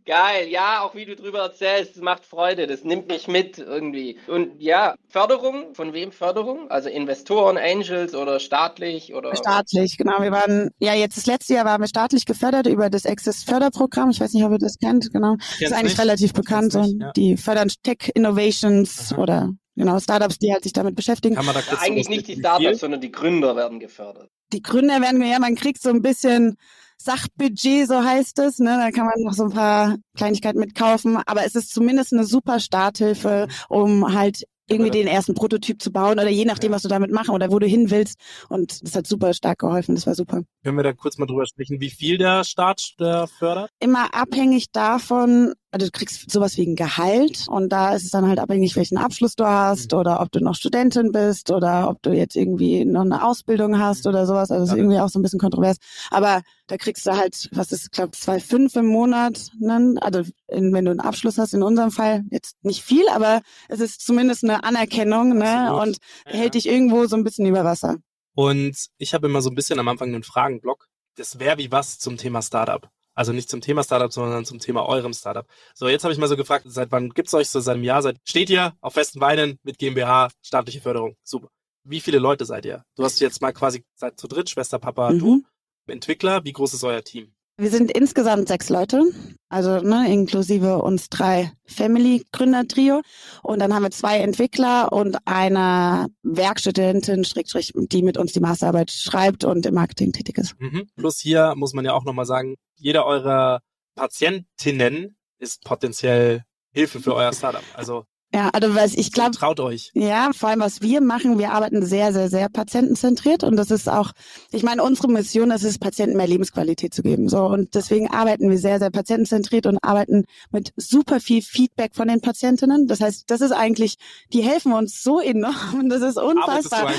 Geil, 0.08 0.48
ja, 0.48 0.84
auch 0.84 0.96
wie 0.96 1.04
du 1.04 1.18
drüber 1.18 1.40
erzählst, 1.40 1.98
es 1.98 2.02
macht 2.02 2.26
Freude, 2.26 2.66
das 2.66 2.86
nimmt 2.86 3.10
mich 3.10 3.28
mit 3.28 3.58
irgendwie. 3.58 4.18
Und 4.28 4.62
ja, 4.62 4.96
Förderung, 5.10 5.76
von 5.76 5.92
wem 5.92 6.14
Förderung? 6.14 6.72
Also 6.72 6.88
Investoren, 6.88 7.58
Angels 7.58 8.16
oder 8.16 8.40
staatlich 8.40 9.14
oder? 9.14 9.36
Staatlich, 9.36 9.98
genau. 9.98 10.22
Wir 10.22 10.32
waren, 10.32 10.72
ja, 10.80 10.94
jetzt 10.94 11.18
das 11.18 11.26
letzte 11.26 11.56
Jahr 11.56 11.66
waren 11.66 11.82
wir 11.82 11.90
staatlich 11.90 12.26
gefördert 12.26 12.68
über 12.68 12.90
das 12.90 13.06
Access 13.06 13.44
Förderprogramm. 13.44 14.10
Ich 14.10 14.22
weiß 14.22 14.32
nicht, 14.32 14.46
ob 14.46 14.54
ihr 14.54 14.60
das 14.60 14.78
kennt, 14.78 15.12
genau. 15.12 15.36
Das 15.36 15.60
ist 15.60 15.74
eigentlich 15.74 15.92
nicht. 15.92 16.00
relativ 16.00 16.32
bekannt. 16.32 16.74
Nicht, 16.74 17.02
ja. 17.02 17.12
Die 17.12 17.36
fördern 17.36 17.68
Tech 17.84 18.10
Innovations 18.16 19.12
Aha. 19.12 19.22
oder 19.22 19.54
genau, 19.76 20.00
Startups, 20.00 20.40
die 20.40 20.54
halt 20.54 20.64
sich 20.64 20.72
damit 20.72 20.96
beschäftigen. 20.96 21.36
Kann 21.36 21.46
man 21.46 21.54
da 21.54 21.62
kurz 21.62 21.82
eigentlich 21.82 22.08
nicht 22.08 22.30
die 22.30 22.38
Startups, 22.38 22.80
sondern 22.80 23.02
die 23.02 23.12
Gründer 23.12 23.58
werden 23.58 23.82
gefördert. 23.82 24.30
Die 24.54 24.62
Gründer 24.62 25.02
werden, 25.02 25.22
ja, 25.22 25.40
man 25.40 25.56
kriegt 25.56 25.82
so 25.82 25.90
ein 25.90 26.02
bisschen 26.02 26.56
Sachbudget, 26.98 27.88
so 27.88 28.04
heißt 28.04 28.40
es. 28.40 28.60
Ne? 28.60 28.78
Da 28.78 28.92
kann 28.92 29.06
man 29.06 29.24
noch 29.24 29.34
so 29.34 29.46
ein 29.46 29.52
paar 29.52 29.98
Kleinigkeiten 30.16 30.60
mitkaufen. 30.60 31.18
Aber 31.26 31.46
es 31.46 31.56
ist 31.56 31.74
zumindest 31.74 32.14
eine 32.14 32.26
super 32.26 32.60
Starthilfe, 32.60 33.48
um 33.70 34.14
halt 34.14 34.44
irgendwie 34.70 34.92
den 34.92 35.08
ersten 35.08 35.34
Prototyp 35.34 35.82
zu 35.82 35.92
bauen 35.92 36.20
oder 36.20 36.30
je 36.30 36.46
nachdem, 36.46 36.72
was 36.72 36.82
du 36.82 36.90
damit 36.90 37.12
machen 37.12 37.34
oder 37.34 37.52
wo 37.52 37.60
du 37.60 37.66
hin 37.66 37.90
willst. 37.90 38.20
Und 38.50 38.84
das 38.84 38.96
hat 38.96 39.08
super 39.08 39.34
stark 39.34 39.60
geholfen. 39.60 39.96
Das 39.96 40.06
war 40.06 40.16
super. 40.16 40.44
Können 40.64 40.78
wir 40.78 40.84
da 40.84 40.94
kurz 40.94 41.18
mal 41.18 41.26
drüber 41.26 41.46
sprechen, 41.46 41.80
wie 41.80 41.90
viel 41.90 42.18
der 42.18 42.44
Staat 42.44 42.96
der 43.00 43.28
fördert? 43.28 43.70
Immer 43.80 44.14
abhängig 44.14 44.72
davon, 44.72 45.54
also 45.78 45.92
du 45.92 45.92
kriegst 45.92 46.32
sowas 46.32 46.58
wie 46.58 46.66
ein 46.66 46.76
Gehalt 46.76 47.46
und 47.48 47.70
da 47.70 47.94
ist 47.94 48.04
es 48.04 48.10
dann 48.10 48.28
halt 48.28 48.40
abhängig, 48.40 48.76
welchen 48.76 48.98
Abschluss 48.98 49.36
du 49.36 49.46
hast 49.46 49.92
mhm. 49.92 50.00
oder 50.00 50.22
ob 50.22 50.32
du 50.32 50.40
noch 50.40 50.56
Studentin 50.56 51.12
bist 51.12 51.52
oder 51.52 51.88
ob 51.88 52.02
du 52.02 52.12
jetzt 52.14 52.36
irgendwie 52.36 52.84
noch 52.84 53.02
eine 53.02 53.24
Ausbildung 53.24 53.78
hast 53.78 54.06
mhm. 54.06 54.10
oder 54.10 54.26
sowas. 54.26 54.50
Also 54.50 54.64
das 54.64 54.72
ist 54.72 54.78
irgendwie 54.78 55.00
auch 55.00 55.10
so 55.10 55.20
ein 55.20 55.22
bisschen 55.22 55.40
kontrovers. 55.40 55.78
Aber 56.10 56.42
da 56.66 56.78
kriegst 56.78 57.06
du 57.06 57.16
halt, 57.16 57.48
was 57.52 57.72
ist, 57.72 57.86
ich 57.86 57.92
glaube, 57.92 58.12
zwei 58.12 58.40
fünf 58.40 58.76
im 58.76 58.88
Monat. 58.88 59.52
Ne? 59.60 59.96
Also 60.02 60.24
in, 60.48 60.74
wenn 60.74 60.86
du 60.86 60.92
einen 60.92 61.00
Abschluss 61.00 61.38
hast, 61.38 61.54
in 61.54 61.62
unserem 61.62 61.92
Fall 61.92 62.24
jetzt 62.32 62.56
nicht 62.64 62.82
viel, 62.82 63.08
aber 63.10 63.42
es 63.70 63.80
ist 63.80 64.02
zumindest 64.02 64.44
eine 64.44 64.64
Anerkennung 64.64 65.38
ne? 65.38 65.76
und 65.76 66.00
ja. 66.26 66.34
hält 66.34 66.56
dich 66.56 66.68
irgendwo 66.68 67.06
so 67.06 67.16
ein 67.16 67.24
bisschen 67.24 67.46
über 67.46 67.64
Wasser. 67.64 67.98
Und 68.34 68.88
ich 68.98 69.14
habe 69.14 69.28
immer 69.28 69.42
so 69.42 69.52
ein 69.52 69.56
bisschen 69.56 69.78
am 69.78 69.88
Anfang 69.88 70.08
einen 70.10 70.24
Fragenblock. 70.24 70.88
Das 71.18 71.38
wäre 71.38 71.60
wie 71.60 71.72
was 71.72 72.00
zum 72.00 72.18
Thema 72.18 72.42
Startup. 72.42 72.90
Also 73.18 73.34
nicht 73.34 73.50
zum 73.50 73.62
Thema 73.62 73.84
Startup, 73.84 74.14
sondern 74.14 74.46
zum 74.46 74.60
Thema 74.60 74.88
eurem 74.88 75.12
Startup. 75.12 75.48
So, 75.74 75.88
jetzt 75.88 76.04
habe 76.04 76.14
ich 76.14 76.20
mal 76.20 76.28
so 76.28 76.38
gefragt, 76.38 76.66
seit 76.68 76.92
wann 76.92 77.10
gibt's 77.10 77.34
euch 77.34 77.50
so 77.50 77.60
seit 77.60 77.74
einem 77.74 77.84
Jahr? 77.84 78.04
Seit, 78.04 78.18
steht 78.24 78.48
ihr 78.52 78.78
auf 78.80 78.94
festen 78.94 79.20
Beinen 79.20 79.58
mit 79.64 79.80
GmbH, 79.80 80.30
staatliche 80.44 80.82
Förderung? 80.82 81.16
Super. 81.24 81.50
Wie 81.84 82.00
viele 82.00 82.20
Leute 82.20 82.46
seid 82.46 82.66
ihr? 82.66 82.84
Du 82.96 83.04
hast 83.04 83.20
jetzt 83.20 83.42
mal 83.42 83.54
quasi 83.54 83.84
seit 83.96 84.20
zu 84.20 84.28
dritt, 84.28 84.52
Schwester, 84.52 84.78
Papa, 84.78 85.10
mhm. 85.10 85.20
du. 85.20 85.44
Entwickler, 85.88 86.44
wie 86.44 86.54
groß 86.54 86.76
ist 86.76 86.84
euer 86.84 87.04
Team? 87.04 87.34
Wir 87.60 87.72
sind 87.72 87.92
insgesamt 87.92 88.48
sechs 88.48 88.70
Leute, 88.70 89.02
also 89.50 89.80
ne, 89.80 90.14
inklusive 90.14 90.78
uns 90.78 91.10
drei 91.10 91.52
Family-Gründer-Trio. 91.66 93.02
Und 93.42 93.60
dann 93.60 93.74
haben 93.74 93.82
wir 93.82 93.90
zwei 93.90 94.20
Entwickler 94.20 94.94
und 94.94 95.18
eine 95.26 96.06
Werkstudentin, 96.22 97.24
die 97.24 98.04
mit 98.04 98.18
uns 98.18 98.34
die 98.34 98.40
Masterarbeit 98.42 98.92
schreibt 98.92 99.44
und 99.44 99.66
im 99.66 99.74
Marketing 99.74 100.12
tätig 100.12 100.38
ist. 100.38 100.54
Mhm. 100.60 100.88
Plus 100.98 101.20
hier 101.20 101.56
muss 101.56 101.74
man 101.74 101.84
ja 101.84 101.94
auch 101.94 102.06
nochmal 102.06 102.28
sagen, 102.28 102.58
jeder 102.76 103.08
eurer 103.08 103.62
Patientinnen 103.96 105.18
ist 105.40 105.64
potenziell 105.64 106.44
Hilfe 106.74 107.00
für 107.00 107.16
euer 107.16 107.34
Startup. 107.34 107.64
Also 107.74 108.06
ja, 108.38 108.50
also 108.54 108.76
was 108.76 108.94
ich 108.94 109.12
glaube. 109.12 109.32
Traut 109.32 109.60
euch. 109.60 109.90
Ja, 109.96 110.30
vor 110.32 110.50
allem 110.50 110.60
was 110.60 110.84
wir 110.84 111.02
machen, 111.02 111.40
wir 111.40 111.54
arbeiten 111.54 111.84
sehr, 111.84 112.14
sehr, 112.14 112.30
sehr 112.30 112.50
patientenzentriert 112.50 113.44
und 113.44 113.56
das 113.56 113.72
ist 113.72 113.90
auch, 113.90 114.12
ich 114.52 114.62
meine, 114.62 114.84
unsere 114.84 115.08
Mission 115.08 115.50
ist 115.50 115.64
es, 115.64 115.80
Patienten 115.80 116.18
mehr 116.18 116.28
Lebensqualität 116.28 116.94
zu 116.94 117.02
geben. 117.02 117.30
So 117.30 117.46
und 117.46 117.74
deswegen 117.74 118.12
arbeiten 118.12 118.52
wir 118.52 118.60
sehr, 118.60 118.78
sehr 118.78 118.92
patientenzentriert 118.92 119.66
und 119.66 119.80
arbeiten 119.84 120.26
mit 120.52 120.72
super 120.76 121.20
viel 121.20 121.42
Feedback 121.42 121.96
von 121.96 122.10
den 122.10 122.22
Patientinnen. 122.22 122.86
Das 122.86 123.02
heißt, 123.02 123.24
das 123.26 123.42
ist 123.42 123.54
eigentlich, 123.54 123.96
die 124.32 124.44
helfen 124.44 124.72
uns 124.72 125.02
so 125.02 125.20
enorm 125.20 125.80
und 125.80 125.90
das 125.90 126.04
ist 126.04 126.20
unfassbar. 126.20 126.92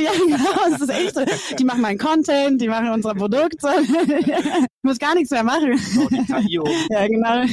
ja, 0.00 0.12
genau, 0.12 0.70
das 0.70 0.80
ist 0.80 0.88
echt 0.88 1.14
so. 1.14 1.56
Die 1.58 1.64
machen 1.64 1.82
meinen 1.82 1.98
Content, 1.98 2.58
die 2.58 2.68
machen 2.68 2.88
unser 2.88 3.12
Produkt. 3.14 3.60
So. 3.60 3.68
ich 3.68 4.82
muss 4.82 4.98
gar 4.98 5.14
nichts 5.14 5.30
mehr 5.30 5.44
machen. 5.44 5.78
Oh, 5.98 6.08
ja, 6.88 7.06
genau. 7.06 7.44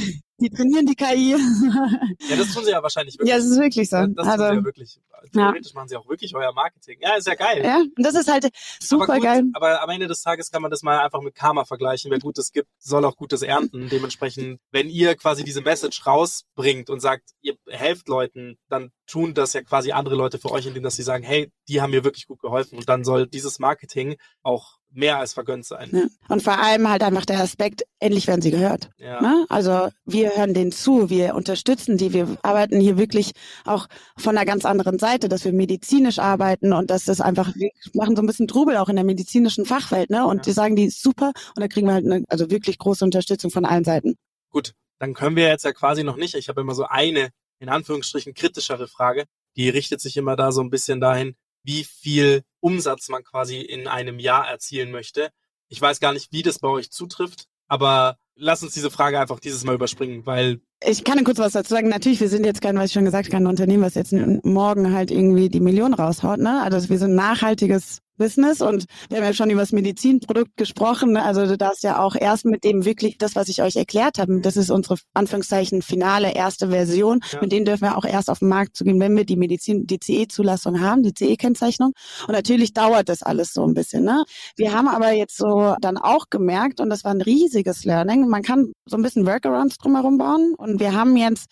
Die 0.44 0.50
trainieren 0.50 0.84
die 0.84 0.94
KI. 0.94 1.30
ja, 2.28 2.36
das 2.36 2.52
tun 2.52 2.66
sie 2.66 2.70
ja 2.70 2.82
wahrscheinlich 2.82 3.14
wirklich. 3.14 3.30
Ja, 3.30 3.36
das 3.36 3.46
ist 3.46 3.58
wirklich 3.58 3.88
so. 3.88 4.06
das 4.08 4.26
also, 4.26 4.44
tun 4.44 4.50
sie 4.50 4.58
ja 4.58 4.64
wirklich. 4.64 5.00
Theoretisch 5.32 5.72
ja. 5.72 5.74
machen 5.74 5.88
sie 5.88 5.96
auch 5.96 6.06
wirklich 6.06 6.36
euer 6.36 6.52
Marketing. 6.52 6.98
Ja, 7.00 7.14
ist 7.14 7.26
ja 7.26 7.34
geil. 7.34 7.64
Ja, 7.64 7.78
und 7.78 8.02
das 8.04 8.14
ist 8.14 8.30
halt 8.30 8.50
super 8.78 9.04
aber 9.04 9.14
gut, 9.14 9.22
geil. 9.22 9.44
Aber 9.54 9.82
am 9.82 9.88
Ende 9.88 10.06
des 10.06 10.20
Tages 10.20 10.50
kann 10.50 10.60
man 10.60 10.70
das 10.70 10.82
mal 10.82 10.98
einfach 10.98 11.22
mit 11.22 11.34
Karma 11.34 11.64
vergleichen. 11.64 12.10
Wer 12.10 12.18
Gutes 12.18 12.52
gibt, 12.52 12.68
soll 12.78 13.06
auch 13.06 13.16
Gutes 13.16 13.40
ernten. 13.40 13.88
Dementsprechend, 13.88 14.60
wenn 14.70 14.90
ihr 14.90 15.14
quasi 15.16 15.42
diese 15.42 15.62
Message 15.62 16.06
rausbringt 16.06 16.90
und 16.90 17.00
sagt, 17.00 17.30
ihr 17.40 17.56
helft 17.68 18.06
Leuten, 18.08 18.58
dann 18.68 18.90
tun 19.06 19.32
das 19.32 19.54
ja 19.54 19.62
quasi 19.62 19.92
andere 19.92 20.14
Leute 20.14 20.38
für 20.38 20.50
euch, 20.50 20.66
indem 20.66 20.82
dass 20.82 20.96
sie 20.96 21.02
sagen, 21.02 21.24
hey, 21.24 21.50
die 21.68 21.80
haben 21.80 21.92
mir 21.92 22.04
wirklich 22.04 22.26
gut 22.26 22.40
geholfen. 22.40 22.76
Und 22.76 22.90
dann 22.90 23.02
soll 23.02 23.26
dieses 23.26 23.58
Marketing 23.58 24.16
auch 24.42 24.76
mehr 24.94 25.18
als 25.18 25.34
vergönnt 25.34 25.66
sein. 25.66 25.90
Ja. 25.92 26.06
Und 26.28 26.42
vor 26.42 26.58
allem 26.58 26.88
halt 26.88 27.02
einfach 27.02 27.24
der 27.24 27.40
Aspekt, 27.40 27.84
endlich 27.98 28.26
werden 28.26 28.40
sie 28.40 28.50
gehört. 28.50 28.90
Ja. 28.98 29.20
Ne? 29.20 29.46
Also 29.48 29.90
wir 30.04 30.36
hören 30.36 30.54
denen 30.54 30.72
zu, 30.72 31.10
wir 31.10 31.34
unterstützen 31.34 31.98
die, 31.98 32.12
wir 32.12 32.36
arbeiten 32.42 32.80
hier 32.80 32.96
wirklich 32.96 33.32
auch 33.64 33.88
von 34.16 34.36
einer 34.36 34.46
ganz 34.46 34.64
anderen 34.64 34.98
Seite, 34.98 35.28
dass 35.28 35.44
wir 35.44 35.52
medizinisch 35.52 36.18
arbeiten 36.18 36.72
und 36.72 36.90
dass 36.90 37.04
das 37.04 37.20
einfach, 37.20 37.54
wir 37.54 37.70
machen 37.92 38.16
so 38.16 38.22
ein 38.22 38.26
bisschen 38.26 38.48
Trubel 38.48 38.76
auch 38.76 38.88
in 38.88 38.96
der 38.96 39.04
medizinischen 39.04 39.66
Fachwelt, 39.66 40.10
ne? 40.10 40.26
Und 40.26 40.38
ja. 40.38 40.42
die 40.42 40.52
sagen, 40.52 40.76
die 40.76 40.84
ist 40.84 41.02
super 41.02 41.32
und 41.54 41.60
da 41.60 41.68
kriegen 41.68 41.86
wir 41.86 41.94
halt 41.94 42.06
eine, 42.06 42.24
also 42.28 42.50
wirklich 42.50 42.78
große 42.78 43.04
Unterstützung 43.04 43.50
von 43.50 43.64
allen 43.64 43.84
Seiten. 43.84 44.16
Gut, 44.50 44.72
dann 44.98 45.14
können 45.14 45.36
wir 45.36 45.48
jetzt 45.48 45.64
ja 45.64 45.72
quasi 45.72 46.04
noch 46.04 46.16
nicht, 46.16 46.34
ich 46.34 46.48
habe 46.48 46.60
immer 46.60 46.74
so 46.74 46.84
eine, 46.84 47.30
in 47.58 47.68
Anführungsstrichen, 47.68 48.34
kritischere 48.34 48.88
Frage, 48.88 49.24
die 49.56 49.68
richtet 49.68 50.00
sich 50.00 50.16
immer 50.16 50.36
da 50.36 50.52
so 50.52 50.60
ein 50.60 50.70
bisschen 50.70 51.00
dahin, 51.00 51.34
wie 51.64 51.84
viel 51.84 52.42
Umsatz 52.64 53.10
man 53.10 53.22
quasi 53.22 53.60
in 53.60 53.86
einem 53.86 54.18
Jahr 54.18 54.48
erzielen 54.48 54.90
möchte. 54.90 55.28
Ich 55.68 55.80
weiß 55.80 56.00
gar 56.00 56.14
nicht, 56.14 56.32
wie 56.32 56.42
das 56.42 56.58
bei 56.58 56.68
euch 56.68 56.90
zutrifft, 56.90 57.44
aber 57.68 58.16
lass 58.36 58.62
uns 58.62 58.72
diese 58.72 58.90
Frage 58.90 59.20
einfach 59.20 59.38
dieses 59.38 59.64
Mal 59.64 59.74
überspringen, 59.74 60.24
weil 60.24 60.60
ich 60.82 61.04
kann 61.04 61.22
kurz 61.24 61.38
was 61.38 61.52
dazu 61.52 61.74
sagen. 61.74 61.88
Natürlich, 61.88 62.20
wir 62.20 62.28
sind 62.28 62.44
jetzt 62.44 62.62
kein, 62.62 62.76
was 62.76 62.86
ich 62.86 62.92
schon 62.92 63.04
gesagt 63.04 63.26
habe, 63.26 63.32
kein 63.32 63.46
Unternehmen, 63.46 63.82
was 63.82 63.94
jetzt 63.94 64.12
morgen 64.12 64.94
halt 64.94 65.10
irgendwie 65.10 65.48
die 65.50 65.60
Million 65.60 65.94
raushaut. 65.94 66.38
Ne? 66.38 66.62
Also 66.62 66.88
wir 66.88 66.98
sind 66.98 67.12
ein 67.12 67.16
nachhaltiges 67.16 68.00
Business 68.16 68.60
und 68.60 68.86
wir 69.08 69.18
haben 69.18 69.24
ja 69.24 69.32
schon 69.32 69.50
über 69.50 69.60
das 69.60 69.72
Medizinprodukt 69.72 70.56
gesprochen. 70.56 71.12
Ne? 71.12 71.22
Also 71.22 71.46
du 71.46 71.56
darfst 71.56 71.82
ja 71.82 72.00
auch 72.00 72.14
erst 72.14 72.44
mit 72.44 72.64
dem 72.64 72.84
wirklich 72.84 73.18
das, 73.18 73.34
was 73.34 73.48
ich 73.48 73.62
euch 73.62 73.76
erklärt 73.76 74.18
habe, 74.18 74.40
das 74.40 74.56
ist 74.56 74.70
unsere 74.70 74.96
Anführungszeichen 75.14 75.82
finale 75.82 76.34
erste 76.34 76.68
Version. 76.68 77.20
Ja. 77.32 77.40
Mit 77.40 77.52
denen 77.52 77.64
dürfen 77.64 77.82
wir 77.82 77.98
auch 77.98 78.04
erst 78.04 78.30
auf 78.30 78.38
den 78.38 78.48
Markt 78.48 78.76
zu 78.76 78.84
gehen, 78.84 79.00
wenn 79.00 79.16
wir 79.16 79.24
die 79.24 79.36
Medizin, 79.36 79.86
die 79.86 79.98
CE-Zulassung 79.98 80.80
haben, 80.80 81.02
die 81.02 81.14
CE-Kennzeichnung. 81.14 81.92
Und 82.26 82.32
natürlich 82.32 82.72
dauert 82.72 83.08
das 83.08 83.22
alles 83.22 83.52
so 83.52 83.66
ein 83.66 83.74
bisschen. 83.74 84.04
Ne? 84.04 84.24
Wir 84.56 84.72
haben 84.72 84.88
aber 84.88 85.12
jetzt 85.12 85.36
so 85.36 85.74
dann 85.80 85.96
auch 85.96 86.26
gemerkt, 86.30 86.80
und 86.80 86.90
das 86.90 87.04
war 87.04 87.12
ein 87.12 87.20
riesiges 87.20 87.84
Learning, 87.84 88.28
man 88.28 88.42
kann 88.42 88.72
so 88.86 88.96
ein 88.96 89.02
bisschen 89.02 89.26
Workarounds 89.26 89.78
drumherum 89.78 90.18
bauen. 90.18 90.54
Und 90.56 90.80
wir 90.80 90.92
haben 90.92 91.16
jetzt 91.16 91.46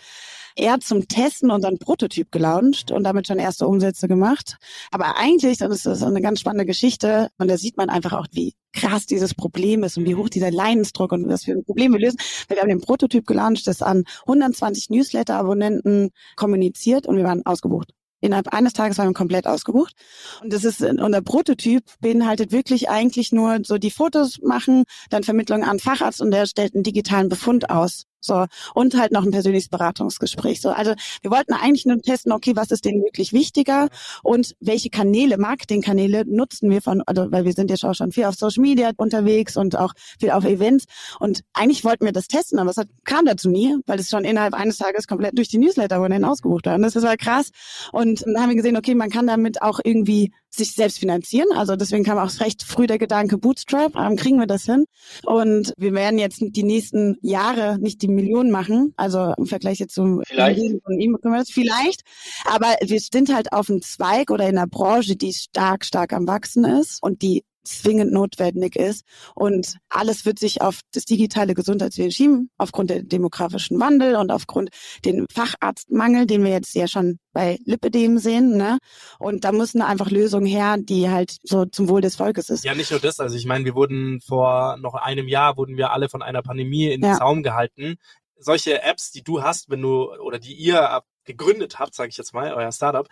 eher 0.56 0.80
zum 0.80 1.08
Testen 1.08 1.50
unseren 1.50 1.78
Prototyp 1.78 2.30
gelauncht 2.30 2.90
und 2.90 3.04
damit 3.04 3.26
schon 3.26 3.38
erste 3.38 3.66
Umsätze 3.66 4.08
gemacht. 4.08 4.56
Aber 4.90 5.16
eigentlich, 5.16 5.58
das 5.58 5.70
ist 5.70 5.86
das 5.86 6.02
eine 6.02 6.20
ganz 6.20 6.40
spannende 6.40 6.66
Geschichte 6.66 7.28
und 7.38 7.48
da 7.48 7.56
sieht 7.56 7.76
man 7.76 7.88
einfach 7.90 8.12
auch, 8.12 8.26
wie 8.32 8.54
krass 8.72 9.06
dieses 9.06 9.34
Problem 9.34 9.84
ist 9.84 9.98
und 9.98 10.06
wie 10.06 10.14
hoch 10.14 10.28
dieser 10.28 10.50
Leidensdruck 10.50 11.12
und 11.12 11.28
was 11.28 11.44
für 11.44 11.52
ein 11.52 11.64
Problem 11.64 11.92
wir 11.92 12.00
lösen. 12.00 12.18
Weil 12.48 12.56
wir 12.56 12.62
haben 12.62 12.68
den 12.68 12.80
Prototyp 12.80 13.26
gelauncht, 13.26 13.66
das 13.66 13.82
an 13.82 14.04
120 14.26 14.90
Newsletter-Abonnenten 14.90 16.10
kommuniziert 16.36 17.06
und 17.06 17.16
wir 17.16 17.24
waren 17.24 17.44
ausgebucht. 17.44 17.92
innerhalb 18.20 18.52
eines 18.54 18.72
Tages 18.72 18.98
waren 18.98 19.08
wir 19.08 19.14
komplett 19.14 19.46
ausgebucht. 19.46 19.94
Und 20.42 20.52
das 20.52 20.64
ist, 20.64 20.80
unser 20.80 21.22
Prototyp 21.22 21.84
beinhaltet 22.00 22.52
wirklich 22.52 22.88
eigentlich 22.88 23.32
nur 23.32 23.58
so 23.64 23.78
die 23.78 23.90
Fotos 23.90 24.38
machen, 24.42 24.84
dann 25.10 25.24
Vermittlung 25.24 25.64
an 25.64 25.80
Facharzt 25.80 26.22
und 26.22 26.30
der 26.30 26.46
stellt 26.46 26.74
einen 26.74 26.84
digitalen 26.84 27.28
Befund 27.28 27.68
aus. 27.68 28.04
So. 28.24 28.46
Und 28.74 28.96
halt 28.96 29.12
noch 29.12 29.24
ein 29.24 29.32
persönliches 29.32 29.68
Beratungsgespräch. 29.68 30.60
So. 30.60 30.70
Also 30.70 30.94
wir 31.20 31.30
wollten 31.30 31.52
eigentlich 31.52 31.84
nur 31.86 32.00
testen, 32.00 32.32
okay, 32.32 32.52
was 32.54 32.70
ist 32.70 32.84
denen 32.84 33.02
wirklich 33.02 33.32
wichtiger 33.32 33.88
und 34.22 34.54
welche 34.60 34.90
Kanäle, 34.90 35.38
Marketingkanäle 35.38 36.24
nutzen 36.26 36.70
wir 36.70 36.80
von, 36.80 37.02
also 37.06 37.30
weil 37.30 37.44
wir 37.44 37.52
sind 37.52 37.70
ja 37.70 37.76
auch 37.88 37.94
schon 37.94 38.12
viel 38.12 38.24
auf 38.24 38.36
Social 38.36 38.62
Media 38.62 38.92
unterwegs 38.96 39.56
und 39.56 39.76
auch 39.76 39.92
viel 40.18 40.30
auf 40.30 40.44
Events. 40.44 40.84
Und 41.18 41.42
eigentlich 41.52 41.84
wollten 41.84 42.04
wir 42.04 42.12
das 42.12 42.28
testen, 42.28 42.58
aber 42.58 42.70
es 42.70 42.76
hat, 42.76 42.88
kam 43.04 43.26
dazu 43.26 43.50
nie, 43.50 43.76
weil 43.86 43.98
es 43.98 44.08
schon 44.08 44.24
innerhalb 44.24 44.54
eines 44.54 44.78
Tages 44.78 45.06
komplett 45.06 45.36
durch 45.36 45.48
die 45.48 45.58
Newsletter 45.58 46.00
wurden 46.00 46.24
ausgebucht 46.24 46.66
haben. 46.66 46.82
Das 46.82 46.94
war 46.94 47.16
krass. 47.16 47.50
Und 47.90 48.22
dann 48.24 48.40
haben 48.40 48.50
wir 48.50 48.56
gesehen, 48.56 48.76
okay, 48.76 48.94
man 48.94 49.10
kann 49.10 49.26
damit 49.26 49.62
auch 49.62 49.80
irgendwie 49.82 50.32
sich 50.54 50.74
selbst 50.74 50.98
finanzieren. 50.98 51.48
Also 51.54 51.76
deswegen 51.76 52.04
kam 52.04 52.18
auch 52.18 52.40
recht 52.40 52.62
früh 52.62 52.86
der 52.86 52.98
Gedanke 52.98 53.38
Bootstrap, 53.38 53.96
ähm, 53.96 54.16
kriegen 54.16 54.38
wir 54.38 54.46
das 54.46 54.64
hin. 54.64 54.84
Und 55.24 55.72
wir 55.76 55.92
werden 55.92 56.18
jetzt 56.18 56.40
die 56.40 56.62
nächsten 56.62 57.16
Jahre 57.22 57.78
nicht 57.78 58.02
die 58.02 58.08
Millionen 58.08 58.50
machen, 58.50 58.92
also 58.96 59.32
im 59.36 59.46
Vergleich 59.46 59.78
jetzt 59.78 59.94
zum 59.94 60.22
Vielleicht. 60.26 60.60
E-Commerce, 60.60 61.52
vielleicht. 61.52 62.02
Aber 62.44 62.76
wir 62.82 63.00
sind 63.00 63.34
halt 63.34 63.52
auf 63.52 63.70
einem 63.70 63.82
Zweig 63.82 64.30
oder 64.30 64.48
in 64.48 64.58
einer 64.58 64.66
Branche, 64.66 65.16
die 65.16 65.32
stark, 65.32 65.84
stark 65.84 66.12
am 66.12 66.26
Wachsen 66.26 66.64
ist 66.64 67.02
und 67.02 67.22
die 67.22 67.44
zwingend 67.64 68.12
notwendig 68.12 68.76
ist. 68.76 69.04
Und 69.34 69.76
alles 69.88 70.24
wird 70.24 70.38
sich 70.38 70.60
auf 70.60 70.80
das 70.92 71.04
digitale 71.04 71.54
Gesundheitswesen 71.54 72.12
schieben, 72.12 72.50
aufgrund 72.58 72.90
der 72.90 73.02
demografischen 73.02 73.78
Wandel 73.80 74.16
und 74.16 74.30
aufgrund 74.30 74.70
den 75.04 75.26
Facharztmangel, 75.32 76.26
den 76.26 76.44
wir 76.44 76.50
jetzt 76.50 76.74
ja 76.74 76.88
schon 76.88 77.18
bei 77.32 77.58
Lipidem 77.64 78.18
sehen. 78.18 78.56
Ne? 78.56 78.78
Und 79.18 79.44
da 79.44 79.52
müssen 79.52 79.82
einfach 79.82 80.10
Lösungen 80.10 80.46
her, 80.46 80.76
die 80.78 81.10
halt 81.10 81.36
so 81.42 81.64
zum 81.64 81.88
Wohl 81.88 82.00
des 82.00 82.16
Volkes 82.16 82.50
ist. 82.50 82.64
Ja, 82.64 82.74
nicht 82.74 82.90
nur 82.90 83.00
das. 83.00 83.20
Also 83.20 83.36
ich 83.36 83.46
meine, 83.46 83.64
wir 83.64 83.74
wurden 83.74 84.20
vor 84.20 84.76
noch 84.78 84.94
einem 84.94 85.28
Jahr, 85.28 85.56
wurden 85.56 85.76
wir 85.76 85.92
alle 85.92 86.08
von 86.08 86.22
einer 86.22 86.42
Pandemie 86.42 86.86
in 86.86 87.00
den 87.00 87.10
ja. 87.10 87.18
Zaum 87.18 87.42
gehalten. 87.42 87.96
Solche 88.36 88.82
Apps, 88.82 89.12
die 89.12 89.22
du 89.22 89.42
hast, 89.42 89.70
wenn 89.70 89.80
du 89.80 90.12
oder 90.14 90.38
die 90.38 90.54
ihr 90.54 91.02
gegründet 91.24 91.78
habt, 91.78 91.94
sage 91.94 92.10
ich 92.10 92.16
jetzt 92.16 92.34
mal, 92.34 92.52
euer 92.52 92.72
Startup, 92.72 93.06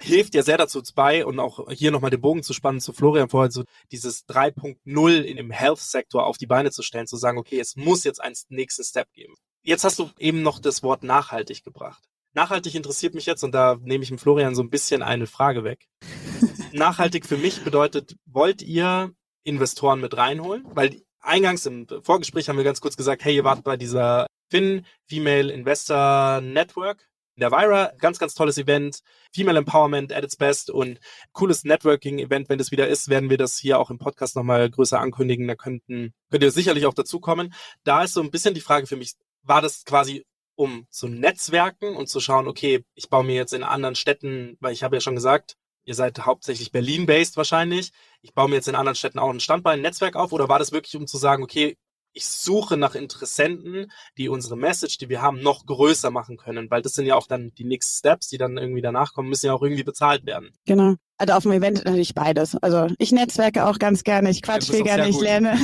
hilft 0.00 0.34
ja 0.34 0.42
sehr 0.42 0.58
dazu 0.58 0.82
bei 0.94 1.26
und 1.26 1.40
auch 1.40 1.70
hier 1.70 1.90
nochmal 1.90 2.10
den 2.10 2.20
Bogen 2.20 2.42
zu 2.42 2.52
spannen 2.52 2.80
zu 2.80 2.92
Florian 2.92 3.28
vorher, 3.28 3.50
so 3.50 3.64
dieses 3.90 4.26
3.0 4.28 5.20
in 5.20 5.36
dem 5.36 5.50
Health-Sektor 5.50 6.24
auf 6.24 6.38
die 6.38 6.46
Beine 6.46 6.70
zu 6.70 6.82
stellen, 6.82 7.06
zu 7.06 7.16
sagen, 7.16 7.38
okay, 7.38 7.58
es 7.58 7.76
muss 7.76 8.04
jetzt 8.04 8.22
einen 8.22 8.36
nächsten 8.48 8.84
Step 8.84 9.12
geben. 9.12 9.34
Jetzt 9.62 9.84
hast 9.84 9.98
du 9.98 10.10
eben 10.18 10.42
noch 10.42 10.60
das 10.60 10.82
Wort 10.82 11.02
nachhaltig 11.02 11.64
gebracht. 11.64 12.04
Nachhaltig 12.32 12.74
interessiert 12.74 13.14
mich 13.14 13.26
jetzt 13.26 13.42
und 13.42 13.52
da 13.52 13.76
nehme 13.82 14.02
ich 14.02 14.08
dem 14.08 14.18
Florian 14.18 14.54
so 14.54 14.62
ein 14.62 14.70
bisschen 14.70 15.02
eine 15.02 15.26
Frage 15.26 15.64
weg. 15.64 15.86
nachhaltig 16.72 17.26
für 17.26 17.36
mich 17.36 17.64
bedeutet, 17.64 18.16
wollt 18.26 18.62
ihr 18.62 19.12
Investoren 19.44 20.00
mit 20.00 20.16
reinholen? 20.16 20.64
Weil 20.74 21.02
eingangs 21.20 21.66
im 21.66 21.86
Vorgespräch 22.02 22.48
haben 22.48 22.56
wir 22.56 22.64
ganz 22.64 22.80
kurz 22.80 22.96
gesagt, 22.96 23.24
hey, 23.24 23.34
ihr 23.34 23.44
wart 23.44 23.64
bei 23.64 23.76
dieser 23.76 24.26
Fin 24.50 24.86
Female 25.06 25.52
Investor 25.52 26.40
Network 26.40 27.08
der 27.40 27.50
Vira. 27.50 27.92
Ganz, 27.98 28.18
ganz 28.18 28.34
tolles 28.34 28.58
Event. 28.58 29.00
Female 29.34 29.58
Empowerment 29.58 30.12
at 30.12 30.24
its 30.24 30.36
best 30.36 30.70
und 30.70 30.98
cooles 31.32 31.64
Networking-Event. 31.64 32.48
Wenn 32.48 32.58
das 32.58 32.70
wieder 32.70 32.88
ist, 32.88 33.08
werden 33.08 33.30
wir 33.30 33.38
das 33.38 33.58
hier 33.58 33.78
auch 33.78 33.90
im 33.90 33.98
Podcast 33.98 34.36
nochmal 34.36 34.70
größer 34.70 35.00
ankündigen. 35.00 35.48
Da 35.48 35.54
könnten, 35.54 36.14
könnt 36.30 36.42
ihr 36.42 36.50
sicherlich 36.50 36.86
auch 36.86 36.94
dazukommen. 36.94 37.54
Da 37.84 38.02
ist 38.04 38.14
so 38.14 38.20
ein 38.20 38.30
bisschen 38.30 38.54
die 38.54 38.60
Frage 38.60 38.86
für 38.86 38.96
mich, 38.96 39.14
war 39.42 39.62
das 39.62 39.84
quasi 39.84 40.24
um 40.58 40.86
zu 40.90 41.06
netzwerken 41.06 41.94
und 41.94 42.08
zu 42.08 42.18
schauen, 42.18 42.48
okay, 42.48 42.84
ich 42.94 43.08
baue 43.08 43.22
mir 43.22 43.36
jetzt 43.36 43.54
in 43.54 43.62
anderen 43.62 43.94
Städten, 43.94 44.56
weil 44.58 44.72
ich 44.72 44.82
habe 44.82 44.96
ja 44.96 45.00
schon 45.00 45.14
gesagt, 45.14 45.56
ihr 45.84 45.94
seid 45.94 46.26
hauptsächlich 46.26 46.72
Berlin-based 46.72 47.36
wahrscheinlich. 47.36 47.92
Ich 48.22 48.34
baue 48.34 48.48
mir 48.48 48.56
jetzt 48.56 48.66
in 48.66 48.74
anderen 48.74 48.96
Städten 48.96 49.20
auch 49.20 49.30
ein 49.30 49.38
Standbein, 49.38 49.78
ein 49.78 49.82
Netzwerk 49.82 50.16
auf 50.16 50.32
oder 50.32 50.48
war 50.48 50.58
das 50.58 50.72
wirklich, 50.72 50.96
um 50.96 51.06
zu 51.06 51.16
sagen, 51.16 51.44
okay, 51.44 51.78
ich 52.18 52.26
suche 52.26 52.76
nach 52.76 52.96
Interessenten, 52.96 53.92
die 54.16 54.28
unsere 54.28 54.56
Message, 54.56 54.98
die 54.98 55.08
wir 55.08 55.22
haben, 55.22 55.40
noch 55.40 55.66
größer 55.66 56.10
machen 56.10 56.36
können, 56.36 56.68
weil 56.68 56.82
das 56.82 56.94
sind 56.94 57.06
ja 57.06 57.14
auch 57.14 57.28
dann 57.28 57.52
die 57.56 57.64
Next 57.64 57.98
Steps, 57.98 58.26
die 58.26 58.38
dann 58.38 58.58
irgendwie 58.58 58.82
danach 58.82 59.14
kommen, 59.14 59.28
müssen 59.28 59.46
ja 59.46 59.52
auch 59.54 59.62
irgendwie 59.62 59.84
bezahlt 59.84 60.26
werden. 60.26 60.50
Genau. 60.66 60.96
Also 61.16 61.34
auf 61.34 61.42
dem 61.44 61.52
Event 61.52 61.84
natürlich 61.84 62.14
beides. 62.14 62.56
Also 62.56 62.92
ich 62.98 63.12
netzwerke 63.12 63.66
auch 63.66 63.78
ganz 63.78 64.02
gerne, 64.02 64.30
ich 64.30 64.42
quatsch 64.42 64.70
viel 64.70 64.82
gerne, 64.82 65.08
ich 65.08 65.20
lerne. 65.20 65.58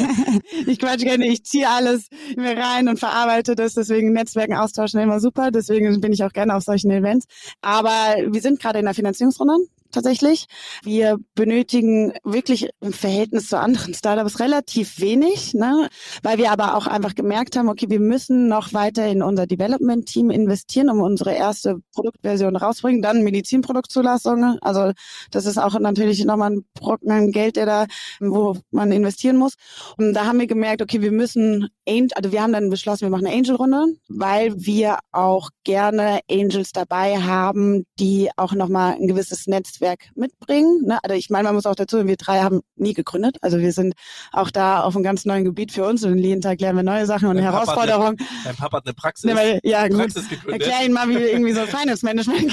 ich 0.66 0.78
quatsch 0.78 1.02
gerne, 1.02 1.26
ich 1.26 1.44
ziehe 1.44 1.68
alles 1.68 2.08
mir 2.36 2.56
rein 2.56 2.88
und 2.88 2.98
verarbeite 2.98 3.54
das. 3.54 3.74
Deswegen 3.74 4.12
Netzwerken 4.12 4.54
austauschen 4.54 5.00
immer 5.00 5.20
super. 5.20 5.50
Deswegen 5.50 6.00
bin 6.00 6.12
ich 6.12 6.22
auch 6.24 6.32
gerne 6.32 6.54
auf 6.54 6.64
solchen 6.64 6.90
Events. 6.90 7.26
Aber 7.60 8.16
wir 8.26 8.40
sind 8.40 8.60
gerade 8.60 8.78
in 8.78 8.86
der 8.86 8.94
Finanzierungsrunde 8.94 9.54
tatsächlich. 9.94 10.46
Wir 10.82 11.18
benötigen 11.34 12.12
wirklich 12.24 12.68
im 12.80 12.92
Verhältnis 12.92 13.48
zu 13.48 13.58
anderen 13.58 13.94
Startups 13.94 14.40
relativ 14.40 15.00
wenig, 15.00 15.54
ne? 15.54 15.88
weil 16.22 16.38
wir 16.38 16.50
aber 16.50 16.76
auch 16.76 16.86
einfach 16.86 17.14
gemerkt 17.14 17.56
haben, 17.56 17.68
okay, 17.68 17.86
wir 17.88 18.00
müssen 18.00 18.48
noch 18.48 18.72
weiter 18.72 19.06
in 19.06 19.22
unser 19.22 19.46
Development-Team 19.46 20.30
investieren, 20.30 20.90
um 20.90 21.00
unsere 21.00 21.34
erste 21.34 21.76
Produktversion 21.94 22.56
rauszubringen, 22.56 23.02
dann 23.02 23.22
Medizinproduktzulassung. 23.22 24.58
Also 24.60 24.92
das 25.30 25.46
ist 25.46 25.58
auch 25.58 25.78
natürlich 25.78 26.24
nochmal 26.24 26.52
ein 26.52 26.64
Brocken 26.74 27.32
Geld, 27.32 27.56
der 27.56 27.66
da, 27.66 27.86
wo 28.20 28.56
man 28.70 28.92
investieren 28.92 29.36
muss. 29.36 29.54
Und 29.96 30.14
da 30.14 30.26
haben 30.26 30.40
wir 30.40 30.46
gemerkt, 30.46 30.82
okay, 30.82 31.00
wir 31.00 31.12
müssen, 31.12 31.68
also 32.14 32.32
wir 32.32 32.42
haben 32.42 32.52
dann 32.52 32.70
beschlossen, 32.70 33.02
wir 33.02 33.10
machen 33.10 33.26
eine 33.26 33.36
Angel-Runde, 33.36 33.96
weil 34.08 34.54
wir 34.56 34.98
auch 35.12 35.50
gerne 35.64 36.20
Angels 36.30 36.72
dabei 36.72 37.18
haben, 37.18 37.84
die 37.98 38.30
auch 38.36 38.52
nochmal 38.52 38.94
ein 38.94 39.06
gewisses 39.06 39.46
Netzwerk 39.46 39.83
Netzwerk 39.84 40.10
mitbringen. 40.14 40.82
Ne? 40.86 40.98
Also 41.02 41.14
ich 41.14 41.30
meine, 41.30 41.44
man 41.44 41.54
muss 41.54 41.66
auch 41.66 41.74
dazu, 41.74 42.06
wir 42.06 42.16
drei 42.16 42.40
haben 42.40 42.60
nie 42.76 42.94
gegründet. 42.94 43.36
Also 43.42 43.58
wir 43.58 43.72
sind 43.72 43.94
auch 44.32 44.50
da 44.50 44.80
auf 44.80 44.94
einem 44.94 45.04
ganz 45.04 45.24
neuen 45.24 45.44
Gebiet 45.44 45.72
für 45.72 45.84
uns 45.84 46.04
und 46.04 46.18
jeden 46.18 46.40
Tag 46.40 46.60
lernen 46.60 46.78
wir 46.78 46.82
neue 46.82 47.06
Sachen 47.06 47.28
und 47.28 47.38
Herausforderungen. 47.38 48.16
Dein 48.44 48.56
Papa 48.56 48.78
hat 48.78 48.86
eine 48.86 48.94
Praxis, 48.94 49.32
ne, 49.32 49.60
ja, 49.62 49.86
gut. 49.88 49.98
Praxis 49.98 50.28
gegründet. 50.28 50.62
Erklär 50.62 50.86
ihn 50.86 50.92
mal, 50.92 51.08
wie 51.08 51.16
wir 51.16 51.32
irgendwie 51.32 51.52
so 51.52 51.60
Finance 51.66 52.04
Management 52.04 52.52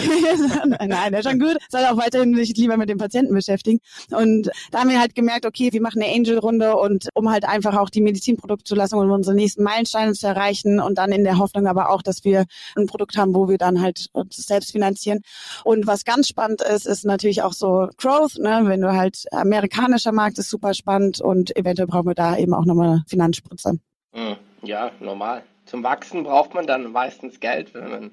Nein, 0.88 1.12
der 1.12 1.22
ist 1.22 1.30
schon 1.30 1.40
gut. 1.40 1.58
Soll 1.70 1.86
auch 1.86 1.98
weiterhin 1.98 2.36
sich 2.36 2.54
lieber 2.56 2.78
mit 2.78 2.90
den 2.90 2.98
Patienten 2.98 3.34
beschäftigen. 3.34 3.80
Und 4.12 4.50
da 4.72 4.82
haben 4.82 4.90
wir 4.90 5.00
halt 5.00 5.16
gemerkt, 5.16 5.46
okay, 5.46 5.72
wir 5.72 5.82
machen 5.82 6.02
eine 6.02 6.14
Angel-Runde 6.14 6.76
und 6.76 7.10
um 7.14 7.30
halt 7.30 7.46
einfach 7.46 7.78
auch 7.78 7.90
die 7.90 8.02
Medizinproduktzulassung 8.02 9.00
und 9.00 9.12
unsere 9.12 9.36
nächsten 9.36 9.64
Meilensteine 9.64 10.14
zu 10.14 10.28
erreichen 10.28 10.80
und 10.80 10.98
dann 10.98 11.12
in 11.12 11.24
der 11.24 11.38
Hoffnung 11.38 11.68
aber 11.68 11.90
auch, 11.90 12.02
dass 12.02 12.24
wir 12.24 12.46
ein 12.76 12.88
Produkt 12.88 13.18
haben, 13.18 13.34
wo 13.34 13.48
wir 13.48 13.58
dann 13.58 13.82
halt 13.82 14.08
uns 14.12 14.36
selbst 14.36 14.72
finanzieren. 14.72 15.22
Und 15.64 15.88
was 15.88 16.06
ganz 16.06 16.28
spannend 16.28 16.62
ist, 16.62 16.88
ist 16.88 17.06
natürlich 17.06 17.21
natürlich 17.22 17.44
auch 17.44 17.54
so 17.54 17.88
Growth, 17.98 18.40
ne? 18.40 18.62
wenn 18.64 18.82
du 18.82 18.92
halt 18.92 19.26
amerikanischer 19.32 20.12
Markt 20.12 20.40
ist 20.40 20.50
super 20.50 20.74
spannend 20.74 21.22
und 21.22 21.56
eventuell 21.56 21.88
brauchen 21.88 22.08
wir 22.08 22.16
da 22.16 22.36
eben 22.36 22.56
auch 22.56 22.66
nochmal 22.66 23.04
Finanzspritze. 23.08 23.80
Hm, 24.14 24.36
ja, 24.64 24.92
normal. 25.00 25.44
Zum 25.66 25.84
Wachsen 25.84 26.24
braucht 26.24 26.56
man 26.56 26.66
dann 26.66 26.92
meistens 26.92 27.40
Geld, 27.40 27.76
wenn 27.76 27.90
man 27.90 28.12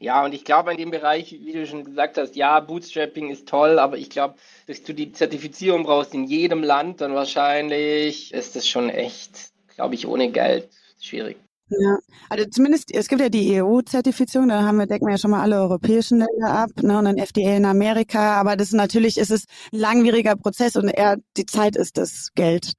ja, 0.00 0.24
und 0.24 0.34
ich 0.34 0.44
glaube 0.44 0.72
in 0.72 0.78
dem 0.78 0.90
Bereich, 0.90 1.30
wie 1.30 1.52
du 1.52 1.64
schon 1.64 1.84
gesagt 1.84 2.18
hast, 2.18 2.34
ja, 2.34 2.58
Bootstrapping 2.58 3.30
ist 3.30 3.46
toll, 3.46 3.78
aber 3.78 3.96
ich 3.96 4.10
glaube, 4.10 4.34
dass 4.66 4.82
du 4.82 4.92
die 4.92 5.12
Zertifizierung 5.12 5.84
brauchst 5.84 6.12
in 6.12 6.24
jedem 6.24 6.64
Land, 6.64 7.00
dann 7.00 7.14
wahrscheinlich 7.14 8.34
ist 8.34 8.56
das 8.56 8.66
schon 8.66 8.90
echt, 8.90 9.52
glaube 9.76 9.94
ich, 9.94 10.08
ohne 10.08 10.32
Geld 10.32 10.68
schwierig. 11.00 11.36
Ja, 11.80 11.98
also 12.28 12.44
zumindest, 12.50 12.92
es 12.92 13.08
gibt 13.08 13.20
ja 13.22 13.28
die 13.28 13.62
EU-Zertifizierung, 13.62 14.48
da 14.48 14.62
haben 14.62 14.78
wir, 14.78 14.86
decken 14.86 15.06
wir 15.06 15.12
ja 15.12 15.18
schon 15.18 15.30
mal 15.30 15.40
alle 15.40 15.60
europäischen 15.60 16.18
Länder 16.18 16.50
ab, 16.50 16.70
ne, 16.82 16.98
und 16.98 17.04
dann 17.06 17.16
FDA 17.18 17.56
in 17.56 17.64
Amerika, 17.64 18.38
aber 18.38 18.56
das 18.56 18.72
natürlich, 18.72 19.16
ist 19.16 19.30
es 19.30 19.44
ein 19.72 19.78
langwieriger 19.78 20.36
Prozess 20.36 20.76
und 20.76 20.88
eher 20.88 21.16
die 21.36 21.46
Zeit 21.46 21.76
ist 21.76 21.96
das 21.96 22.30
Geld. 22.34 22.72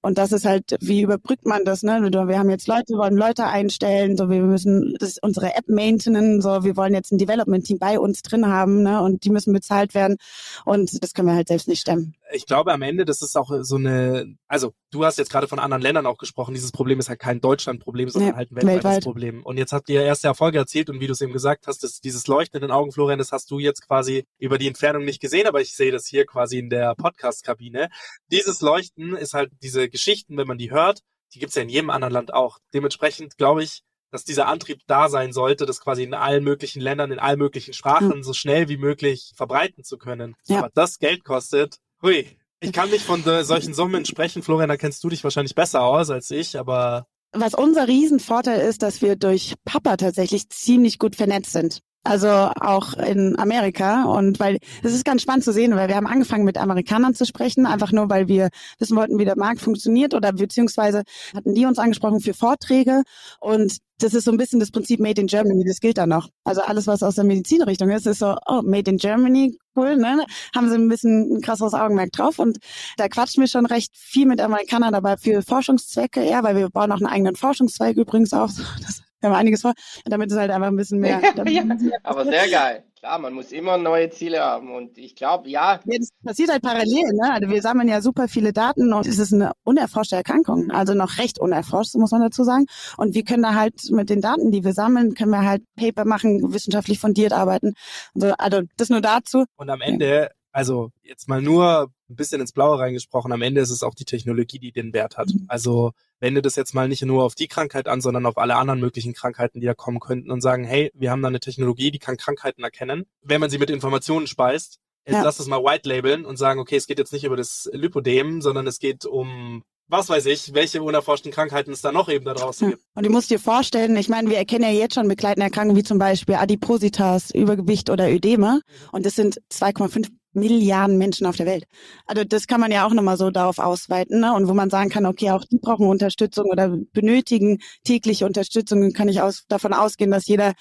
Und 0.00 0.16
das 0.16 0.32
ist 0.32 0.44
halt, 0.44 0.76
wie 0.80 1.02
überbrückt 1.02 1.44
man 1.44 1.64
das, 1.64 1.82
ne? 1.82 2.00
Wir 2.00 2.38
haben 2.38 2.50
jetzt 2.50 2.68
Leute, 2.68 2.84
wir 2.90 2.98
wollen 2.98 3.16
Leute 3.16 3.46
einstellen, 3.46 4.16
so 4.16 4.30
wir 4.30 4.42
müssen 4.42 4.94
das 5.00 5.18
unsere 5.20 5.56
App 5.56 5.68
maintainen, 5.68 6.40
so 6.40 6.62
wir 6.62 6.76
wollen 6.76 6.94
jetzt 6.94 7.10
ein 7.12 7.18
Development-Team 7.18 7.78
bei 7.78 7.98
uns 7.98 8.22
drin 8.22 8.46
haben, 8.46 8.82
ne? 8.82 9.02
Und 9.02 9.24
die 9.24 9.30
müssen 9.30 9.52
bezahlt 9.52 9.94
werden. 9.94 10.16
Und 10.64 11.02
das 11.02 11.14
können 11.14 11.28
wir 11.28 11.34
halt 11.34 11.48
selbst 11.48 11.66
nicht 11.68 11.80
stemmen 11.80 12.14
ich 12.32 12.46
glaube 12.46 12.72
am 12.72 12.82
Ende, 12.82 13.04
das 13.04 13.22
ist 13.22 13.36
auch 13.36 13.50
so 13.60 13.76
eine, 13.76 14.36
also 14.46 14.72
du 14.90 15.04
hast 15.04 15.18
jetzt 15.18 15.30
gerade 15.30 15.48
von 15.48 15.58
anderen 15.58 15.82
Ländern 15.82 16.06
auch 16.06 16.18
gesprochen, 16.18 16.54
dieses 16.54 16.72
Problem 16.72 16.98
ist 16.98 17.08
halt 17.08 17.20
kein 17.20 17.40
Deutschland-Problem, 17.40 18.08
sondern 18.08 18.30
ja, 18.30 18.36
halt 18.36 18.50
ein 18.50 18.56
weltweites 18.56 18.84
weltweit. 18.84 19.02
Problem. 19.04 19.42
Und 19.44 19.56
jetzt 19.56 19.72
habt 19.72 19.88
ihr 19.88 20.02
erste 20.02 20.28
Erfolge 20.28 20.58
erzielt 20.58 20.90
und 20.90 21.00
wie 21.00 21.06
du 21.06 21.12
es 21.12 21.20
eben 21.20 21.32
gesagt 21.32 21.66
hast, 21.66 21.82
das, 21.82 22.00
dieses 22.00 22.26
Leuchten 22.26 22.58
in 22.58 22.62
den 22.62 22.70
Augen, 22.70 22.92
Florian, 22.92 23.18
das 23.18 23.32
hast 23.32 23.50
du 23.50 23.58
jetzt 23.58 23.86
quasi 23.86 24.24
über 24.38 24.58
die 24.58 24.68
Entfernung 24.68 25.04
nicht 25.04 25.20
gesehen, 25.20 25.46
aber 25.46 25.60
ich 25.60 25.74
sehe 25.74 25.92
das 25.92 26.06
hier 26.06 26.26
quasi 26.26 26.58
in 26.58 26.70
der 26.70 26.94
Podcast-Kabine. 26.94 27.88
Dieses 28.30 28.60
Leuchten 28.60 29.16
ist 29.16 29.34
halt 29.34 29.50
diese 29.62 29.88
Geschichten, 29.88 30.36
wenn 30.36 30.46
man 30.46 30.58
die 30.58 30.70
hört, 30.70 31.00
die 31.34 31.38
gibt's 31.38 31.54
ja 31.54 31.62
in 31.62 31.68
jedem 31.68 31.90
anderen 31.90 32.12
Land 32.12 32.32
auch. 32.32 32.58
Dementsprechend 32.72 33.36
glaube 33.36 33.62
ich, 33.62 33.82
dass 34.10 34.24
dieser 34.24 34.46
Antrieb 34.46 34.80
da 34.86 35.08
sein 35.08 35.32
sollte, 35.32 35.66
das 35.66 35.80
quasi 35.80 36.02
in 36.02 36.14
allen 36.14 36.42
möglichen 36.42 36.80
Ländern, 36.80 37.12
in 37.12 37.18
allen 37.18 37.38
möglichen 37.38 37.74
Sprachen 37.74 38.12
hm. 38.12 38.22
so 38.22 38.32
schnell 38.32 38.68
wie 38.68 38.78
möglich 38.78 39.32
verbreiten 39.36 39.84
zu 39.84 39.98
können. 39.98 40.34
Ja. 40.46 40.60
Aber 40.60 40.70
das 40.74 40.98
Geld 40.98 41.24
kostet, 41.24 41.78
Hui, 42.02 42.26
ich 42.60 42.72
kann 42.72 42.90
nicht 42.90 43.04
von 43.04 43.22
solchen 43.22 43.74
Summen 43.74 44.04
sprechen. 44.04 44.42
Florian, 44.42 44.68
da 44.68 44.76
kennst 44.76 45.02
du 45.02 45.08
dich 45.08 45.24
wahrscheinlich 45.24 45.54
besser 45.54 45.82
aus 45.82 46.10
als 46.10 46.30
ich, 46.30 46.58
aber 46.58 47.06
was 47.32 47.54
unser 47.54 47.86
Riesenvorteil 47.86 48.60
ist, 48.60 48.82
dass 48.82 49.02
wir 49.02 49.16
durch 49.16 49.54
Papa 49.64 49.96
tatsächlich 49.98 50.48
ziemlich 50.48 50.98
gut 50.98 51.14
vernetzt 51.14 51.52
sind. 51.52 51.80
Also 52.04 52.28
auch 52.28 52.94
in 52.94 53.38
Amerika. 53.38 54.04
Und 54.04 54.40
weil 54.40 54.58
es 54.82 54.94
ist 54.94 55.04
ganz 55.04 55.22
spannend 55.22 55.44
zu 55.44 55.52
sehen, 55.52 55.74
weil 55.76 55.88
wir 55.88 55.96
haben 55.96 56.06
angefangen 56.06 56.44
mit 56.44 56.56
Amerikanern 56.56 57.14
zu 57.14 57.26
sprechen, 57.26 57.66
einfach 57.66 57.92
nur 57.92 58.08
weil 58.08 58.28
wir 58.28 58.48
wissen 58.78 58.96
wollten, 58.96 59.18
wie 59.18 59.24
der 59.24 59.36
Markt 59.36 59.60
funktioniert 59.60 60.14
oder 60.14 60.32
beziehungsweise 60.32 61.02
hatten 61.34 61.54
die 61.54 61.66
uns 61.66 61.78
angesprochen 61.78 62.20
für 62.20 62.34
Vorträge. 62.34 63.02
Und 63.40 63.78
das 63.98 64.14
ist 64.14 64.24
so 64.24 64.30
ein 64.30 64.36
bisschen 64.36 64.60
das 64.60 64.70
Prinzip 64.70 65.00
Made 65.00 65.20
in 65.20 65.26
Germany, 65.26 65.64
das 65.64 65.80
gilt 65.80 65.98
da 65.98 66.06
noch. 66.06 66.28
Also 66.44 66.62
alles, 66.62 66.86
was 66.86 67.02
aus 67.02 67.16
der 67.16 67.24
Medizinrichtung 67.24 67.90
ist, 67.90 68.06
ist 68.06 68.20
so, 68.20 68.36
oh, 68.46 68.62
Made 68.62 68.90
in 68.90 68.96
Germany, 68.96 69.58
cool, 69.76 69.96
ne? 69.96 70.24
Haben 70.54 70.68
sie 70.68 70.76
ein 70.76 70.88
bisschen 70.88 71.36
ein 71.36 71.40
krasseres 71.40 71.74
Augenmerk 71.74 72.12
drauf. 72.12 72.38
Und 72.38 72.58
da 72.96 73.08
quatschen 73.08 73.40
wir 73.42 73.48
schon 73.48 73.66
recht 73.66 73.96
viel 73.96 74.26
mit 74.26 74.40
Amerikanern 74.40 74.92
dabei 74.92 75.16
für 75.16 75.42
Forschungszwecke, 75.42 76.24
ja, 76.24 76.42
weil 76.44 76.56
wir 76.56 76.70
bauen 76.70 76.92
auch 76.92 76.98
einen 76.98 77.06
eigenen 77.06 77.36
Forschungszweig 77.36 77.96
übrigens 77.96 78.32
auf. 78.32 78.52
Das 78.80 79.02
wir 79.20 79.30
haben 79.30 79.36
einiges 79.36 79.62
vor, 79.62 79.72
damit 80.04 80.30
es 80.30 80.38
halt 80.38 80.50
einfach 80.50 80.68
ein 80.68 80.76
bisschen 80.76 81.00
mehr. 81.00 81.20
ja, 81.46 81.64
aber 82.02 82.24
sehr 82.24 82.48
geil. 82.48 82.84
Klar, 82.98 83.20
man 83.20 83.32
muss 83.32 83.52
immer 83.52 83.78
neue 83.78 84.10
Ziele 84.10 84.40
haben 84.40 84.74
und 84.74 84.98
ich 84.98 85.14
glaube, 85.14 85.48
ja. 85.48 85.80
ja. 85.84 85.98
Das 85.98 86.08
passiert 86.24 86.50
halt 86.50 86.62
parallel, 86.62 87.12
ne? 87.12 87.32
Also 87.32 87.48
wir 87.48 87.62
sammeln 87.62 87.88
ja 87.88 88.00
super 88.00 88.26
viele 88.26 88.52
Daten 88.52 88.92
und 88.92 89.06
es 89.06 89.20
ist 89.20 89.32
eine 89.32 89.52
unerforschte 89.62 90.16
Erkrankung, 90.16 90.72
also 90.72 90.94
noch 90.94 91.18
recht 91.18 91.38
unerforscht, 91.38 91.94
muss 91.94 92.10
man 92.10 92.22
dazu 92.22 92.42
sagen. 92.42 92.66
Und 92.96 93.14
wir 93.14 93.22
können 93.22 93.44
da 93.44 93.54
halt 93.54 93.74
mit 93.90 94.10
den 94.10 94.20
Daten, 94.20 94.50
die 94.50 94.64
wir 94.64 94.72
sammeln, 94.72 95.14
können 95.14 95.30
wir 95.30 95.44
halt 95.44 95.62
Paper 95.76 96.04
machen, 96.04 96.52
wissenschaftlich 96.52 96.98
fundiert 96.98 97.32
arbeiten. 97.32 97.74
Also, 98.16 98.34
also 98.36 98.62
das 98.76 98.90
nur 98.90 99.00
dazu. 99.00 99.44
Und 99.56 99.70
am 99.70 99.80
Ende 99.80 100.30
also 100.58 100.90
jetzt 101.04 101.28
mal 101.28 101.40
nur 101.40 101.92
ein 102.10 102.16
bisschen 102.16 102.40
ins 102.40 102.50
Blaue 102.50 102.80
reingesprochen, 102.80 103.30
am 103.30 103.42
Ende 103.42 103.60
ist 103.60 103.70
es 103.70 103.84
auch 103.84 103.94
die 103.94 104.04
Technologie, 104.04 104.58
die 104.58 104.72
den 104.72 104.92
Wert 104.92 105.16
hat. 105.16 105.28
Mhm. 105.28 105.44
Also 105.46 105.92
wende 106.18 106.42
das 106.42 106.56
jetzt 106.56 106.74
mal 106.74 106.88
nicht 106.88 107.02
nur 107.02 107.22
auf 107.22 107.36
die 107.36 107.46
Krankheit 107.46 107.86
an, 107.86 108.00
sondern 108.00 108.26
auf 108.26 108.36
alle 108.38 108.56
anderen 108.56 108.80
möglichen 108.80 109.14
Krankheiten, 109.14 109.60
die 109.60 109.66
da 109.66 109.74
kommen 109.74 110.00
könnten 110.00 110.32
und 110.32 110.40
sagen, 110.40 110.64
hey, 110.64 110.90
wir 110.94 111.12
haben 111.12 111.22
da 111.22 111.28
eine 111.28 111.38
Technologie, 111.38 111.92
die 111.92 112.00
kann 112.00 112.16
Krankheiten 112.16 112.64
erkennen. 112.64 113.06
Wenn 113.22 113.40
man 113.40 113.50
sie 113.50 113.58
mit 113.58 113.70
Informationen 113.70 114.26
speist, 114.26 114.80
ja. 115.06 115.22
lass 115.22 115.36
das 115.36 115.46
mal 115.46 115.62
white 115.62 115.88
labeln 115.88 116.24
und 116.24 116.38
sagen, 116.38 116.58
okay, 116.58 116.74
es 116.74 116.88
geht 116.88 116.98
jetzt 116.98 117.12
nicht 117.12 117.22
über 117.22 117.36
das 117.36 117.70
Lipodem, 117.72 118.42
sondern 118.42 118.66
es 118.66 118.80
geht 118.80 119.06
um 119.06 119.62
was 119.88 120.08
weiß 120.08 120.26
ich, 120.26 120.54
welche 120.54 120.82
unerforschten 120.82 121.32
Krankheiten 121.32 121.72
es 121.72 121.80
da 121.80 121.92
noch 121.92 122.08
eben 122.08 122.24
da 122.24 122.34
draußen 122.34 122.70
gibt. 122.70 122.82
Und 122.94 123.06
du 123.06 123.10
musst 123.10 123.30
dir 123.30 123.38
vorstellen, 123.38 123.96
ich 123.96 124.08
meine, 124.08 124.28
wir 124.28 124.36
erkennen 124.36 124.64
ja 124.64 124.70
jetzt 124.70 124.94
schon 124.94 125.08
begleitende 125.08 125.44
Erkrankungen 125.44 125.76
wie 125.76 125.82
zum 125.82 125.98
Beispiel 125.98 126.34
Adipositas, 126.34 127.30
Übergewicht 127.30 127.88
oder 127.88 128.10
Ödeme. 128.10 128.56
Mhm. 128.56 128.88
Und 128.92 129.06
das 129.06 129.14
sind 129.14 129.40
2,5 129.50 130.10
Milliarden 130.32 130.98
Menschen 130.98 131.26
auf 131.26 131.36
der 131.36 131.46
Welt. 131.46 131.64
Also 132.06 132.24
das 132.24 132.46
kann 132.46 132.60
man 132.60 132.70
ja 132.70 132.86
auch 132.86 132.92
nochmal 132.92 133.16
so 133.16 133.30
darauf 133.30 133.58
ausweiten. 133.58 134.20
Ne? 134.20 134.34
Und 134.34 134.48
wo 134.48 134.54
man 134.54 134.70
sagen 134.70 134.90
kann, 134.90 135.06
okay, 135.06 135.30
auch 135.30 135.44
die 135.44 135.58
brauchen 135.58 135.86
Unterstützung 135.86 136.46
oder 136.50 136.76
benötigen 136.92 137.58
tägliche 137.84 138.26
Unterstützung. 138.26 138.80
Dann 138.80 138.92
kann 138.92 139.08
ich 139.08 139.20
aus, 139.20 139.44
davon 139.48 139.72
ausgehen, 139.72 140.10
dass 140.10 140.26
jeder 140.26 140.54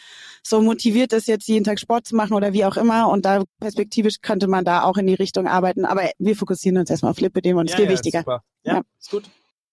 so 0.44 0.62
motiviert 0.62 1.14
ist, 1.14 1.28
jetzt 1.28 1.48
jeden 1.48 1.64
Tag 1.66 1.80
Sport 1.80 2.08
zu 2.08 2.16
machen 2.16 2.34
oder 2.34 2.54
wie 2.54 2.66
auch 2.66 2.78
immer. 2.78 3.10
Und 3.10 3.26
da 3.26 3.44
perspektivisch 3.60 4.22
könnte 4.22 4.48
man 4.48 4.66
da 4.66 4.84
auch 4.84 4.98
in 4.98 5.08
die 5.08 5.14
Richtung 5.14 5.48
arbeiten. 5.48 5.86
Aber 5.86 6.10
wir 6.18 6.36
fokussieren 6.36 6.78
uns 6.78 6.90
erstmal 6.90 7.12
auf 7.12 7.20
Lipidem 7.20 7.58
und 7.58 7.70
ja, 7.70 7.74
ist 7.74 7.76
viel 7.76 7.86
ja, 7.86 7.92
wichtiger. 7.92 8.20
Super. 8.20 8.44
Ja, 8.64 8.74
ja, 8.74 8.82
ist 9.00 9.12
gut. 9.12 9.30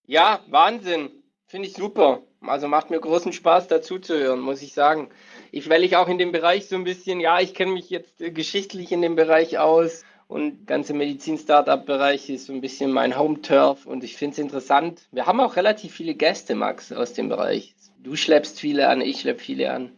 Ja, 0.06 0.40
Wahnsinn. 0.48 1.10
Finde 1.46 1.68
ich 1.68 1.74
super. 1.74 2.22
Also 2.48 2.68
macht 2.68 2.90
mir 2.90 3.00
großen 3.00 3.32
Spaß 3.32 3.68
dazu 3.68 3.98
zu 3.98 4.18
hören, 4.18 4.40
muss 4.40 4.62
ich 4.62 4.72
sagen. 4.72 5.08
Ich, 5.52 5.68
weil 5.68 5.84
ich 5.84 5.96
auch 5.96 6.08
in 6.08 6.18
dem 6.18 6.32
Bereich 6.32 6.66
so 6.66 6.76
ein 6.76 6.84
bisschen, 6.84 7.20
ja, 7.20 7.40
ich 7.40 7.54
kenne 7.54 7.72
mich 7.72 7.90
jetzt 7.90 8.20
äh, 8.20 8.30
geschichtlich 8.30 8.92
in 8.92 9.02
dem 9.02 9.16
Bereich 9.16 9.58
aus 9.58 10.04
und 10.26 10.66
ganze 10.66 10.94
Medizin-Startup-Bereich 10.94 12.30
ist 12.30 12.46
so 12.46 12.52
ein 12.52 12.60
bisschen 12.60 12.92
mein 12.92 13.18
Home-Turf 13.18 13.86
und 13.86 14.04
ich 14.04 14.16
finde 14.16 14.32
es 14.32 14.38
interessant. 14.38 15.02
Wir 15.12 15.26
haben 15.26 15.40
auch 15.40 15.56
relativ 15.56 15.94
viele 15.94 16.14
Gäste, 16.14 16.54
Max, 16.54 16.92
aus 16.92 17.12
dem 17.12 17.28
Bereich. 17.28 17.74
Du 17.98 18.16
schleppst 18.16 18.58
viele 18.58 18.88
an, 18.88 19.00
ich 19.00 19.20
schlepp 19.20 19.40
viele 19.40 19.72
an. 19.72 19.92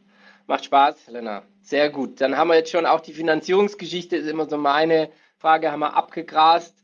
Macht 0.46 0.64
Spaß, 0.64 1.06
Helena. 1.06 1.42
Sehr 1.62 1.90
gut. 1.90 2.20
Dann 2.20 2.36
haben 2.36 2.48
wir 2.48 2.56
jetzt 2.56 2.70
schon 2.70 2.86
auch 2.86 3.00
die 3.00 3.12
Finanzierungsgeschichte, 3.12 4.16
ist 4.16 4.28
immer 4.28 4.48
so 4.48 4.58
meine 4.58 5.10
Frage, 5.38 5.72
haben 5.72 5.80
wir 5.80 5.96
abgegrast 5.96 6.74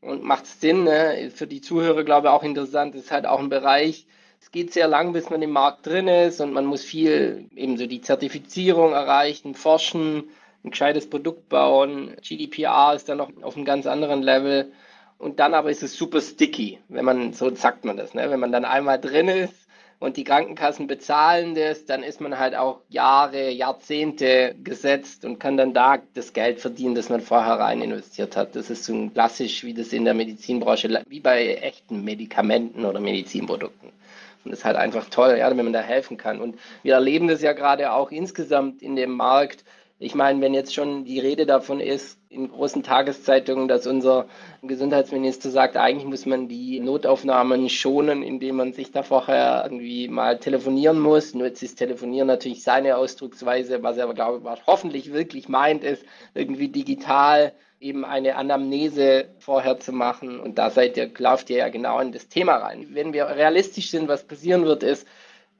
und 0.00 0.22
macht 0.22 0.46
Sinn, 0.46 0.84
ne? 0.84 1.30
für 1.34 1.46
die 1.46 1.60
Zuhörer 1.60 2.04
glaube 2.04 2.28
ich 2.28 2.32
auch 2.32 2.42
interessant, 2.42 2.94
ist 2.94 3.10
halt 3.10 3.26
auch 3.26 3.38
ein 3.38 3.48
Bereich, 3.48 4.06
es 4.42 4.50
geht 4.50 4.72
sehr 4.72 4.88
lang, 4.88 5.12
bis 5.12 5.30
man 5.30 5.40
im 5.40 5.52
Markt 5.52 5.86
drin 5.86 6.08
ist 6.08 6.40
und 6.40 6.52
man 6.52 6.66
muss 6.66 6.82
viel 6.82 7.46
eben 7.54 7.76
so 7.78 7.86
die 7.86 8.00
Zertifizierung 8.00 8.92
erreichen, 8.92 9.54
forschen, 9.54 10.24
ein 10.64 10.70
gescheites 10.70 11.08
Produkt 11.08 11.48
bauen. 11.48 12.16
GDPR 12.22 12.92
ist 12.94 13.08
dann 13.08 13.18
noch 13.18 13.30
auf 13.42 13.54
einem 13.56 13.64
ganz 13.64 13.86
anderen 13.86 14.20
Level. 14.20 14.72
Und 15.18 15.38
dann 15.38 15.54
aber 15.54 15.70
ist 15.70 15.84
es 15.84 15.96
super 15.96 16.20
sticky, 16.20 16.80
wenn 16.88 17.04
man, 17.04 17.32
so 17.32 17.54
sagt 17.54 17.84
man 17.84 17.96
das, 17.96 18.14
ne? 18.14 18.30
wenn 18.30 18.40
man 18.40 18.50
dann 18.50 18.64
einmal 18.64 19.00
drin 19.00 19.28
ist 19.28 19.54
und 20.00 20.16
die 20.16 20.24
Krankenkassen 20.24 20.88
bezahlen 20.88 21.54
das, 21.54 21.84
dann 21.84 22.02
ist 22.02 22.20
man 22.20 22.36
halt 22.36 22.56
auch 22.56 22.80
Jahre, 22.88 23.50
Jahrzehnte 23.50 24.56
gesetzt 24.64 25.24
und 25.24 25.38
kann 25.38 25.56
dann 25.56 25.72
da 25.72 25.98
das 26.14 26.32
Geld 26.32 26.58
verdienen, 26.58 26.96
das 26.96 27.10
man 27.10 27.20
vorher 27.20 27.60
rein 27.60 27.80
investiert 27.80 28.36
hat. 28.36 28.56
Das 28.56 28.70
ist 28.70 28.84
so 28.84 29.08
klassisch, 29.14 29.62
wie 29.62 29.72
das 29.72 29.92
in 29.92 30.04
der 30.04 30.14
Medizinbranche, 30.14 31.04
wie 31.06 31.20
bei 31.20 31.54
echten 31.54 32.02
Medikamenten 32.02 32.84
oder 32.84 32.98
Medizinprodukten. 32.98 34.01
Und 34.44 34.50
das 34.50 34.60
ist 34.60 34.64
halt 34.64 34.76
einfach 34.76 35.08
toll, 35.08 35.36
ja, 35.38 35.48
wenn 35.50 35.64
man 35.64 35.72
da 35.72 35.80
helfen 35.80 36.16
kann. 36.16 36.40
Und 36.40 36.58
wir 36.82 36.94
erleben 36.94 37.28
das 37.28 37.42
ja 37.42 37.52
gerade 37.52 37.92
auch 37.92 38.10
insgesamt 38.10 38.82
in 38.82 38.96
dem 38.96 39.12
Markt. 39.12 39.64
Ich 39.98 40.16
meine, 40.16 40.40
wenn 40.40 40.52
jetzt 40.52 40.74
schon 40.74 41.04
die 41.04 41.20
Rede 41.20 41.46
davon 41.46 41.78
ist, 41.78 42.18
in 42.28 42.50
großen 42.50 42.82
Tageszeitungen, 42.82 43.68
dass 43.68 43.86
unser 43.86 44.26
Gesundheitsminister 44.62 45.50
sagt, 45.50 45.76
eigentlich 45.76 46.06
muss 46.06 46.26
man 46.26 46.48
die 46.48 46.80
Notaufnahmen 46.80 47.68
schonen, 47.68 48.22
indem 48.22 48.56
man 48.56 48.72
sich 48.72 48.90
da 48.90 49.02
vorher 49.02 49.62
irgendwie 49.64 50.08
mal 50.08 50.38
telefonieren 50.38 50.98
muss. 50.98 51.34
Nur 51.34 51.46
jetzt 51.46 51.62
ist 51.62 51.76
Telefonieren 51.76 52.26
natürlich 52.26 52.62
seine 52.62 52.96
Ausdrucksweise, 52.96 53.82
was 53.82 53.96
er 53.96 54.12
glaube 54.12 54.40
ich, 54.42 54.66
hoffentlich 54.66 55.12
wirklich 55.12 55.48
meint, 55.48 55.84
ist 55.84 56.04
irgendwie 56.34 56.68
digital 56.68 57.52
eben 57.82 58.04
eine 58.04 58.36
Anamnese 58.36 59.26
vorher 59.38 59.78
zu 59.80 59.92
machen. 59.92 60.40
Und 60.40 60.58
da 60.58 60.70
seid 60.70 60.96
ihr, 60.96 61.10
lauft 61.18 61.50
ihr 61.50 61.58
ja 61.58 61.68
genau 61.68 61.98
in 62.00 62.12
das 62.12 62.28
Thema 62.28 62.56
rein. 62.56 62.88
Wenn 62.90 63.12
wir 63.12 63.26
realistisch 63.26 63.90
sind, 63.90 64.08
was 64.08 64.24
passieren 64.24 64.64
wird, 64.64 64.82
ist, 64.82 65.06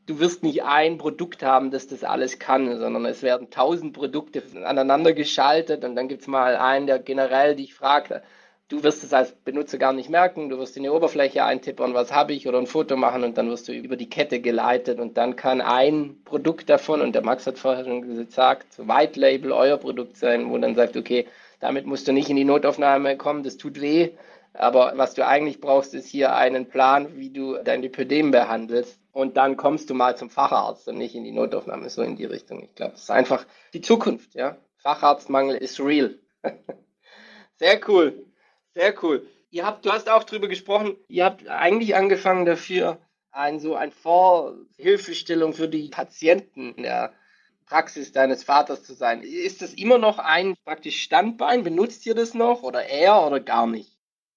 du 0.07 0.18
wirst 0.18 0.43
nicht 0.43 0.62
ein 0.62 0.99
Produkt 0.99 1.43
haben, 1.43 1.70
das 1.70 1.87
das 1.87 2.05
alles 2.05 2.39
kann, 2.39 2.79
sondern 2.79 3.05
es 3.07 3.23
werden 3.23 3.51
tausend 3.51 3.93
Produkte 3.93 4.43
aneinander 4.64 5.12
geschaltet 5.12 5.85
und 5.85 5.97
dann 5.97 6.09
gibt 6.09 6.23
es 6.23 6.29
mal 6.29 6.57
einen, 6.57 6.87
der 6.87 6.99
generell 6.99 7.55
dich 7.57 7.75
fragt, 7.75 8.12
du 8.68 8.83
wirst 8.83 9.05
es 9.05 9.12
als 9.12 9.33
Benutzer 9.33 9.79
gar 9.79 9.93
nicht 9.93 10.11
merken, 10.11 10.49
du 10.49 10.59
wirst 10.59 10.77
in 10.77 10.83
die 10.83 10.89
Oberfläche 10.89 11.45
eintippern, 11.45 11.95
was 11.95 12.12
habe 12.12 12.33
ich 12.33 12.49
oder 12.49 12.59
ein 12.59 12.66
Foto 12.66 12.97
machen 12.97 13.23
und 13.23 13.37
dann 13.37 13.49
wirst 13.51 13.68
du 13.68 13.73
über 13.73 13.97
die 13.97 14.09
Kette 14.09 14.41
geleitet 14.41 14.99
und 14.99 15.16
dann 15.18 15.37
kann 15.37 15.61
ein 15.61 16.16
Produkt 16.25 16.68
davon, 16.70 17.01
und 17.01 17.14
der 17.14 17.23
Max 17.23 17.47
hat 17.47 17.59
vorher 17.59 17.85
schon 17.85 18.03
gesagt, 18.03 18.79
White 18.79 19.20
Label 19.20 19.53
euer 19.53 19.77
Produkt 19.77 20.16
sein, 20.16 20.51
wo 20.51 20.59
dann 20.59 20.75
sagt, 20.75 20.97
okay, 20.97 21.27
damit 21.63 21.87
musst 21.87 22.09
du 22.09 22.13
nicht 22.13 22.29
in 22.29 22.35
die 22.35 22.45
Notaufnahme 22.45 23.17
kommen, 23.17 23.45
das 23.45 23.57
tut 23.57 23.81
weh. 23.81 24.11
Aber 24.53 24.95
was 24.97 25.15
du 25.15 25.25
eigentlich 25.25 25.61
brauchst, 25.61 25.95
ist 25.95 26.09
hier 26.09 26.35
einen 26.35 26.69
Plan, 26.69 27.17
wie 27.17 27.31
du 27.31 27.57
dein 27.63 27.83
Lipödem 27.83 28.33
behandelst. 28.33 28.99
Und 29.13 29.37
dann 29.37 29.57
kommst 29.57 29.89
du 29.89 29.95
mal 29.95 30.17
zum 30.17 30.29
Facharzt 30.29 30.89
und 30.89 30.99
nicht 30.99 31.15
in 31.15 31.23
die 31.23 31.31
Notaufnahme, 31.31 31.89
so 31.89 32.03
in 32.03 32.17
die 32.17 32.25
Richtung. 32.25 32.65
Ich 32.65 32.75
glaube, 32.75 32.93
das 32.93 33.03
ist 33.03 33.11
einfach 33.13 33.47
die 33.75 33.81
Zukunft, 33.81 34.35
ja. 34.35 34.57
Facharztmangel 34.79 35.57
ist 35.57 35.79
real. 35.79 36.19
Sehr 37.59 37.81
cool. 37.89 38.27
Sehr 38.75 38.93
cool. 39.05 39.25
Ihr 39.51 39.65
habt, 39.65 39.87
du 39.87 39.93
hast 39.93 40.11
auch 40.11 40.25
drüber 40.25 40.49
gesprochen, 40.49 40.97
ihr 41.07 41.25
habt 41.25 41.47
eigentlich 41.47 41.95
angefangen 41.95 42.45
dafür, 42.45 42.99
ein 43.31 43.61
so 43.61 43.77
ein 43.77 43.93
Vorhilfestellung 43.93 45.53
für 45.53 45.69
die 45.69 45.91
Patienten 45.91 46.75
der 46.83 47.13
Praxis 47.73 48.12
deines 48.12 48.45
Vaters 48.45 48.83
zu 48.83 48.93
sein. 48.93 49.23
Ist 49.23 49.62
das 49.62 49.73
immer 49.73 49.97
noch 49.97 50.18
ein 50.18 50.57
praktisch 50.66 51.03
Standbein? 51.03 51.62
Benutzt 51.64 52.05
ihr 52.05 52.14
das 52.14 52.35
noch 52.35 52.62
oder 52.62 52.85
eher 52.85 53.27
oder 53.27 53.41
gar 53.41 53.66
nicht? 53.66 53.91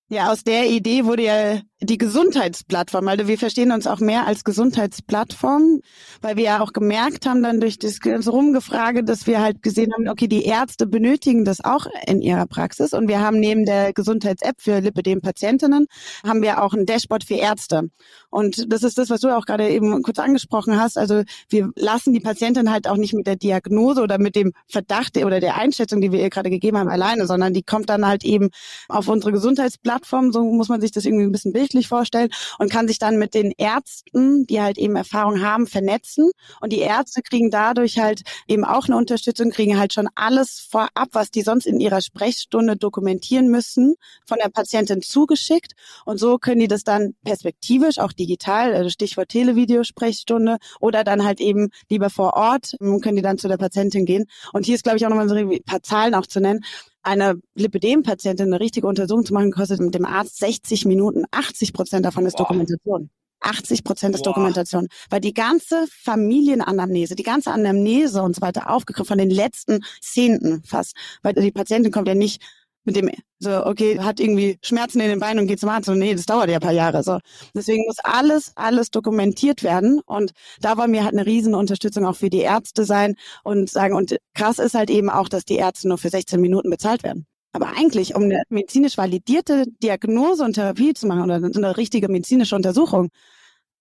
Ja, 0.08 0.32
aus 0.32 0.44
der 0.44 0.70
Idee 0.70 1.06
wurde 1.06 1.24
ja 1.24 1.62
die 1.82 1.98
Gesundheitsplattform. 1.98 3.08
Also 3.08 3.28
wir 3.28 3.40
verstehen 3.40 3.72
uns 3.72 3.88
auch 3.88 4.00
mehr 4.00 4.28
als 4.28 4.44
Gesundheitsplattform, 4.44 5.82
weil 6.22 6.38
wir 6.38 6.44
ja 6.44 6.62
auch 6.62 6.74
gemerkt 6.74 7.26
haben 7.26 7.42
dann 7.42 7.60
durch 7.60 7.80
das 7.80 8.00
ganze 8.00 8.30
Rumgefrage, 8.30 9.04
dass 9.04 9.26
wir 9.26 9.42
halt 9.42 9.64
gesehen 9.64 9.92
haben, 9.94 10.08
okay, 10.08 10.28
die 10.28 10.46
Ärzte 10.46 10.86
benötigen 10.86 11.44
das 11.44 11.66
auch 11.66 11.88
in 12.06 12.22
ihrer 12.22 12.46
Praxis 12.46 12.94
und 12.94 13.08
wir 13.08 13.20
haben 13.20 13.40
neben 13.40 13.66
der 13.66 13.94
Gesundheits-App 13.94 14.56
für 14.60 14.80
Lipidem-Patientinnen 14.80 15.88
haben 16.26 16.42
wir 16.44 16.62
auch 16.62 16.74
ein 16.74 16.86
Dashboard 16.86 17.24
für 17.24 17.36
Ärzte. 17.36 17.90
Und 18.30 18.72
das 18.72 18.84
ist 18.84 19.00
das, 19.00 19.10
was 19.10 19.22
du 19.22 19.36
auch 19.36 19.46
gerade 19.46 19.68
eben 19.70 20.04
kurz 20.04 20.20
angesprochen 20.20 20.80
hast. 20.80 21.00
Also 21.00 21.24
wir 21.50 21.72
lassen 21.76 22.14
die 22.14 22.20
Patientin 22.20 22.72
halt 22.72 22.88
auch 22.88 22.98
nicht 22.98 23.14
mit 23.14 23.26
der 23.26 23.38
Diagnose 23.38 24.02
oder 24.02 24.20
mit 24.20 24.36
dem 24.36 24.54
Verdacht 24.68 25.18
oder 25.18 25.40
der 25.40 25.58
Einschätzung, 25.58 26.00
die 26.00 26.12
wir 26.12 26.20
ihr 26.22 26.30
gerade 26.30 26.50
gegeben 26.52 26.78
haben, 26.78 26.90
alleine, 26.90 27.26
sondern 27.26 27.54
die 27.54 27.64
kommt 27.64 27.90
dann 27.90 28.06
halt 28.06 28.24
eben 28.24 28.50
auf 28.88 29.08
unsere 29.08 29.32
Gesundheitsplattform 29.32 29.95
Plattform, 29.96 30.34
so 30.34 30.44
muss 30.44 30.68
man 30.68 30.82
sich 30.82 30.92
das 30.92 31.06
irgendwie 31.06 31.24
ein 31.24 31.32
bisschen 31.32 31.54
bildlich 31.54 31.88
vorstellen 31.88 32.30
und 32.60 32.70
kann 32.70 32.88
sich 32.88 33.00
dann 33.00 33.18
mit 33.18 33.34
den 33.34 33.52
Ärzten, 33.52 34.46
die 34.46 34.62
halt 34.62 34.78
eben 34.78 34.98
Erfahrung 34.98 35.42
haben, 35.42 35.68
vernetzen. 35.68 36.32
Und 36.60 36.74
die 36.74 36.80
Ärzte 36.80 37.22
kriegen 37.22 37.50
dadurch 37.50 37.98
halt 37.98 38.24
eben 38.48 38.66
auch 38.66 38.88
eine 38.88 38.98
Unterstützung, 38.98 39.52
kriegen 39.52 39.80
halt 39.80 39.94
schon 39.94 40.10
alles 40.16 40.68
vorab, 40.70 41.10
was 41.14 41.32
die 41.32 41.44
sonst 41.44 41.66
in 41.66 41.80
ihrer 41.80 42.02
Sprechstunde 42.02 42.76
dokumentieren 42.76 43.50
müssen, 43.50 43.96
von 44.26 44.38
der 44.44 44.50
Patientin 44.50 45.02
zugeschickt. 45.02 45.74
Und 46.04 46.20
so 46.20 46.40
können 46.40 46.60
die 46.60 46.68
das 46.68 46.84
dann 46.84 47.16
perspektivisch 47.24 48.00
auch 48.00 48.12
digital, 48.12 48.74
also 48.74 48.90
Stichwort 48.90 49.30
Televideosprechstunde 49.30 50.58
oder 50.82 51.06
dann 51.06 51.24
halt 51.24 51.40
eben 51.40 51.70
lieber 51.90 52.10
vor 52.10 52.34
Ort, 52.34 52.76
können 52.80 53.16
die 53.16 53.22
dann 53.22 53.38
zu 53.38 53.48
der 53.48 53.58
Patientin 53.58 54.06
gehen. 54.06 54.26
Und 54.52 54.66
hier 54.66 54.76
ist 54.76 54.84
glaube 54.84 54.98
ich 54.98 55.06
auch 55.06 55.10
nochmal 55.10 55.30
so 55.30 55.36
ein 55.36 55.64
paar 55.66 55.84
Zahlen 55.84 56.16
auch 56.16 56.26
zu 56.26 56.42
nennen 56.42 56.60
eine 57.06 57.40
Lipidem-Patientin 57.56 58.48
eine 58.48 58.60
richtige 58.60 58.88
Untersuchung 58.88 59.26
zu 59.26 59.34
machen, 59.34 59.52
kostet 59.52 59.80
mit 59.80 59.94
dem 59.94 60.06
Arzt 60.06 60.40
60 60.40 60.86
Minuten. 60.86 61.24
80 61.32 61.74
Prozent 61.74 62.06
davon 62.06 62.26
ist 62.26 62.38
Boah. 62.38 62.44
Dokumentation. 62.44 63.10
80 63.42 63.84
Prozent 63.84 64.16
ist 64.16 64.24
Boah. 64.24 64.32
Dokumentation, 64.32 64.88
weil 65.10 65.22
die 65.22 65.34
ganze 65.34 65.86
Familienanamnese, 66.04 67.16
die 67.16 67.24
ganze 67.24 67.52
Anamnese 67.52 68.24
und 68.24 68.36
so 68.36 68.42
weiter 68.42 68.72
aufgegriffen 68.72 69.08
von 69.08 69.18
den 69.18 69.30
letzten 69.30 69.82
Zehnten 70.02 70.64
fast, 70.64 70.96
weil 71.22 71.34
die 71.34 71.52
Patientin 71.52 71.92
kommt 71.92 72.08
ja 72.08 72.16
nicht 72.16 72.42
mit 72.86 72.96
dem, 72.96 73.10
so, 73.40 73.66
okay, 73.66 74.00
hat 74.00 74.20
irgendwie 74.20 74.58
Schmerzen 74.62 75.02
in 75.02 75.10
den 75.10 75.20
Beinen 75.20 75.40
und 75.40 75.48
geht 75.48 75.60
zum 75.60 75.70
Arzt. 75.70 75.90
Und 75.90 76.00
nee, 76.00 76.14
das 76.14 76.26
dauert 76.26 76.50
ja 76.50 76.56
ein 76.56 76.62
paar 76.62 76.72
Jahre. 76.72 77.04
So. 77.04 77.20
Deswegen 77.54 77.84
muss 77.86 77.98
alles, 78.04 78.52
alles 78.56 78.92
dokumentiert 78.92 79.64
werden. 79.64 80.00
Und 80.06 80.32
da 80.62 80.78
wollen 80.78 80.94
wir 80.94 81.04
halt 81.04 81.14
eine 81.14 81.26
riesen 81.26 81.56
Unterstützung 81.56 82.06
auch 82.06 82.16
für 82.16 82.30
die 82.30 82.40
Ärzte 82.40 82.86
sein 82.86 83.16
und 83.44 83.70
sagen, 83.70 83.96
und 83.96 84.18
krass 84.34 84.60
ist 84.60 84.76
halt 84.76 84.90
eben 84.90 85.10
auch, 85.10 85.28
dass 85.28 85.46
die 85.46 85.56
Ärzte 85.56 85.88
nur 85.88 85.98
für 85.98 86.10
16 86.10 86.40
Minuten 86.40 86.70
bezahlt 86.70 87.04
werden. 87.04 87.26
Aber 87.52 87.70
eigentlich, 87.78 88.16
um 88.16 88.24
eine 88.24 88.44
medizinisch 88.50 88.98
validierte 88.98 89.66
Diagnose 89.82 90.44
und 90.44 90.54
Therapie 90.54 90.94
zu 90.94 91.08
machen 91.08 91.24
oder 91.24 91.36
eine 91.36 91.78
richtige 91.78 92.10
medizinische 92.10 92.56
Untersuchung, 92.56 93.10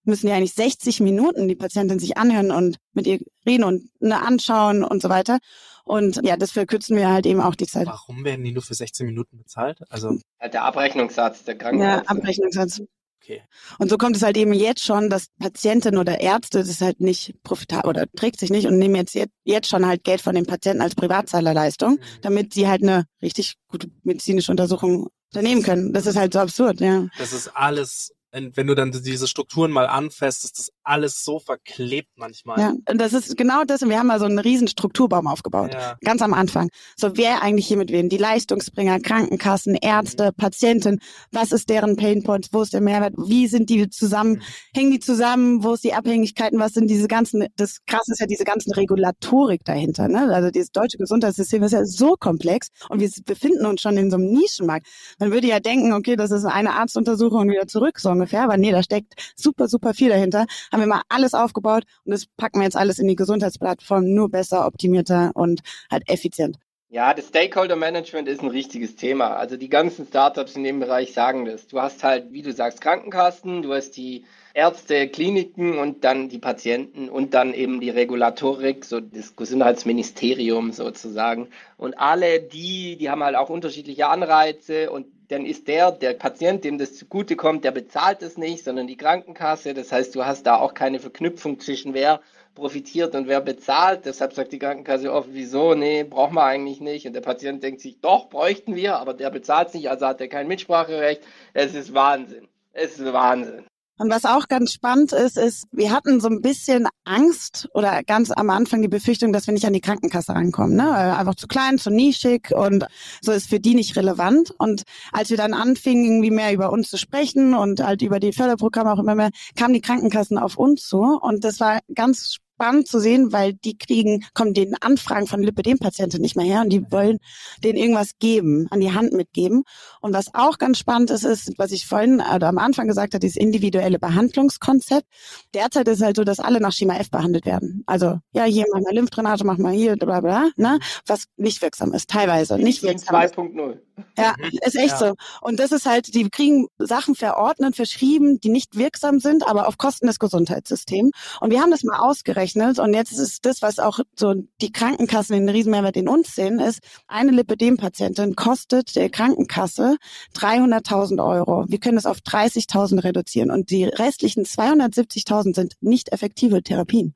müssen 0.05 0.29
ja 0.29 0.37
eigentlich 0.37 0.55
60 0.55 1.01
Minuten 1.01 1.49
die 1.49 1.57
Patientin 1.57 1.99
sich 1.99 2.17
anhören 2.17 2.51
und 2.51 2.77
mit 2.93 3.07
ihr 3.07 3.19
reden 3.47 3.65
und 3.65 3.91
eine 4.01 4.23
anschauen 4.23 4.85
und 4.85 5.03
so 5.03 5.09
weiter. 5.09 5.39
Und 5.85 6.20
ja, 6.24 6.37
das 6.37 6.51
verkürzen 6.51 6.97
wir 6.97 7.11
halt 7.11 7.26
eben 7.26 7.41
auch 7.41 7.55
die 7.55 7.66
Zeit. 7.66 7.87
Warum 7.87 8.24
werden 8.24 8.45
die 8.45 8.53
nur 8.53 8.62
für 8.62 8.74
16 8.74 9.07
Minuten 9.07 9.37
bezahlt? 9.37 9.80
Also 9.91 10.18
der 10.41 10.64
Abrechnungssatz 10.64 11.45
der 11.45 11.57
Krankenkasse. 11.57 12.05
Ja, 12.05 12.11
Abrechnungssatz. 12.11 12.82
Okay. 13.22 13.43
Und 13.78 13.89
so 13.89 13.97
kommt 13.97 14.16
es 14.16 14.22
halt 14.22 14.37
eben 14.37 14.53
jetzt 14.53 14.85
schon, 14.85 15.09
dass 15.09 15.28
Patienten 15.39 15.97
oder 15.97 16.20
Ärzte 16.20 16.59
das 16.59 16.80
halt 16.82 17.01
nicht 17.01 17.35
profitabel 17.43 17.89
oder 17.89 18.07
trägt 18.14 18.39
sich 18.39 18.51
nicht 18.51 18.66
und 18.66 18.78
nehmen 18.78 18.97
jetzt 18.97 19.16
jetzt 19.45 19.68
schon 19.68 19.87
halt 19.87 20.05
Geld 20.05 20.20
von 20.20 20.35
den 20.35 20.45
Patienten 20.45 20.82
als 20.82 20.95
Privatzahlerleistung, 20.95 21.93
mhm. 21.93 22.01
damit 22.20 22.53
sie 22.53 22.68
halt 22.68 22.82
eine 22.82 23.07
richtig 23.22 23.55
gute 23.68 23.89
medizinische 24.03 24.51
Untersuchung 24.51 25.09
unternehmen 25.32 25.62
können. 25.62 25.95
Das 25.95 26.05
ist 26.05 26.16
halt 26.16 26.35
so 26.35 26.39
absurd, 26.41 26.80
ja. 26.80 27.09
Das 27.18 27.32
ist 27.32 27.49
alles 27.57 28.12
wenn 28.35 28.66
du 28.66 28.74
dann 28.74 28.91
diese 28.91 29.28
Strukturen 29.28 29.70
mal 29.70 29.87
anfasst, 29.87 30.45
ist 30.45 30.59
das 30.59 30.72
alles 30.85 31.24
so 31.24 31.39
verklebt 31.39 32.11
manchmal. 32.16 32.61
Ja, 32.61 32.74
und 32.89 33.01
das 33.01 33.12
ist 33.12 33.37
genau 33.37 33.64
das. 33.64 33.82
Und 33.82 33.89
wir 33.89 33.99
haben 33.99 34.07
mal 34.07 34.18
so 34.18 34.26
einen 34.26 34.39
riesen 34.39 34.68
Strukturbaum 34.68 35.26
aufgebaut. 35.26 35.74
Ja. 35.74 35.97
Ganz 36.05 36.22
am 36.22 36.35
Anfang. 36.35 36.68
So, 36.97 37.16
wer 37.16 37.43
eigentlich 37.43 37.66
hier 37.66 37.76
mit 37.76 37.91
wem? 37.91 38.09
Die 38.09 38.18
Leistungsbringer, 38.18 39.01
Krankenkassen, 39.01 39.74
Ärzte, 39.74 40.26
mhm. 40.26 40.37
Patienten. 40.37 40.99
Was 41.32 41.53
ist 41.53 41.68
deren 41.70 41.97
Painpoints? 41.97 42.51
Wo 42.53 42.62
ist 42.62 42.72
der 42.72 42.80
Mehrwert? 42.80 43.14
Wie 43.16 43.47
sind 43.47 43.70
die 43.70 43.89
zusammen? 43.89 44.35
Mhm. 44.35 44.43
Hängen 44.74 44.91
die 44.91 45.01
zusammen? 45.01 45.64
Wo 45.64 45.74
ist 45.74 45.85
die 45.85 45.95
Abhängigkeiten? 45.95 46.59
Was 46.59 46.72
sind 46.72 46.89
diese 46.89 47.09
ganzen, 47.09 47.47
das 47.57 47.85
krasse 47.87 48.12
ist 48.12 48.20
ja 48.20 48.26
diese 48.26 48.45
ganzen 48.45 48.72
Regulatorik 48.72 49.64
dahinter, 49.64 50.09
ne? 50.09 50.32
Also 50.35 50.51
dieses 50.51 50.70
deutsche 50.70 50.99
Gesundheitssystem 50.99 51.62
ist 51.62 51.72
ja 51.72 51.85
so 51.85 52.16
komplex 52.18 52.68
und 52.89 53.01
wir 53.01 53.11
befinden 53.24 53.66
uns 53.66 53.80
schon 53.80 53.97
in 53.97 54.11
so 54.11 54.16
einem 54.16 54.26
Nischenmarkt. 54.26 54.87
Man 55.18 55.32
würde 55.32 55.47
ja 55.47 55.61
denken, 55.61 55.93
okay, 55.93 56.16
das 56.16 56.30
ist 56.30 56.45
eine 56.45 56.74
Arztuntersuchung 56.74 57.41
und 57.43 57.51
wieder 57.51 57.66
zurück, 57.66 57.99
so 57.99 58.11
ungefähr. 58.11 58.43
Aber 58.43 58.57
nee, 58.57 58.70
da 58.70 58.82
steckt 58.82 59.14
super, 59.37 59.68
super 59.68 59.95
viel 59.95 60.09
dahinter. 60.09 60.47
Haben 60.75 60.81
wir 60.81 60.89
mal 60.89 61.03
alles 61.09 61.35
aufgebaut 61.35 61.85
und 62.05 62.11
das 62.11 62.27
packen 62.27 62.59
wir 62.59 62.64
jetzt 62.64 62.77
alles 62.77 62.99
in 62.99 63.07
die 63.07 63.14
Gesundheitsplattform, 63.14 64.12
nur 64.12 64.29
besser, 64.29 64.66
optimierter 64.66 65.31
und 65.35 65.61
halt 65.89 66.03
effizient. 66.09 66.57
Ja, 66.89 67.14
das 67.14 67.29
Stakeholder 67.29 67.77
Management 67.77 68.27
ist 68.27 68.43
ein 68.43 68.49
richtiges 68.49 68.97
Thema. 68.97 69.37
Also 69.37 69.57
die 69.57 69.68
ganzen 69.68 70.05
Startups 70.05 70.57
in 70.57 70.64
dem 70.64 70.81
Bereich 70.81 71.12
sagen 71.12 71.45
das. 71.45 71.68
Du 71.68 71.81
hast 71.81 72.03
halt, 72.03 72.33
wie 72.33 72.43
du 72.43 72.53
sagst, 72.53 72.81
Krankenkassen, 72.81 73.62
du 73.62 73.72
hast 73.72 73.93
die 73.93 74.25
Ärzte, 74.53 75.07
Kliniken 75.07 75.79
und 75.79 76.03
dann 76.03 76.29
die 76.29 76.41
Patienten 76.41 77.09
und 77.09 77.35
dann 77.35 77.55
eben 77.55 77.81
die 77.81 77.91
Regulatorik, 77.91 78.85
so 78.85 78.99
das 78.99 79.37
Gesundheitsministerium 79.37 80.72
sozusagen. 80.72 81.51
Und 81.77 82.01
alle 82.01 82.41
die, 82.41 82.97
die 82.97 83.11
haben 83.11 83.22
halt 83.22 83.37
auch 83.37 83.49
unterschiedliche 83.49 84.09
Anreize 84.09 84.91
und 84.91 85.07
dann 85.35 85.47
ist 85.47 85.66
der, 85.66 85.91
der 85.91 86.14
Patient, 86.14 86.62
dem 86.62 86.78
das 86.78 86.95
zugutekommt, 86.95 87.64
der 87.64 87.72
bezahlt 87.72 88.22
es 88.22 88.39
nicht, 88.39 88.64
sondern 88.64 88.87
die 88.87 88.97
Krankenkasse. 88.97 89.74
Das 89.74 89.91
heißt, 89.91 90.14
du 90.14 90.24
hast 90.24 90.45
da 90.45 90.57
auch 90.57 90.74
keine 90.74 91.01
Verknüpfung 91.01 91.59
zwischen 91.59 91.93
wer 91.93 92.20
profitiert 92.55 93.16
und 93.16 93.26
wer 93.26 93.41
bezahlt. 93.41 94.07
Deshalb 94.07 94.32
sagt 94.32 94.53
die 94.53 94.61
Krankenkasse 94.61 95.12
oft, 95.12 95.30
wieso? 95.32 95.74
Nee, 95.74 96.05
brauchen 96.05 96.37
wir 96.37 96.45
eigentlich 96.45 96.80
nicht. 96.80 97.07
Und 97.07 97.14
der 97.14 97.20
Patient 97.20 97.64
denkt 97.64 97.80
sich, 97.80 98.01
doch, 98.01 98.28
bräuchten 98.28 98.76
wir, 98.76 98.99
aber 98.99 99.12
der 99.12 99.30
bezahlt 99.30 99.68
es 99.68 99.74
nicht, 99.74 99.91
also 99.91 100.07
hat 100.07 100.20
er 100.20 100.28
kein 100.28 100.47
Mitspracherecht. 100.47 101.22
Es 101.53 101.74
ist 101.74 101.93
Wahnsinn. 101.95 102.47
Es 102.72 103.01
ist 103.01 103.12
Wahnsinn. 103.12 103.66
Und 103.97 104.11
was 104.11 104.25
auch 104.25 104.49
ganz 104.49 104.73
spannend 104.73 105.13
ist, 105.13 105.39
ist, 105.39 105.67
wir 105.71 105.93
hatten 105.93 106.21
so 106.21 106.29
ein 106.29 106.41
bisschen 106.41 106.89
Angst 107.05 107.69
oder 107.75 108.03
ganz 108.03 108.33
am 108.33 108.51
Anfang 108.51 108.83
die 108.83 108.89
Befürchtung, 108.89 109.33
dass 109.33 109.47
wir 109.47 109.55
nicht 109.55 109.67
an 109.67 109.73
die 109.73 109.81
Krankenkasse 109.81 110.33
rankommen. 110.33 110.75
Ne? 110.75 111.17
Einfach 111.17 111.37
zu 111.37 111.47
klein, 111.47 111.79
zu 111.79 111.91
nischig 111.91 112.53
und 112.53 112.87
so 113.21 113.31
ist 113.31 113.49
für 113.49 113.61
die 113.61 113.75
nicht 113.75 113.97
relevant. 113.97 114.53
Und 114.59 114.83
als 115.13 115.31
wir 115.31 115.37
dann 115.37 115.55
anfingen, 115.55 116.05
irgendwie 116.05 116.33
mehr 116.33 116.53
über 116.53 116.73
uns 116.73 116.91
zu 116.91 116.99
sprechen 116.99 117.55
und 117.55 117.81
halt 117.85 118.03
über 118.03 118.19
die 118.19 118.33
Förderprogramme 118.33 118.93
auch 118.93 118.99
immer 118.99 119.15
mehr, 119.15 119.31
kamen 119.57 119.75
die 119.75 119.81
Krankenkassen 119.81 120.39
auf 120.39 120.57
uns 120.57 120.87
zu. 120.89 120.99
Und 120.99 121.45
das 121.45 121.61
war 121.61 121.79
ganz 121.95 122.39
spannend 122.55 122.89
zu 122.89 123.01
sehen, 123.01 123.33
weil 123.33 123.53
die 123.53 123.77
kriegen, 123.77 124.25
kommen 124.33 124.55
den 124.55 124.75
Anfragen 124.81 125.27
von 125.27 125.43
Lipidem-Patienten 125.43 126.21
nicht 126.21 126.37
mehr 126.37 126.47
her 126.47 126.61
und 126.63 126.71
die 126.71 126.91
wollen 126.91 127.19
denen 127.63 127.79
irgendwas 127.79 128.13
geben, 128.19 128.69
an 128.71 128.81
die 128.81 128.93
Hand 128.93 129.13
mitgeben. 129.13 129.65
Und 130.01 130.15
was 130.15 130.35
auch 130.35 130.59
ganz 130.59 130.79
spannend 130.79 131.11
ist, 131.11 131.25
ist, 131.25 131.53
was 131.59 131.73
ich 131.73 131.87
vorhin 131.87 132.23
oder 132.35 132.49
am 132.49 132.59
Anfang 132.59 132.87
gesagt 132.87 133.15
habe, 133.15 133.21
dieses 133.21 133.37
individuelle 133.37 133.99
Behandlungskonzept. 133.99 135.07
Derzeit 135.53 135.89
ist 135.89 135.99
es 135.99 136.05
halt 136.05 136.17
so, 136.17 136.25
dass 136.25 136.39
alle 136.39 136.61
nach 136.61 136.73
Schema 136.73 136.97
F 136.97 137.11
behandelt 137.11 137.45
werden. 137.45 137.83
Also, 137.87 138.19
ja, 138.33 138.45
hier 138.45 138.65
mach 138.73 138.81
mal 138.81 138.95
Lymphdrainage, 138.95 139.45
mach 139.45 139.59
mal 139.59 139.73
hier, 139.73 139.97
bla, 139.97 140.21
bla, 140.21 140.51
ne? 140.57 140.79
Was 141.07 141.25
nicht 141.37 141.61
wirksam 141.61 141.93
ist, 141.93 142.09
teilweise. 142.09 142.57
Nicht 142.57 142.83
wirksam. 142.83 143.17
2.0. 143.17 143.79
Ja, 144.19 144.35
ist 144.65 144.77
echt 144.77 144.89
ja. 144.89 144.99
so. 144.99 145.15
Und 145.41 145.61
das 145.61 145.73
ist 145.73 145.87
halt, 145.87 146.15
die 146.15 146.29
kriegen 146.29 146.67
Sachen 146.79 147.15
verordnet, 147.15 147.77
verschrieben, 147.77 148.41
die 148.41 148.49
nicht 148.49 148.77
wirksam 148.77 149.21
sind, 149.21 149.47
aber 149.47 149.69
auf 149.69 149.79
Kosten 149.79 150.07
des 150.07 150.19
Gesundheitssystems. 150.19 151.11
Und 151.41 151.51
wir 151.51 151.61
haben 151.61 151.71
das 151.71 151.85
mal 151.85 151.99
ausgerechnet 151.99 152.44
und 152.79 152.95
jetzt 152.95 153.13
ist 153.13 153.45
das, 153.47 153.63
was 153.63 153.79
auch 153.79 154.01
so 154.17 154.35
die 154.61 154.73
Krankenkassen 154.73 155.35
den 155.35 155.49
Riesenmehrwert 155.49 155.97
in 155.97 156.09
uns 156.09 156.35
sehen, 156.35 156.61
ist, 156.61 156.81
eine 157.09 157.33
Lipidem-Patientin 157.33 158.37
kostet 158.37 158.97
der 158.97 159.11
Krankenkasse 159.11 159.97
300.000 160.37 161.25
Euro. 161.25 161.65
Wir 161.69 161.79
können 161.79 161.97
das 161.97 162.07
auf 162.07 162.19
30.000 162.19 163.05
reduzieren 163.05 163.51
und 163.51 163.71
die 163.71 163.85
restlichen 163.85 164.45
270.000 164.45 165.55
sind 165.55 165.75
nicht 165.81 166.13
effektive 166.13 166.63
Therapien. 166.63 167.15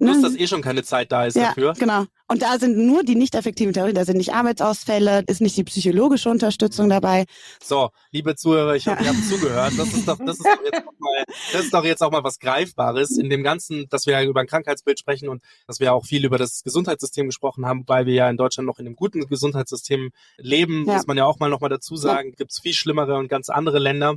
Plus, 0.00 0.16
ne? 0.16 0.22
dass 0.22 0.34
eh 0.34 0.46
schon 0.46 0.62
keine 0.62 0.82
Zeit 0.82 1.12
da 1.12 1.26
ist 1.26 1.36
ja, 1.36 1.48
dafür. 1.48 1.74
genau. 1.78 2.06
Und 2.26 2.40
da 2.40 2.58
sind 2.58 2.78
nur 2.78 3.02
die 3.02 3.16
nicht 3.16 3.34
effektiven 3.34 3.74
Theorien, 3.74 3.94
da 3.94 4.06
sind 4.06 4.16
nicht 4.16 4.32
Arbeitsausfälle, 4.32 5.24
ist 5.26 5.42
nicht 5.42 5.58
die 5.58 5.64
psychologische 5.64 6.30
Unterstützung 6.30 6.88
dabei. 6.88 7.26
So, 7.62 7.90
liebe 8.10 8.34
Zuhörer, 8.34 8.76
ich 8.76 8.86
hoffe, 8.86 9.02
ja. 9.02 9.10
ihr 9.10 9.16
habt 9.16 9.28
zugehört. 9.28 9.72
Das 9.76 9.92
ist 9.92 10.08
doch, 10.08 10.16
das 10.18 10.38
ist 10.38 10.46
doch 10.46 10.64
jetzt 10.64 10.86
auch 10.86 10.98
mal, 10.98 11.24
das 11.52 11.64
ist 11.64 11.74
doch 11.74 11.84
jetzt 11.84 12.02
auch 12.02 12.10
mal 12.10 12.24
was 12.24 12.38
Greifbares 12.38 13.18
in 13.18 13.28
dem 13.28 13.42
Ganzen, 13.42 13.88
dass 13.90 14.06
wir 14.06 14.14
ja 14.14 14.22
über 14.22 14.40
ein 14.40 14.46
Krankheitsbild 14.46 14.98
sprechen 14.98 15.28
und 15.28 15.42
dass 15.66 15.80
wir 15.80 15.92
auch 15.92 16.06
viel 16.06 16.24
über 16.24 16.38
das 16.38 16.62
Gesundheitssystem 16.62 17.26
gesprochen 17.26 17.66
haben, 17.66 17.84
weil 17.86 18.06
wir 18.06 18.14
ja 18.14 18.30
in 18.30 18.38
Deutschland 18.38 18.66
noch 18.66 18.78
in 18.78 18.86
einem 18.86 18.96
guten 18.96 19.26
Gesundheitssystem 19.26 20.12
leben, 20.38 20.86
ja. 20.86 20.94
muss 20.94 21.06
man 21.06 21.18
ja 21.18 21.26
auch 21.26 21.38
mal 21.40 21.50
nochmal 21.50 21.70
dazu 21.70 21.96
sagen. 21.96 22.30
Ja. 22.30 22.34
Gibt 22.36 22.52
es 22.52 22.60
viel 22.60 22.72
schlimmere 22.72 23.16
und 23.18 23.28
ganz 23.28 23.50
andere 23.50 23.78
Länder. 23.78 24.16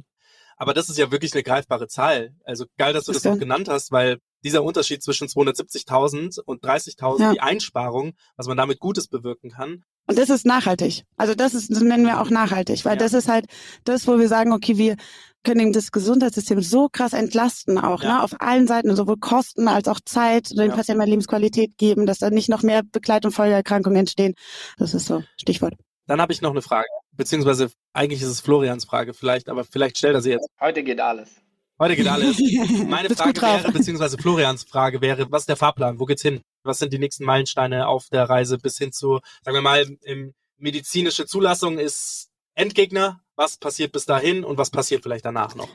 Aber 0.55 0.73
das 0.73 0.87
ist 0.87 0.97
ja 0.97 1.11
wirklich 1.11 1.33
eine 1.33 1.43
greifbare 1.43 1.87
Zahl. 1.87 2.35
Also 2.45 2.65
geil, 2.77 2.93
dass 2.93 3.05
du 3.05 3.11
das 3.11 3.25
auch 3.25 3.37
genannt 3.37 3.67
hast, 3.67 3.91
weil 3.91 4.19
dieser 4.43 4.63
Unterschied 4.63 5.01
zwischen 5.03 5.27
270.000 5.27 6.39
und 6.39 6.63
30.000, 6.63 7.19
ja. 7.19 7.31
die 7.33 7.41
Einsparung, 7.41 8.13
was 8.35 8.47
man 8.47 8.57
damit 8.57 8.79
Gutes 8.79 9.07
bewirken 9.07 9.51
kann. 9.51 9.83
Und 10.05 10.17
das 10.17 10.29
ist 10.29 10.45
nachhaltig. 10.45 11.03
Also 11.15 11.33
das 11.33 11.53
ist, 11.53 11.71
das 11.71 11.81
nennen 11.81 12.05
wir 12.05 12.21
auch 12.21 12.29
nachhaltig, 12.29 12.83
weil 12.83 12.93
ja. 12.93 12.99
das 12.99 13.13
ist 13.13 13.29
halt 13.29 13.45
das, 13.85 14.05
wo 14.07 14.19
wir 14.19 14.27
sagen, 14.27 14.51
okay, 14.51 14.77
wir 14.77 14.97
können 15.43 15.73
das 15.73 15.91
Gesundheitssystem 15.91 16.61
so 16.61 16.89
krass 16.89 17.13
entlasten 17.13 17.77
auch, 17.77 18.03
ja. 18.03 18.17
ne, 18.17 18.23
auf 18.23 18.39
allen 18.39 18.67
Seiten, 18.67 18.95
sowohl 18.95 19.17
Kosten 19.17 19.67
als 19.67 19.87
auch 19.87 19.99
Zeit, 20.03 20.51
den 20.51 20.69
ja. 20.69 20.75
Patienten 20.75 20.99
mehr 20.99 21.07
Lebensqualität 21.07 21.77
geben, 21.77 22.05
dass 22.05 22.19
da 22.19 22.29
nicht 22.29 22.49
noch 22.49 22.63
mehr 22.63 22.81
Begleit- 22.83 23.25
und 23.25 23.31
Folgeerkrankungen 23.31 23.99
entstehen. 23.99 24.33
Das 24.77 24.93
ist 24.93 25.05
so 25.05 25.23
Stichwort. 25.37 25.75
Dann 26.07 26.19
habe 26.19 26.33
ich 26.33 26.41
noch 26.41 26.51
eine 26.51 26.61
Frage, 26.61 26.87
beziehungsweise 27.13 27.71
eigentlich 27.93 28.21
ist 28.21 28.27
es 28.27 28.41
Florians 28.41 28.85
Frage 28.85 29.13
vielleicht, 29.13 29.47
aber 29.47 29.63
vielleicht 29.63 29.97
stellt 29.97 30.15
er 30.15 30.21
sie 30.21 30.31
jetzt. 30.31 30.49
Heute 30.59 30.83
geht 30.83 30.99
alles. 30.99 31.42
Heute 31.83 31.97
geht 31.97 32.07
alles. 32.07 32.37
Meine 32.87 33.09
Frage 33.09 33.41
wäre, 33.41 33.71
beziehungsweise 33.73 34.17
Florians 34.17 34.63
Frage 34.63 35.01
wäre, 35.01 35.29
was 35.29 35.41
ist 35.41 35.49
der 35.49 35.57
Fahrplan? 35.57 35.99
Wo 35.99 36.05
geht's 36.05 36.21
hin? 36.21 36.39
Was 36.63 36.79
sind 36.79 36.93
die 36.93 36.97
nächsten 36.97 37.25
Meilensteine 37.25 37.89
auf 37.89 38.07
der 38.07 38.23
Reise 38.29 38.57
bis 38.57 38.77
hin 38.77 38.93
zu, 38.93 39.19
sagen 39.43 39.55
wir 39.55 39.61
mal, 39.61 39.85
im 40.03 40.33
medizinische 40.57 41.25
Zulassung 41.25 41.77
ist 41.79 42.29
Endgegner, 42.55 43.19
Was 43.35 43.57
passiert 43.57 43.91
bis 43.91 44.05
dahin 44.05 44.45
und 44.45 44.57
was 44.57 44.69
passiert 44.69 45.03
vielleicht 45.03 45.25
danach 45.25 45.55
noch? 45.55 45.67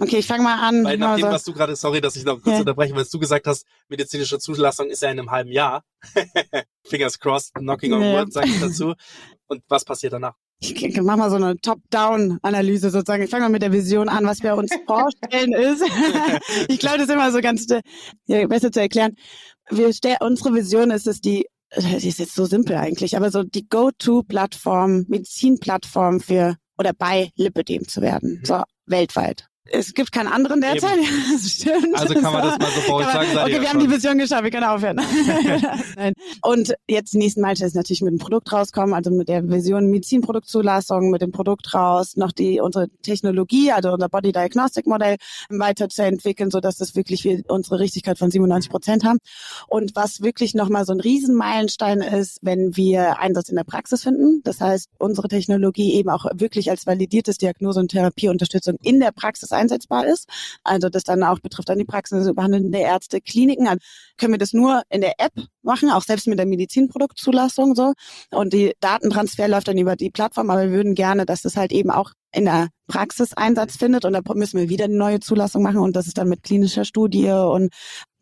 Okay, 0.00 0.18
ich 0.18 0.26
fange 0.28 0.44
mal 0.44 0.60
an. 0.60 0.84
Weil 0.84 0.98
nach 0.98 1.16
dem, 1.16 1.24
was 1.24 1.42
du 1.42 1.52
gerade, 1.52 1.74
sorry, 1.74 2.00
dass 2.00 2.14
ich 2.14 2.24
noch 2.24 2.34
kurz 2.40 2.54
Ja. 2.54 2.60
unterbreche, 2.60 2.94
weil 2.94 3.04
du 3.10 3.18
gesagt 3.18 3.48
hast, 3.48 3.66
medizinische 3.88 4.38
Zulassung 4.38 4.88
ist 4.88 5.02
ja 5.02 5.10
in 5.10 5.18
einem 5.18 5.32
halben 5.32 5.50
Jahr. 5.50 5.82
Fingers 6.86 7.18
crossed, 7.18 7.54
knocking 7.54 7.92
on 7.92 8.02
Ja. 8.02 8.20
wood, 8.20 8.32
sag 8.32 8.46
ich 8.46 8.60
dazu. 8.60 8.94
Und 9.48 9.64
was 9.66 9.84
passiert 9.84 10.12
danach? 10.12 10.36
Ich 10.58 10.82
ich 10.82 11.00
mach 11.02 11.16
mal 11.16 11.30
so 11.30 11.36
eine 11.36 11.56
Top-Down-Analyse 11.56 12.90
sozusagen. 12.90 13.22
Ich 13.22 13.30
fange 13.30 13.44
mal 13.44 13.50
mit 13.50 13.62
der 13.62 13.72
Vision 13.72 14.08
an, 14.08 14.24
was 14.24 14.42
wir 14.42 14.56
uns 14.56 14.70
vorstellen 14.86 15.52
ist. 15.52 15.82
ich 16.68 16.78
glaube, 16.78 16.98
das 16.98 17.08
ist 17.08 17.14
immer 17.14 17.30
so 17.32 17.40
ganz 17.40 17.70
äh, 17.70 17.82
ja, 18.26 18.46
besser 18.46 18.72
zu 18.72 18.80
erklären. 18.80 19.14
Wir 19.70 19.90
unsere 20.20 20.54
Vision 20.54 20.90
ist 20.90 21.06
es, 21.06 21.20
die, 21.20 21.46
das 21.70 22.04
ist 22.04 22.18
jetzt 22.18 22.34
so 22.34 22.46
simpel 22.46 22.76
eigentlich, 22.76 23.16
aber 23.16 23.30
so 23.30 23.42
die 23.42 23.68
Go-To-Plattform, 23.68 25.04
Medizinplattform 25.08 26.20
für 26.20 26.56
oder 26.78 26.92
bei 26.92 27.30
Lipidem 27.36 27.88
zu 27.88 28.00
werden, 28.00 28.40
Mhm. 28.40 28.44
so 28.44 28.62
weltweit. 28.86 29.48
Es 29.70 29.94
gibt 29.94 30.12
keinen 30.12 30.28
anderen 30.28 30.60
derzeit. 30.60 30.98
Also 31.94 32.14
kann 32.14 32.32
man 32.32 32.42
das 32.42 32.58
mal 32.58 32.68
so 32.86 32.92
man- 32.92 33.04
sagen, 33.04 33.28
Okay, 33.38 33.52
ja 33.52 33.60
wir 33.60 33.68
haben 33.68 33.80
die. 33.80 33.90
Vision 33.90 34.18
geschafft, 34.18 34.44
wir 34.44 34.50
können 34.50 34.64
aufhören. 34.64 35.00
Und 36.42 36.74
jetzt 36.88 37.14
die 37.14 37.18
nächsten 37.18 37.40
Meilensteine 37.40 37.68
ist 37.68 37.74
natürlich 37.74 38.02
mit 38.02 38.12
dem 38.12 38.18
Produkt 38.18 38.52
rauskommen, 38.52 38.94
also 38.94 39.10
mit 39.10 39.28
der 39.28 39.48
Vision 39.48 39.86
Medizinproduktzulassung, 39.90 41.10
mit 41.10 41.22
dem 41.22 41.32
Produkt 41.32 41.72
raus, 41.74 42.16
noch 42.16 42.32
die 42.32 42.60
unsere 42.60 42.88
Technologie, 43.02 43.72
also 43.72 43.92
unser 43.92 44.08
Body 44.08 44.32
Diagnostic 44.32 44.86
Modell 44.86 45.16
weiterzuentwickeln, 45.48 46.50
so 46.50 46.60
dass 46.60 46.76
das 46.76 46.94
wirklich 46.94 47.24
wir 47.24 47.42
unsere 47.48 47.78
Richtigkeit 47.80 48.18
von 48.18 48.30
97 48.30 48.70
Prozent 48.70 49.04
haben. 49.04 49.18
Und 49.68 49.92
was 49.94 50.20
wirklich 50.20 50.54
nochmal 50.54 50.84
so 50.84 50.92
ein 50.92 51.00
Riesenmeilenstein 51.00 52.00
ist, 52.00 52.38
wenn 52.42 52.76
wir 52.76 53.18
Einsatz 53.18 53.48
in 53.48 53.56
der 53.56 53.64
Praxis 53.64 54.02
finden. 54.02 54.42
Das 54.44 54.60
heißt, 54.60 54.88
unsere 54.98 55.28
Technologie 55.28 55.94
eben 55.94 56.10
auch 56.10 56.26
wirklich 56.34 56.70
als 56.70 56.86
validiertes 56.86 57.38
Diagnose- 57.38 57.80
und 57.80 57.90
Therapieunterstützung 57.90 58.76
in 58.82 59.00
der 59.00 59.12
Praxis 59.12 59.52
einsetzbar 59.56 60.06
ist. 60.06 60.28
Also 60.64 60.88
das 60.88 61.04
dann 61.04 61.22
auch 61.22 61.40
betrifft 61.40 61.68
dann 61.68 61.78
die 61.78 61.84
Praxen, 61.84 62.18
also 62.18 62.34
behandelnde 62.34 62.78
Ärzte, 62.78 63.20
Kliniken. 63.20 63.66
Also 63.66 63.78
können 64.16 64.34
wir 64.34 64.38
das 64.38 64.52
nur 64.52 64.82
in 64.88 65.00
der 65.00 65.14
App 65.18 65.32
machen, 65.62 65.90
auch 65.90 66.02
selbst 66.02 66.26
mit 66.26 66.38
der 66.38 66.46
Medizinproduktzulassung 66.46 67.74
so. 67.74 67.92
Und 68.30 68.52
die 68.52 68.74
Datentransfer 68.80 69.48
läuft 69.48 69.68
dann 69.68 69.78
über 69.78 69.96
die 69.96 70.10
Plattform, 70.10 70.50
aber 70.50 70.64
wir 70.64 70.72
würden 70.72 70.94
gerne, 70.94 71.26
dass 71.26 71.42
das 71.42 71.56
halt 71.56 71.72
eben 71.72 71.90
auch 71.90 72.12
in 72.32 72.44
der 72.44 72.68
Praxis 72.86 73.32
Einsatz 73.32 73.76
findet 73.76 74.04
und 74.04 74.12
da 74.12 74.20
müssen 74.34 74.60
wir 74.60 74.68
wieder 74.68 74.84
eine 74.84 74.96
neue 74.96 75.20
Zulassung 75.20 75.62
machen 75.62 75.78
und 75.78 75.96
das 75.96 76.06
ist 76.06 76.18
dann 76.18 76.28
mit 76.28 76.42
klinischer 76.42 76.84
Studie 76.84 77.30
und 77.30 77.72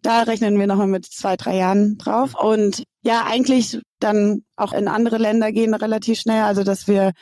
da 0.05 0.22
rechnen 0.22 0.59
wir 0.59 0.66
nochmal 0.66 0.87
mit 0.87 1.07
zwei, 1.07 1.37
drei 1.37 1.57
Jahren 1.57 1.97
drauf. 1.97 2.35
Und 2.39 2.85
ja, 3.03 3.24
eigentlich 3.24 3.80
dann 4.01 4.45
auch 4.55 4.72
in 4.72 4.87
andere 4.87 5.16
Länder 5.18 5.51
gehen 5.51 5.74
relativ 5.74 6.20
schnell, 6.20 6.43
also 6.43 6.62
dass 6.62 6.87
wir 6.87 7.12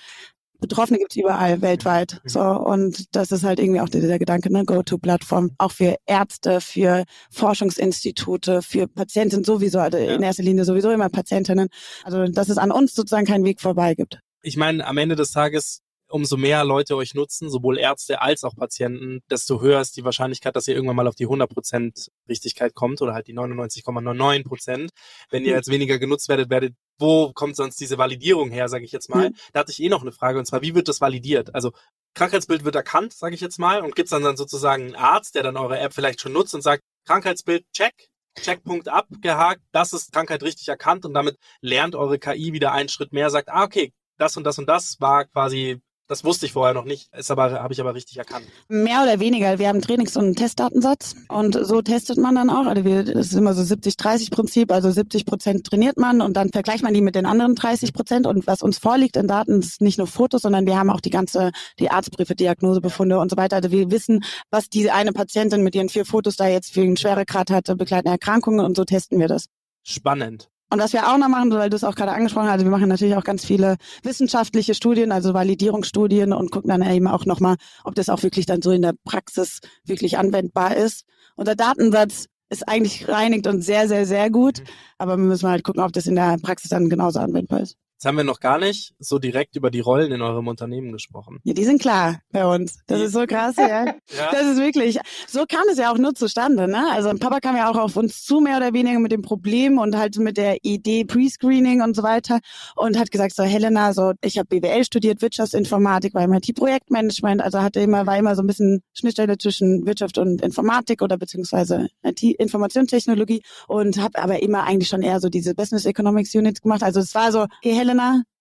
Betroffene 0.62 0.98
gibt's 0.98 1.16
überall 1.16 1.60
weltweit. 1.60 2.20
So, 2.24 2.40
und 2.40 3.14
das 3.14 3.30
ist 3.32 3.44
halt 3.44 3.58
irgendwie 3.60 3.80
auch 3.80 3.88
der, 3.90 4.00
der 4.00 4.18
Gedanke, 4.18 4.50
ne, 4.50 4.64
Go-To-Plattform, 4.64 5.50
auch 5.58 5.72
für 5.72 5.96
Ärzte, 6.06 6.60
für 6.62 7.04
Forschungsinstitute, 7.30 8.62
für 8.62 8.88
Patienten 8.88 9.44
sowieso, 9.44 9.78
also 9.78 9.98
Ja. 9.98 10.14
in 10.14 10.22
erster 10.22 10.42
Linie 10.42 10.64
sowieso 10.64 10.90
immer 10.90 11.08
Patientinnen. 11.10 11.68
Also, 12.04 12.24
dass 12.26 12.48
es 12.48 12.58
an 12.58 12.70
uns 12.70 12.94
sozusagen 12.94 13.26
keinen 13.26 13.44
Weg 13.44 13.60
vorbei 13.60 13.94
gibt. 13.94 14.20
Ich 14.42 14.56
meine, 14.56 14.86
am 14.86 14.96
Ende 14.98 15.16
des 15.16 15.32
Tages, 15.32 15.80
umso 16.12 16.36
mehr 16.36 16.64
Leute 16.64 16.96
euch 16.96 17.14
nutzen, 17.14 17.50
sowohl 17.50 17.78
Ärzte 17.78 18.20
als 18.20 18.44
auch 18.44 18.54
Patienten, 18.54 19.20
desto 19.30 19.60
höher 19.60 19.80
ist 19.80 19.96
die 19.96 20.04
Wahrscheinlichkeit, 20.04 20.54
dass 20.54 20.68
ihr 20.68 20.74
irgendwann 20.74 20.96
mal 20.96 21.08
auf 21.08 21.14
die 21.14 21.26
100% 21.26 22.08
Richtigkeit 22.28 22.74
kommt 22.74 23.00
oder 23.02 23.14
halt 23.14 23.26
die 23.26 23.34
99,99%. 23.34 24.90
Wenn 25.30 25.44
ihr 25.44 25.50
Mhm. 25.50 25.56
jetzt 25.56 25.70
weniger 25.70 25.98
genutzt 25.98 26.28
werdet, 26.28 26.50
werdet, 26.50 26.74
wo 26.98 27.32
kommt 27.32 27.56
sonst 27.56 27.80
diese 27.80 27.98
Validierung 27.98 28.50
her, 28.50 28.68
sage 28.68 28.84
ich 28.84 28.92
jetzt 28.92 29.08
mal. 29.10 29.30
Mhm. 29.30 29.36
Da 29.52 29.60
hatte 29.60 29.72
ich 29.72 29.82
eh 29.82 29.88
noch 29.88 30.02
eine 30.02 30.12
Frage 30.12 30.38
und 30.38 30.46
zwar, 30.46 30.62
wie 30.62 30.74
wird 30.74 30.88
das 30.88 31.00
validiert? 31.00 31.54
Also 31.54 31.72
Krankheitsbild 32.14 32.64
wird 32.64 32.74
erkannt, 32.74 33.12
sage 33.14 33.34
ich 33.34 33.40
jetzt 33.40 33.58
mal, 33.58 33.80
und 33.80 33.96
gibt's 33.96 34.10
dann, 34.10 34.22
dann 34.22 34.36
sozusagen 34.36 34.84
einen 34.84 34.94
Arzt, 34.96 35.34
der 35.34 35.42
dann 35.42 35.56
eure 35.56 35.78
App 35.78 35.94
vielleicht 35.94 36.20
schon 36.20 36.32
nutzt 36.32 36.54
und 36.54 36.60
sagt, 36.62 36.82
Krankheitsbild, 37.06 37.64
check, 37.72 37.94
Checkpunkt 38.38 38.88
abgehakt, 38.88 39.62
das 39.72 39.92
ist 39.92 40.12
Krankheit 40.12 40.42
richtig 40.42 40.68
erkannt 40.68 41.04
und 41.04 41.14
damit 41.14 41.36
lernt 41.60 41.94
eure 41.94 42.18
KI 42.18 42.52
wieder 42.52 42.72
einen 42.72 42.88
Schritt 42.88 43.12
mehr, 43.12 43.30
sagt, 43.30 43.48
ah, 43.48 43.64
okay, 43.64 43.92
das 44.18 44.36
und 44.36 44.44
das 44.44 44.58
und 44.58 44.66
das 44.68 45.00
war 45.00 45.24
quasi, 45.26 45.80
das 46.08 46.24
wusste 46.24 46.46
ich 46.46 46.52
vorher 46.52 46.74
noch 46.74 46.84
nicht, 46.84 47.08
ist 47.14 47.30
aber, 47.30 47.52
habe 47.62 47.72
ich 47.72 47.80
aber 47.80 47.94
richtig 47.94 48.18
erkannt. 48.18 48.46
Mehr 48.68 49.02
oder 49.02 49.20
weniger. 49.20 49.58
Wir 49.58 49.68
haben 49.68 49.80
Trainings- 49.80 50.16
und 50.16 50.36
Testdatensatz 50.36 51.14
und 51.28 51.58
so 51.60 51.80
testet 51.82 52.18
man 52.18 52.34
dann 52.34 52.50
auch. 52.50 52.66
Also 52.66 52.84
wir, 52.84 53.04
das 53.04 53.28
ist 53.28 53.34
immer 53.34 53.54
so 53.54 53.62
70-30-Prinzip, 53.62 54.72
also 54.72 54.90
70 54.90 55.24
Prozent 55.26 55.66
trainiert 55.66 55.96
man 55.96 56.20
und 56.20 56.36
dann 56.36 56.50
vergleicht 56.50 56.82
man 56.82 56.94
die 56.94 57.00
mit 57.00 57.14
den 57.14 57.26
anderen 57.26 57.54
30 57.54 57.92
Prozent 57.92 58.26
und 58.26 58.46
was 58.46 58.62
uns 58.62 58.78
vorliegt 58.78 59.16
in 59.16 59.26
Daten 59.26 59.60
ist 59.60 59.80
nicht 59.80 59.98
nur 59.98 60.06
Fotos, 60.06 60.42
sondern 60.42 60.66
wir 60.66 60.78
haben 60.78 60.90
auch 60.90 61.00
die 61.00 61.10
ganze, 61.10 61.50
die 61.78 61.90
Arztbriefe, 61.90 62.34
Diagnosebefunde 62.34 63.18
und 63.18 63.30
so 63.30 63.36
weiter. 63.36 63.56
Also 63.56 63.70
wir 63.70 63.90
wissen, 63.90 64.24
was 64.50 64.68
diese 64.68 64.92
eine 64.92 65.12
Patientin 65.12 65.62
mit 65.62 65.74
ihren 65.74 65.88
vier 65.88 66.04
Fotos 66.04 66.36
da 66.36 66.46
jetzt 66.46 66.74
für 66.74 66.82
einen 66.82 66.96
Schweregrad 66.96 67.50
hatte, 67.50 67.76
begleitende 67.76 68.12
Erkrankungen 68.12 68.64
und 68.64 68.76
so 68.76 68.84
testen 68.84 69.18
wir 69.18 69.28
das. 69.28 69.46
Spannend. 69.82 70.51
Und 70.72 70.78
was 70.78 70.94
wir 70.94 71.06
auch 71.06 71.18
noch 71.18 71.28
machen, 71.28 71.50
weil 71.50 71.68
du 71.68 71.76
es 71.76 71.84
auch 71.84 71.94
gerade 71.94 72.12
angesprochen 72.12 72.46
hast, 72.46 72.54
also 72.54 72.64
wir 72.64 72.70
machen 72.70 72.88
natürlich 72.88 73.14
auch 73.14 73.24
ganz 73.24 73.44
viele 73.44 73.76
wissenschaftliche 74.04 74.72
Studien, 74.72 75.12
also 75.12 75.34
Validierungsstudien 75.34 76.32
und 76.32 76.50
gucken 76.50 76.70
dann 76.70 76.80
eben 76.80 77.08
auch 77.08 77.26
nochmal, 77.26 77.56
ob 77.84 77.94
das 77.94 78.08
auch 78.08 78.22
wirklich 78.22 78.46
dann 78.46 78.62
so 78.62 78.70
in 78.70 78.80
der 78.80 78.94
Praxis 79.04 79.60
wirklich 79.84 80.16
anwendbar 80.16 80.74
ist. 80.74 81.04
Unser 81.36 81.56
Datensatz 81.56 82.24
ist 82.48 82.66
eigentlich 82.66 83.00
gereinigt 83.00 83.46
und 83.46 83.60
sehr, 83.60 83.86
sehr, 83.86 84.06
sehr 84.06 84.30
gut, 84.30 84.62
aber 84.96 85.18
wir 85.18 85.24
müssen 85.24 85.46
halt 85.46 85.62
gucken, 85.62 85.82
ob 85.82 85.92
das 85.92 86.06
in 86.06 86.14
der 86.14 86.38
Praxis 86.40 86.70
dann 86.70 86.88
genauso 86.88 87.18
anwendbar 87.18 87.60
ist. 87.60 87.76
Jetzt 88.02 88.08
haben 88.08 88.16
wir 88.16 88.24
noch 88.24 88.40
gar 88.40 88.58
nicht 88.58 88.96
so 88.98 89.20
direkt 89.20 89.54
über 89.54 89.70
die 89.70 89.78
Rollen 89.78 90.10
in 90.10 90.22
eurem 90.22 90.48
Unternehmen 90.48 90.90
gesprochen. 90.90 91.38
Ja, 91.44 91.54
die 91.54 91.62
sind 91.62 91.80
klar 91.80 92.18
bei 92.32 92.44
uns. 92.44 92.80
Das 92.88 92.98
Die- 92.98 93.04
ist 93.04 93.12
so 93.12 93.26
krass, 93.26 93.54
ja. 93.56 93.84
Ja. 94.18 94.30
Das 94.32 94.42
ist 94.44 94.58
wirklich, 94.58 94.98
so 95.28 95.44
kam 95.48 95.62
es 95.70 95.78
ja 95.78 95.90
auch 95.92 95.96
nur 95.98 96.12
zustande, 96.12 96.66
ne? 96.68 96.90
Also 96.90 97.10
Papa 97.14 97.38
kam 97.38 97.56
ja 97.56 97.70
auch 97.70 97.76
auf 97.76 97.96
uns 97.96 98.24
zu, 98.24 98.40
mehr 98.40 98.56
oder 98.56 98.72
weniger 98.74 98.98
mit 98.98 99.12
dem 99.12 99.22
Problem 99.22 99.78
und 99.78 99.96
halt 99.96 100.16
mit 100.18 100.36
der 100.36 100.56
Idee 100.64 101.04
Pre-Screening 101.04 101.80
und 101.80 101.94
so 101.94 102.02
weiter 102.02 102.40
und 102.74 102.98
hat 102.98 103.12
gesagt, 103.12 103.36
so 103.36 103.44
Helena, 103.44 103.94
so 103.94 104.12
ich 104.20 104.36
habe 104.36 104.48
BWL 104.48 104.84
studiert, 104.84 105.22
Wirtschaftsinformatik, 105.22 106.12
war 106.12 106.24
im 106.24 106.32
IT-Projektmanagement, 106.32 107.40
also 107.40 107.62
hatte 107.62 107.78
immer, 107.80 108.04
war 108.06 108.18
immer 108.18 108.34
so 108.34 108.42
ein 108.42 108.48
bisschen 108.48 108.82
Schnittstelle 108.92 109.38
zwischen 109.38 109.86
Wirtschaft 109.86 110.18
und 110.18 110.42
Informatik 110.42 111.00
oder 111.02 111.16
beziehungsweise 111.18 111.86
IT-Informationstechnologie 112.02 113.42
und 113.68 113.98
habe 113.98 114.18
aber 114.18 114.42
immer 114.42 114.64
eigentlich 114.64 114.88
schon 114.88 115.02
eher 115.02 115.20
so 115.20 115.28
diese 115.28 115.54
Business 115.54 115.86
Economics 115.86 116.34
Units 116.34 116.60
gemacht. 116.60 116.82
Also 116.82 116.98
es 117.00 117.14
war 117.14 117.30
so, 117.32 117.46
hey 117.62 117.74
Helena, 117.74 117.91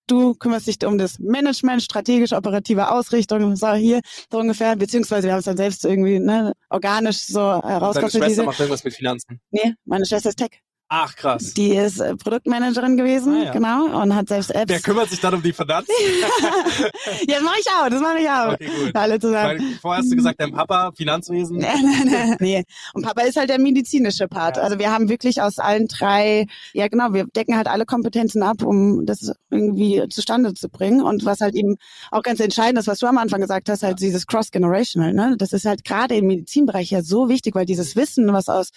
du 0.08 0.34
kümmerst 0.36 0.68
dich 0.68 0.86
um 0.86 0.98
das 0.98 1.20
Management, 1.20 1.84
strategisch 1.84 2.34
operative 2.34 2.92
Ausrichtung, 2.92 3.56
so 3.56 3.74
hier 3.74 4.02
so 4.32 4.40
ungefähr, 4.40 4.76
beziehungsweise 4.76 5.28
wir 5.28 5.34
haben 5.34 5.40
es 5.40 5.46
dann 5.46 5.58
selbst 5.58 5.86
irgendwie 5.86 6.20
ne, 6.20 6.54
organisch 6.70 7.20
so 7.20 7.40
Deine 7.40 7.68
herausgefunden. 7.68 8.12
Schwester 8.12 8.30
Diese, 8.30 8.44
macht 8.44 8.60
irgendwas 8.60 8.84
mit 8.84 8.94
Finanzen. 8.94 9.42
nee, 9.52 9.74
meine 9.86 10.06
Schwester 10.06 10.30
ist 10.30 10.38
Tech. 10.38 10.62
Ach, 10.94 11.16
krass. 11.16 11.54
Die 11.54 11.74
ist 11.74 12.02
äh, 12.02 12.18
Produktmanagerin 12.18 12.98
gewesen, 12.98 13.34
Ah, 13.34 13.44
ja. 13.46 13.52
genau, 13.54 14.02
und 14.02 14.14
hat 14.14 14.28
selbst 14.28 14.54
Apps. 14.54 14.68
Wer 14.68 14.82
kümmert 14.82 15.10
sich 15.10 15.22
dann 15.22 15.34
um 15.34 15.42
die 15.42 15.54
Finanzen? 15.54 15.90
ja, 17.30 17.36
das 17.36 17.42
mache 17.44 17.60
ich 17.62 17.68
auch, 17.70 17.90
das 17.90 18.02
mache 18.02 18.20
ich 18.20 18.30
auch. 18.30 18.54
Okay, 18.56 18.70
gut. 18.84 18.96
Alle 18.98 19.18
zusammen. 19.18 19.60
Weil 19.60 19.62
vorher 19.82 20.02
hast 20.04 20.12
du 20.12 20.18
gesagt, 20.18 20.42
dein 20.42 20.52
Papa, 20.52 20.92
Finanzwesen. 20.92 21.66
nee. 22.42 22.66
Und 22.94 23.04
Papa 23.04 23.22
ist 23.22 23.38
halt 23.38 23.50
der 23.50 23.60
medizinische 23.60 24.28
Part. 24.28 24.58
Ja. 24.58 24.64
Also 24.64 24.80
wir 24.80 24.92
haben 24.92 25.08
wirklich 25.08 25.42
aus 25.42 25.60
allen 25.60 25.88
drei, 25.88 26.48
ja 26.74 26.90
genau, 26.90 27.14
wir 27.14 27.24
decken 27.24 27.56
halt 27.56 27.68
alle 27.68 27.86
Kompetenzen 27.86 28.44
ab, 28.44 28.62
um 28.62 29.06
das 29.06 29.32
irgendwie 29.50 30.04
zustande 30.10 30.54
zu 30.56 30.68
bringen. 30.68 31.02
Und 31.02 31.24
was 31.24 31.40
halt 31.40 31.56
eben 31.56 31.78
auch 32.12 32.22
ganz 32.22 32.42
entscheidend 32.42 32.80
ist, 32.80 32.88
was 32.88 33.00
du 33.00 33.06
am 33.06 33.18
Anfang 33.18 33.40
gesagt 33.40 33.70
hast, 33.70 33.84
halt 33.84 34.02
dieses 34.02 34.28
Cross-Generational. 34.28 35.14
Ne? 35.14 35.36
Das 35.38 35.54
ist 35.54 35.64
halt 35.64 35.86
gerade 35.86 36.16
im 36.16 36.28
Medizinbereich 36.28 36.92
ja 36.92 37.02
so 37.02 37.30
wichtig, 37.30 37.56
weil 37.56 37.66
dieses 37.66 37.96
Wissen, 37.96 38.34
was 38.34 38.50
aus 38.50 38.72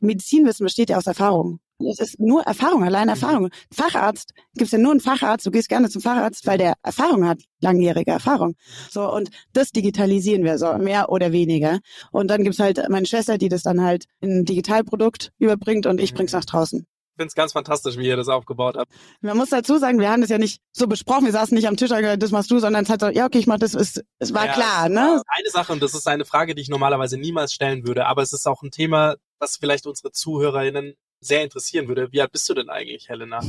Medizinwissen 0.00 0.64
besteht 0.64 0.90
ja 0.90 0.96
aus 0.96 1.06
Erfahrung. 1.06 1.51
Es 1.78 1.98
ist 1.98 2.20
nur 2.20 2.42
Erfahrung, 2.42 2.84
allein 2.84 3.08
Erfahrung. 3.08 3.50
Facharzt, 3.72 4.32
gibt's 4.54 4.72
ja 4.72 4.78
nur 4.78 4.92
einen 4.92 5.00
Facharzt, 5.00 5.46
du 5.46 5.50
gehst 5.50 5.68
gerne 5.68 5.88
zum 5.88 6.02
Facharzt, 6.02 6.46
weil 6.46 6.58
der 6.58 6.74
Erfahrung 6.82 7.26
hat, 7.26 7.40
langjährige 7.60 8.10
Erfahrung. 8.10 8.54
So, 8.90 9.12
und 9.12 9.30
das 9.52 9.70
digitalisieren 9.70 10.44
wir 10.44 10.58
so, 10.58 10.78
mehr 10.78 11.10
oder 11.10 11.32
weniger. 11.32 11.80
Und 12.10 12.28
dann 12.28 12.44
gibt's 12.44 12.58
halt 12.60 12.80
meine 12.88 13.06
Schwester, 13.06 13.38
die 13.38 13.48
das 13.48 13.62
dann 13.62 13.82
halt 13.82 14.04
in 14.20 14.40
ein 14.40 14.44
Digitalprodukt 14.44 15.32
überbringt 15.38 15.86
und 15.86 16.00
ich 16.00 16.14
bring's 16.14 16.32
nach 16.32 16.44
draußen. 16.44 16.86
Ich 17.14 17.16
finde 17.16 17.28
es 17.28 17.34
ganz 17.34 17.52
fantastisch, 17.52 17.98
wie 17.98 18.06
ihr 18.06 18.16
das 18.16 18.28
aufgebaut 18.28 18.76
habt. 18.78 18.90
Man 19.20 19.36
muss 19.36 19.50
dazu 19.50 19.76
sagen, 19.76 20.00
wir 20.00 20.10
haben 20.10 20.22
das 20.22 20.30
ja 20.30 20.38
nicht 20.38 20.62
so 20.72 20.86
besprochen, 20.86 21.26
wir 21.26 21.32
saßen 21.32 21.54
nicht 21.54 21.68
am 21.68 21.76
Tisch 21.76 21.90
und 21.90 21.98
gesagt, 21.98 22.22
das 22.22 22.30
machst 22.30 22.50
du, 22.50 22.58
sondern 22.58 22.84
es 22.84 22.90
hat 22.90 23.00
so, 23.00 23.08
ja, 23.08 23.26
okay, 23.26 23.38
ich 23.38 23.46
mach 23.46 23.58
das, 23.58 23.74
es, 23.74 24.02
es 24.18 24.32
war 24.32 24.46
Ja, 24.46 24.52
klar, 24.54 24.86
es 24.86 24.92
ne? 24.92 25.22
Eine 25.26 25.50
Sache, 25.50 25.74
und 25.74 25.82
das 25.82 25.92
ist 25.92 26.08
eine 26.08 26.24
Frage, 26.24 26.54
die 26.54 26.62
ich 26.62 26.70
normalerweise 26.70 27.18
niemals 27.18 27.52
stellen 27.52 27.86
würde, 27.86 28.06
aber 28.06 28.22
es 28.22 28.32
ist 28.32 28.46
auch 28.46 28.62
ein 28.62 28.70
Thema, 28.70 29.16
was 29.38 29.58
vielleicht 29.58 29.86
unsere 29.86 30.10
ZuhörerInnen 30.10 30.94
sehr 31.24 31.42
interessieren 31.42 31.88
würde. 31.88 32.10
Wie 32.12 32.20
alt 32.20 32.32
bist 32.32 32.48
du 32.48 32.54
denn 32.54 32.68
eigentlich, 32.68 33.08
Helena? 33.08 33.40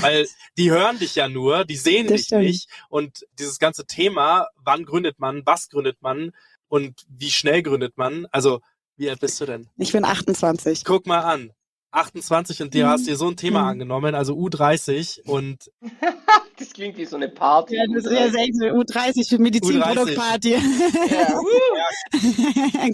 Weil 0.00 0.28
die 0.58 0.70
hören 0.70 0.98
dich 0.98 1.14
ja 1.14 1.28
nur, 1.28 1.64
die 1.64 1.76
sehen 1.76 2.06
Das 2.06 2.18
dich 2.18 2.26
stimmt. 2.26 2.42
nicht. 2.44 2.68
Und 2.88 3.24
dieses 3.38 3.58
ganze 3.58 3.86
Thema, 3.86 4.46
wann 4.56 4.84
gründet 4.84 5.18
man, 5.18 5.42
was 5.46 5.68
gründet 5.70 5.96
man 6.02 6.32
und 6.68 7.04
wie 7.08 7.30
schnell 7.30 7.62
gründet 7.62 7.96
man, 7.96 8.26
also 8.30 8.60
wie 8.96 9.08
alt 9.08 9.20
bist 9.20 9.40
du 9.40 9.46
denn? 9.46 9.68
Ich 9.78 9.92
bin 9.92 10.04
28. 10.04 10.84
Guck 10.84 11.06
mal 11.06 11.20
an. 11.20 11.50
28 11.94 12.62
und 12.62 12.72
dir 12.74 12.86
Mhm. 12.86 12.90
hast 12.90 13.06
dir 13.06 13.16
so 13.16 13.28
ein 13.28 13.36
Thema 13.36 13.62
Mhm. 13.62 13.68
angenommen, 13.68 14.14
also 14.14 14.34
U30 14.34 15.22
und 15.24 15.70
Das 16.58 16.72
klingt 16.74 16.96
wie 16.96 17.04
so 17.06 17.16
eine 17.16 17.28
Party. 17.28 17.74
Ja, 17.76 17.84
das 17.92 18.04
ist 18.04 18.12
ja 18.12 18.26
echt 18.40 18.54
eine 18.60 18.72
U30 18.74 19.28
für 19.28 19.38
Medizinproduktparty. 19.38 20.54
Ja. 21.10 21.40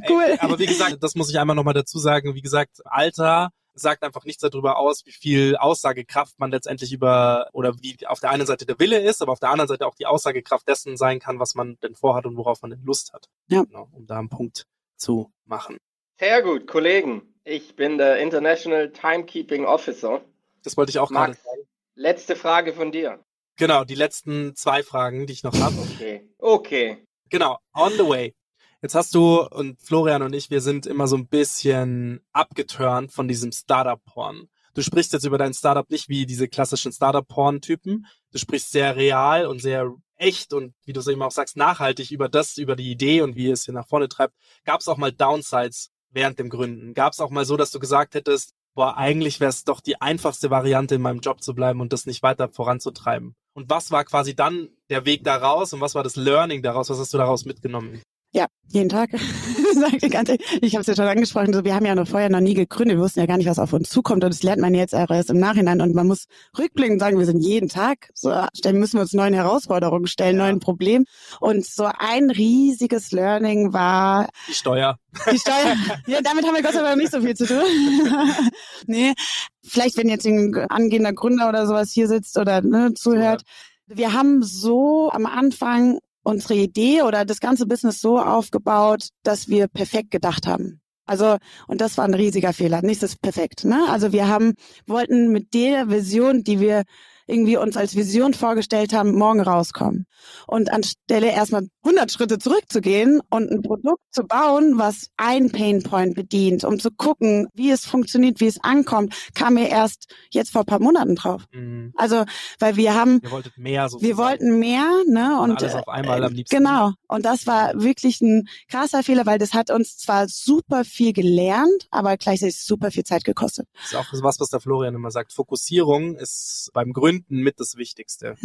cool. 0.08 0.22
Ey, 0.24 0.38
aber 0.38 0.58
wie 0.58 0.66
gesagt, 0.66 0.96
das 1.02 1.14
muss 1.14 1.30
ich 1.30 1.38
einmal 1.38 1.56
nochmal 1.56 1.74
dazu 1.74 1.98
sagen. 1.98 2.34
Wie 2.34 2.40
gesagt, 2.42 2.80
Alter 2.84 3.50
sagt 3.78 4.02
einfach 4.02 4.24
nichts 4.24 4.42
darüber 4.42 4.78
aus, 4.78 5.04
wie 5.06 5.12
viel 5.12 5.56
Aussagekraft 5.56 6.38
man 6.38 6.50
letztendlich 6.50 6.92
über 6.92 7.48
oder 7.52 7.74
wie 7.80 8.06
auf 8.06 8.20
der 8.20 8.30
einen 8.30 8.46
Seite 8.46 8.66
der 8.66 8.78
Wille 8.78 8.98
ist, 9.00 9.22
aber 9.22 9.32
auf 9.32 9.40
der 9.40 9.50
anderen 9.50 9.68
Seite 9.68 9.86
auch 9.86 9.94
die 9.94 10.06
Aussagekraft 10.06 10.68
dessen 10.68 10.96
sein 10.96 11.20
kann, 11.20 11.38
was 11.38 11.54
man 11.54 11.78
denn 11.82 11.94
vorhat 11.94 12.26
und 12.26 12.36
worauf 12.36 12.62
man 12.62 12.70
denn 12.70 12.84
Lust 12.84 13.12
hat. 13.12 13.28
Ja. 13.48 13.64
Genau, 13.64 13.88
um 13.92 14.06
da 14.06 14.18
einen 14.18 14.28
Punkt 14.28 14.66
zu 14.96 15.30
machen. 15.44 15.76
Sehr 16.18 16.42
gut, 16.42 16.66
Kollegen. 16.66 17.34
Ich 17.44 17.76
bin 17.76 17.98
der 17.98 18.18
International 18.18 18.90
Timekeeping 18.90 19.64
Officer. 19.64 20.20
Das 20.62 20.76
wollte 20.76 20.90
ich 20.90 20.98
auch 20.98 21.10
gerade 21.10 21.34
sagen. 21.34 21.62
Letzte 21.94 22.36
Frage 22.36 22.72
von 22.72 22.92
dir. 22.92 23.20
Genau, 23.56 23.84
die 23.84 23.94
letzten 23.94 24.54
zwei 24.54 24.82
Fragen, 24.82 25.26
die 25.26 25.32
ich 25.32 25.42
noch 25.42 25.58
habe. 25.58 25.74
Okay. 25.80 26.28
Okay. 26.38 27.04
Genau, 27.28 27.58
on 27.74 27.92
the 27.92 28.06
way. 28.06 28.34
Jetzt 28.80 28.94
hast 28.94 29.12
du 29.12 29.42
und 29.42 29.80
Florian 29.80 30.22
und 30.22 30.32
ich, 30.34 30.50
wir 30.50 30.60
sind 30.60 30.86
immer 30.86 31.08
so 31.08 31.16
ein 31.16 31.26
bisschen 31.26 32.20
abgeturnt 32.32 33.10
von 33.12 33.26
diesem 33.26 33.50
Startup-Porn. 33.50 34.48
Du 34.74 34.82
sprichst 34.82 35.12
jetzt 35.12 35.24
über 35.24 35.36
dein 35.36 35.52
Startup 35.52 35.90
nicht 35.90 36.08
wie 36.08 36.26
diese 36.26 36.46
klassischen 36.46 36.92
Startup-Porn-Typen. 36.92 38.06
Du 38.30 38.38
sprichst 38.38 38.70
sehr 38.70 38.94
real 38.94 39.46
und 39.46 39.60
sehr 39.60 39.92
echt 40.14 40.52
und 40.52 40.74
wie 40.84 40.92
du 40.92 41.00
es 41.00 41.08
eben 41.08 41.22
auch 41.22 41.32
sagst, 41.32 41.56
nachhaltig 41.56 42.12
über 42.12 42.28
das, 42.28 42.56
über 42.56 42.76
die 42.76 42.92
Idee 42.92 43.22
und 43.22 43.34
wie 43.34 43.50
es 43.50 43.64
hier 43.64 43.74
nach 43.74 43.88
vorne 43.88 44.08
treibt. 44.08 44.34
Gab 44.64 44.80
es 44.80 44.86
auch 44.86 44.96
mal 44.96 45.10
Downsides 45.10 45.90
während 46.10 46.38
dem 46.38 46.48
Gründen? 46.48 46.94
Gab 46.94 47.14
es 47.14 47.20
auch 47.20 47.30
mal 47.30 47.44
so, 47.44 47.56
dass 47.56 47.72
du 47.72 47.80
gesagt 47.80 48.14
hättest, 48.14 48.54
boah, 48.74 48.96
eigentlich 48.96 49.40
wäre 49.40 49.50
es 49.50 49.64
doch 49.64 49.80
die 49.80 50.00
einfachste 50.00 50.50
Variante, 50.50 50.94
in 50.94 51.02
meinem 51.02 51.18
Job 51.18 51.42
zu 51.42 51.52
bleiben 51.52 51.80
und 51.80 51.92
das 51.92 52.06
nicht 52.06 52.22
weiter 52.22 52.48
voranzutreiben? 52.48 53.34
Und 53.54 53.70
was 53.70 53.90
war 53.90 54.04
quasi 54.04 54.36
dann 54.36 54.68
der 54.88 55.04
Weg 55.04 55.24
daraus 55.24 55.72
und 55.72 55.80
was 55.80 55.96
war 55.96 56.04
das 56.04 56.14
Learning 56.14 56.62
daraus? 56.62 56.90
Was 56.90 57.00
hast 57.00 57.12
du 57.12 57.18
daraus 57.18 57.44
mitgenommen? 57.44 58.00
Ja, 58.32 58.46
jeden 58.66 58.90
Tag. 58.90 59.10
ich 60.60 60.74
habe 60.74 60.80
es 60.82 60.86
ja 60.86 60.94
schon 60.94 61.06
angesprochen, 61.06 61.54
so, 61.54 61.64
wir 61.64 61.74
haben 61.74 61.86
ja 61.86 61.94
noch 61.94 62.06
vorher 62.06 62.28
noch 62.28 62.40
nie 62.40 62.52
gegründet, 62.52 62.98
wir 62.98 63.02
wussten 63.02 63.20
ja 63.20 63.26
gar 63.26 63.38
nicht, 63.38 63.48
was 63.48 63.58
auf 63.58 63.72
uns 63.72 63.88
zukommt 63.88 64.22
und 64.22 64.30
das 64.30 64.42
lernt 64.42 64.60
man 64.60 64.74
jetzt 64.74 64.92
erst 64.92 65.30
im 65.30 65.38
Nachhinein 65.38 65.80
und 65.80 65.94
man 65.94 66.06
muss 66.06 66.26
rückblickend 66.58 67.00
sagen, 67.00 67.18
wir 67.18 67.24
sind 67.24 67.40
jeden 67.40 67.70
Tag, 67.70 68.10
so 68.12 68.30
stellen 68.54 68.78
müssen 68.78 68.98
wir 68.98 69.02
uns 69.02 69.14
neuen 69.14 69.32
Herausforderungen 69.32 70.06
stellen, 70.06 70.36
ja. 70.36 70.44
neuen 70.44 70.60
Problemen 70.60 71.06
und 71.40 71.64
so 71.64 71.88
ein 71.98 72.30
riesiges 72.30 73.12
Learning 73.12 73.72
war 73.72 74.28
die 74.46 74.54
Steuer. 74.54 74.98
Die 75.32 75.38
Steuer. 75.38 75.76
Ja, 76.06 76.20
damit 76.22 76.46
haben 76.46 76.54
wir 76.54 76.62
Gott 76.62 76.72
sei 76.72 76.82
Dank 76.82 76.98
nicht 76.98 77.12
so 77.12 77.20
viel 77.20 77.34
zu 77.34 77.46
tun. 77.46 77.58
nee, 78.86 79.14
vielleicht 79.62 79.96
wenn 79.96 80.08
jetzt 80.08 80.26
ein 80.26 80.54
angehender 80.68 81.12
Gründer 81.12 81.48
oder 81.48 81.66
sowas 81.66 81.92
hier 81.92 82.08
sitzt 82.08 82.38
oder 82.38 82.60
ne, 82.62 82.94
zuhört, 82.94 83.42
ja. 83.88 83.96
wir 83.96 84.12
haben 84.12 84.42
so 84.42 85.10
am 85.10 85.26
Anfang 85.26 85.98
unsere 86.28 86.54
Idee 86.54 87.02
oder 87.02 87.24
das 87.24 87.40
ganze 87.40 87.66
Business 87.66 88.00
so 88.00 88.18
aufgebaut, 88.18 89.08
dass 89.22 89.48
wir 89.48 89.66
perfekt 89.66 90.10
gedacht 90.10 90.46
haben. 90.46 90.80
Also, 91.06 91.38
und 91.66 91.80
das 91.80 91.96
war 91.96 92.04
ein 92.04 92.12
riesiger 92.12 92.52
Fehler. 92.52 92.82
Nichts 92.82 93.02
ist 93.02 93.22
perfekt. 93.22 93.64
Ne? 93.64 93.86
Also 93.88 94.12
wir 94.12 94.28
haben, 94.28 94.52
wollten 94.86 95.32
mit 95.32 95.54
der 95.54 95.88
Vision, 95.88 96.44
die 96.44 96.60
wir 96.60 96.82
irgendwie 97.28 97.56
uns 97.58 97.76
als 97.76 97.94
Vision 97.94 98.34
vorgestellt 98.34 98.92
haben, 98.92 99.12
morgen 99.12 99.40
rauskommen. 99.40 100.06
Und 100.46 100.72
anstelle 100.72 101.30
erstmal 101.30 101.68
100 101.84 102.10
Schritte 102.10 102.38
zurückzugehen 102.38 103.20
und 103.30 103.50
ein 103.50 103.62
Produkt 103.62 104.02
zu 104.10 104.24
bauen, 104.24 104.78
was 104.78 105.08
ein 105.16 105.50
Painpoint 105.50 106.14
bedient, 106.14 106.64
um 106.64 106.80
zu 106.80 106.90
gucken, 106.90 107.48
wie 107.54 107.70
es 107.70 107.84
funktioniert, 107.84 108.40
wie 108.40 108.46
es 108.46 108.58
ankommt, 108.62 109.14
kam 109.34 109.54
mir 109.54 109.68
erst 109.68 110.12
jetzt 110.30 110.50
vor 110.50 110.62
ein 110.62 110.66
paar 110.66 110.80
Monaten 110.80 111.14
drauf. 111.14 111.44
Mhm. 111.52 111.92
Also, 111.96 112.24
weil 112.58 112.76
wir 112.76 112.94
haben, 112.94 113.20
wir 113.22 113.30
wollten 113.30 113.50
mehr, 113.56 113.88
sozusagen. 113.88 114.08
wir 114.08 114.16
wollten 114.16 114.58
mehr, 114.58 114.90
ne, 115.06 115.40
und, 115.40 115.50
und 115.50 115.62
alles 115.62 115.74
auf 115.74 115.88
einmal 115.88 116.24
am 116.24 116.32
liebsten. 116.32 116.56
Genau. 116.56 116.92
Und 117.08 117.24
das 117.24 117.46
war 117.46 117.72
wirklich 117.74 118.20
ein 118.22 118.48
krasser 118.70 119.02
Fehler, 119.02 119.26
weil 119.26 119.38
das 119.38 119.52
hat 119.52 119.70
uns 119.70 119.98
zwar 119.98 120.28
super 120.28 120.84
viel 120.84 121.12
gelernt, 121.12 121.88
aber 121.90 122.16
gleichzeitig 122.16 122.58
super 122.62 122.90
viel 122.90 123.04
Zeit 123.04 123.24
gekostet. 123.24 123.66
Das 123.74 123.92
ist 123.92 123.94
auch 123.94 124.22
was, 124.22 124.40
was 124.40 124.48
der 124.48 124.60
Florian 124.60 124.94
immer 124.94 125.10
sagt. 125.10 125.32
Fokussierung 125.32 126.16
ist 126.16 126.70
beim 126.72 126.92
Gründen 126.92 127.17
Gründen 127.26 127.42
mit 127.42 127.60
das 127.60 127.76
Wichtigste. 127.76 128.36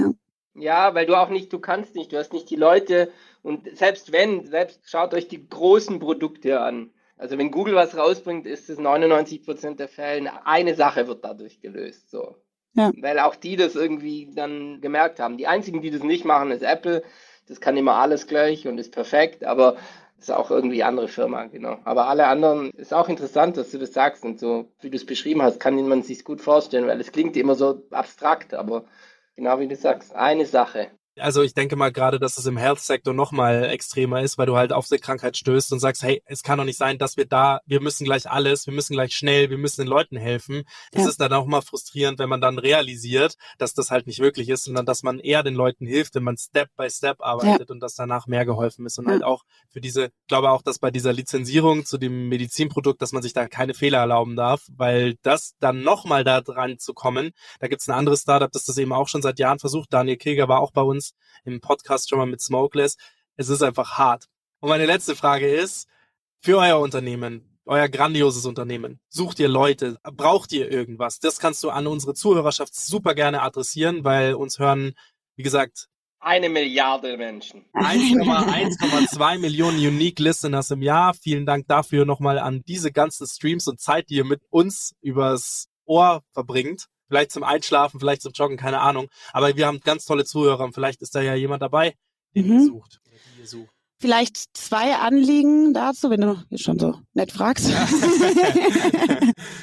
Ja. 0.55 0.93
weil 0.93 1.05
du 1.05 1.15
auch 1.15 1.29
nicht, 1.29 1.51
du 1.51 1.59
kannst 1.59 1.95
nicht, 1.95 2.11
du 2.11 2.17
hast 2.17 2.33
nicht 2.33 2.49
die 2.49 2.55
Leute 2.55 3.11
und 3.41 3.75
selbst 3.77 4.11
wenn, 4.11 4.45
selbst 4.45 4.81
schaut 4.89 5.13
euch 5.13 5.27
die 5.27 5.47
großen 5.47 5.99
Produkte 5.99 6.61
an. 6.61 6.91
Also 7.17 7.37
wenn 7.37 7.51
Google 7.51 7.75
was 7.75 7.95
rausbringt, 7.95 8.45
ist 8.45 8.69
es 8.69 8.79
99 8.79 9.45
Prozent 9.45 9.79
der 9.79 9.87
Fälle 9.87 10.45
eine 10.45 10.75
Sache 10.75 11.07
wird 11.07 11.23
dadurch 11.23 11.61
gelöst. 11.61 12.09
So. 12.09 12.35
Ja. 12.73 12.91
Weil 12.99 13.19
auch 13.19 13.35
die 13.35 13.55
das 13.55 13.75
irgendwie 13.75 14.31
dann 14.33 14.81
gemerkt 14.81 15.19
haben. 15.19 15.37
Die 15.37 15.47
einzigen, 15.47 15.81
die 15.81 15.91
das 15.91 16.03
nicht 16.03 16.25
machen, 16.25 16.51
ist 16.51 16.63
Apple. 16.63 17.03
Das 17.47 17.61
kann 17.61 17.77
immer 17.77 17.95
alles 17.95 18.27
gleich 18.27 18.67
und 18.67 18.77
ist 18.77 18.93
perfekt, 18.93 19.43
aber 19.43 19.77
ist 20.23 20.31
auch 20.31 20.51
irgendwie 20.51 20.83
andere 20.83 21.07
Firma, 21.07 21.45
genau. 21.45 21.79
Aber 21.83 22.07
alle 22.07 22.27
anderen 22.27 22.71
ist 22.71 22.93
auch 22.93 23.09
interessant, 23.09 23.57
dass 23.57 23.71
du 23.71 23.77
das 23.77 23.93
sagst 23.93 24.23
und 24.23 24.39
so, 24.39 24.71
wie 24.81 24.89
du 24.89 24.95
es 24.95 25.05
beschrieben 25.05 25.41
hast, 25.41 25.59
kann 25.59 25.75
man 25.87 26.01
sich 26.03 26.23
gut 26.23 26.41
vorstellen, 26.41 26.87
weil 26.87 26.99
es 26.99 27.11
klingt 27.11 27.37
immer 27.37 27.55
so 27.55 27.85
abstrakt, 27.91 28.53
aber 28.53 28.85
genau 29.35 29.59
wie 29.59 29.67
du 29.67 29.75
sagst, 29.75 30.15
eine 30.15 30.45
Sache. 30.45 30.91
Also 31.19 31.43
ich 31.43 31.53
denke 31.53 31.75
mal 31.75 31.91
gerade, 31.91 32.19
dass 32.19 32.37
es 32.37 32.45
im 32.47 32.57
Health-Sektor 32.57 33.13
noch 33.13 33.31
mal 33.31 33.65
extremer 33.65 34.21
ist, 34.21 34.37
weil 34.37 34.47
du 34.47 34.57
halt 34.57 34.73
auf 34.73 34.87
die 34.87 34.97
Krankheit 34.97 35.37
stößt 35.37 35.71
und 35.71 35.79
sagst, 35.79 36.01
hey, 36.01 36.23
es 36.25 36.41
kann 36.41 36.57
doch 36.57 36.65
nicht 36.65 36.77
sein, 36.77 36.97
dass 36.97 37.17
wir 37.17 37.25
da, 37.25 37.59
wir 37.65 37.81
müssen 37.81 38.05
gleich 38.05 38.29
alles, 38.29 38.65
wir 38.65 38.73
müssen 38.73 38.93
gleich 38.93 39.13
schnell, 39.13 39.51
wir 39.51 39.59
müssen 39.59 39.81
den 39.81 39.87
Leuten 39.87 40.17
helfen. 40.17 40.63
Das 40.91 41.03
ja. 41.03 41.09
ist 41.09 41.21
dann 41.21 41.33
auch 41.33 41.45
mal 41.45 41.61
frustrierend, 41.61 42.17
wenn 42.17 42.29
man 42.29 42.41
dann 42.41 42.57
realisiert, 42.57 43.35
dass 43.59 43.73
das 43.73 43.91
halt 43.91 44.07
nicht 44.07 44.19
wirklich 44.19 44.49
ist, 44.49 44.63
sondern 44.63 44.85
dass 44.85 45.03
man 45.03 45.19
eher 45.19 45.43
den 45.43 45.53
Leuten 45.53 45.85
hilft, 45.85 46.15
wenn 46.15 46.23
man 46.23 46.37
Step 46.37 46.69
by 46.75 46.89
Step 46.89 47.17
arbeitet 47.19 47.69
ja. 47.69 47.73
und 47.73 47.79
dass 47.79 47.93
danach 47.93 48.25
mehr 48.25 48.45
geholfen 48.45 48.85
ist 48.85 48.97
und 48.97 49.05
ja. 49.05 49.11
halt 49.11 49.23
auch 49.23 49.43
für 49.69 49.81
diese, 49.81 50.05
ich 50.05 50.27
glaube 50.27 50.49
auch, 50.49 50.63
dass 50.63 50.79
bei 50.79 50.89
dieser 50.89 51.13
Lizenzierung 51.13 51.85
zu 51.85 51.99
dem 51.99 52.27
Medizinprodukt, 52.29 53.01
dass 53.01 53.11
man 53.11 53.21
sich 53.21 53.33
da 53.33 53.47
keine 53.47 53.75
Fehler 53.75 53.99
erlauben 53.99 54.35
darf, 54.35 54.63
weil 54.75 55.15
das 55.21 55.53
dann 55.59 55.83
noch 55.83 56.05
mal 56.05 56.23
da 56.23 56.41
dran 56.41 56.79
zu 56.79 56.93
kommen, 56.93 57.31
da 57.59 57.67
gibt 57.67 57.81
es 57.81 57.87
ein 57.87 57.95
anderes 57.95 58.21
Startup, 58.21 58.51
das 58.51 58.65
das 58.65 58.77
eben 58.77 58.93
auch 58.93 59.07
schon 59.07 59.21
seit 59.21 59.37
Jahren 59.37 59.59
versucht. 59.59 59.93
Daniel 59.93 60.17
Krieger 60.17 60.47
war 60.47 60.59
auch 60.59 60.71
bei 60.71 60.81
uns 60.81 61.02
uns 61.03 61.13
im 61.43 61.59
Podcast 61.59 62.09
schon 62.09 62.19
mal 62.19 62.25
mit 62.25 62.41
Smokeless. 62.41 62.97
Es 63.35 63.49
ist 63.49 63.61
einfach 63.61 63.97
hart. 63.97 64.27
Und 64.59 64.69
meine 64.69 64.85
letzte 64.85 65.15
Frage 65.15 65.49
ist, 65.49 65.87
für 66.41 66.57
euer 66.57 66.79
Unternehmen, 66.79 67.59
euer 67.65 67.89
grandioses 67.89 68.45
Unternehmen, 68.45 68.99
sucht 69.09 69.39
ihr 69.39 69.49
Leute, 69.49 69.97
braucht 70.03 70.51
ihr 70.53 70.71
irgendwas? 70.71 71.19
Das 71.19 71.39
kannst 71.39 71.63
du 71.63 71.69
an 71.69 71.87
unsere 71.87 72.13
Zuhörerschaft 72.13 72.75
super 72.75 73.15
gerne 73.15 73.41
adressieren, 73.41 74.03
weil 74.03 74.35
uns 74.35 74.59
hören, 74.59 74.93
wie 75.35 75.43
gesagt, 75.43 75.87
eine 76.19 76.47
Milliarde 76.47 77.17
Menschen. 77.17 77.65
1,2 77.73 79.39
Millionen 79.39 79.77
Unique 79.77 80.19
Listeners 80.19 80.71
im 80.71 80.81
Jahr. 80.81 81.13
Vielen 81.13 81.45
Dank 81.45 81.67
dafür 81.67 82.05
nochmal 82.05 82.39
an 82.39 82.63
diese 82.65 82.93
ganzen 82.93 83.27
Streams 83.27 83.67
und 83.67 83.81
Zeit, 83.81 84.09
die 84.09 84.15
ihr 84.15 84.23
mit 84.23 84.41
uns 84.49 84.95
übers 85.01 85.67
Ohr 85.83 86.23
verbringt. 86.31 86.87
Vielleicht 87.07 87.31
zum 87.31 87.43
Einschlafen, 87.43 87.99
vielleicht 87.99 88.21
zum 88.21 88.31
Joggen, 88.33 88.57
keine 88.57 88.79
Ahnung. 88.79 89.09
Aber 89.31 89.55
wir 89.55 89.67
haben 89.67 89.79
ganz 89.81 90.05
tolle 90.05 90.25
Zuhörer 90.25 90.63
und 90.63 90.73
vielleicht 90.73 91.01
ist 91.01 91.15
da 91.15 91.21
ja 91.21 91.35
jemand 91.35 91.61
dabei, 91.61 91.95
den 92.35 92.47
mhm. 92.47 92.53
ihr 92.53 92.65
sucht. 92.65 93.01
Oder 93.05 93.17
die 93.35 93.41
ihr 93.41 93.47
sucht. 93.47 93.72
Vielleicht 94.03 94.57
zwei 94.57 94.95
Anliegen 94.97 95.73
dazu, 95.73 96.09
wenn 96.09 96.19
du 96.19 96.35
schon 96.57 96.77
so 96.77 96.95
nett 97.13 97.31
fragst. 97.31 97.69
Ja. 97.69 97.87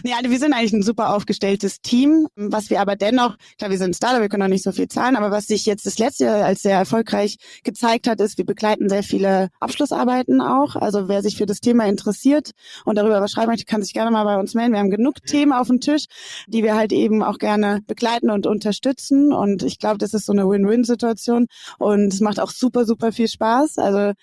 nee, 0.03 0.15
also 0.15 0.31
wir 0.31 0.39
sind 0.39 0.55
eigentlich 0.55 0.73
ein 0.73 0.83
super 0.83 1.15
aufgestelltes 1.15 1.83
Team, 1.83 2.27
was 2.37 2.71
wir 2.71 2.81
aber 2.81 2.97
dennoch, 2.97 3.37
klar, 3.59 3.71
wir 3.71 3.77
sind 3.77 3.91
ein 3.91 3.95
Startup, 3.95 4.23
wir 4.23 4.31
können 4.31 4.45
auch 4.45 4.49
nicht 4.49 4.65
so 4.65 4.73
viel 4.73 4.89
zahlen, 4.89 5.17
aber 5.17 5.31
was 5.31 5.47
sich 5.47 5.67
jetzt 5.67 5.85
das 5.85 5.99
letzte 5.99 6.25
Jahr 6.25 6.43
als 6.43 6.63
sehr 6.63 6.79
erfolgreich 6.79 7.37
gezeigt 7.65 8.09
hat, 8.09 8.19
ist, 8.23 8.39
wir 8.39 8.47
begleiten 8.47 8.89
sehr 8.89 9.03
viele 9.03 9.51
Abschlussarbeiten 9.61 10.41
auch. 10.41 10.75
Also 10.75 11.07
wer 11.07 11.21
sich 11.21 11.37
für 11.37 11.45
das 11.45 11.61
Thema 11.61 11.85
interessiert 11.87 12.53
und 12.87 12.97
darüber 12.97 13.21
was 13.21 13.33
schreiben 13.33 13.51
möchte, 13.51 13.67
kann 13.67 13.83
sich 13.83 13.93
gerne 13.93 14.11
mal 14.11 14.25
bei 14.25 14.39
uns 14.39 14.55
melden. 14.55 14.73
Wir 14.73 14.81
haben 14.81 14.91
genug. 14.91 15.17
Themen 15.27 15.53
auf 15.53 15.67
dem 15.67 15.81
Tisch, 15.81 16.07
die 16.47 16.63
wir 16.63 16.77
halt 16.77 16.93
eben 16.93 17.23
auch 17.23 17.37
gerne 17.37 17.81
begleiten 17.87 18.31
und 18.31 18.47
unterstützen. 18.47 19.35
Und 19.35 19.63
ich 19.63 19.79
glaube, 19.79 19.99
das 19.99 20.15
ist 20.15 20.25
so 20.25 20.33
eine 20.33 20.49
Win-Win-Situation 20.49 21.47
und 21.79 22.15
es 22.15 22.21
macht 22.21 22.41
auch 22.41 22.51
super, 22.51 22.87
super 22.87 23.13
viel 23.13 23.29
Spaß. 23.29 23.77
Also 23.77 24.15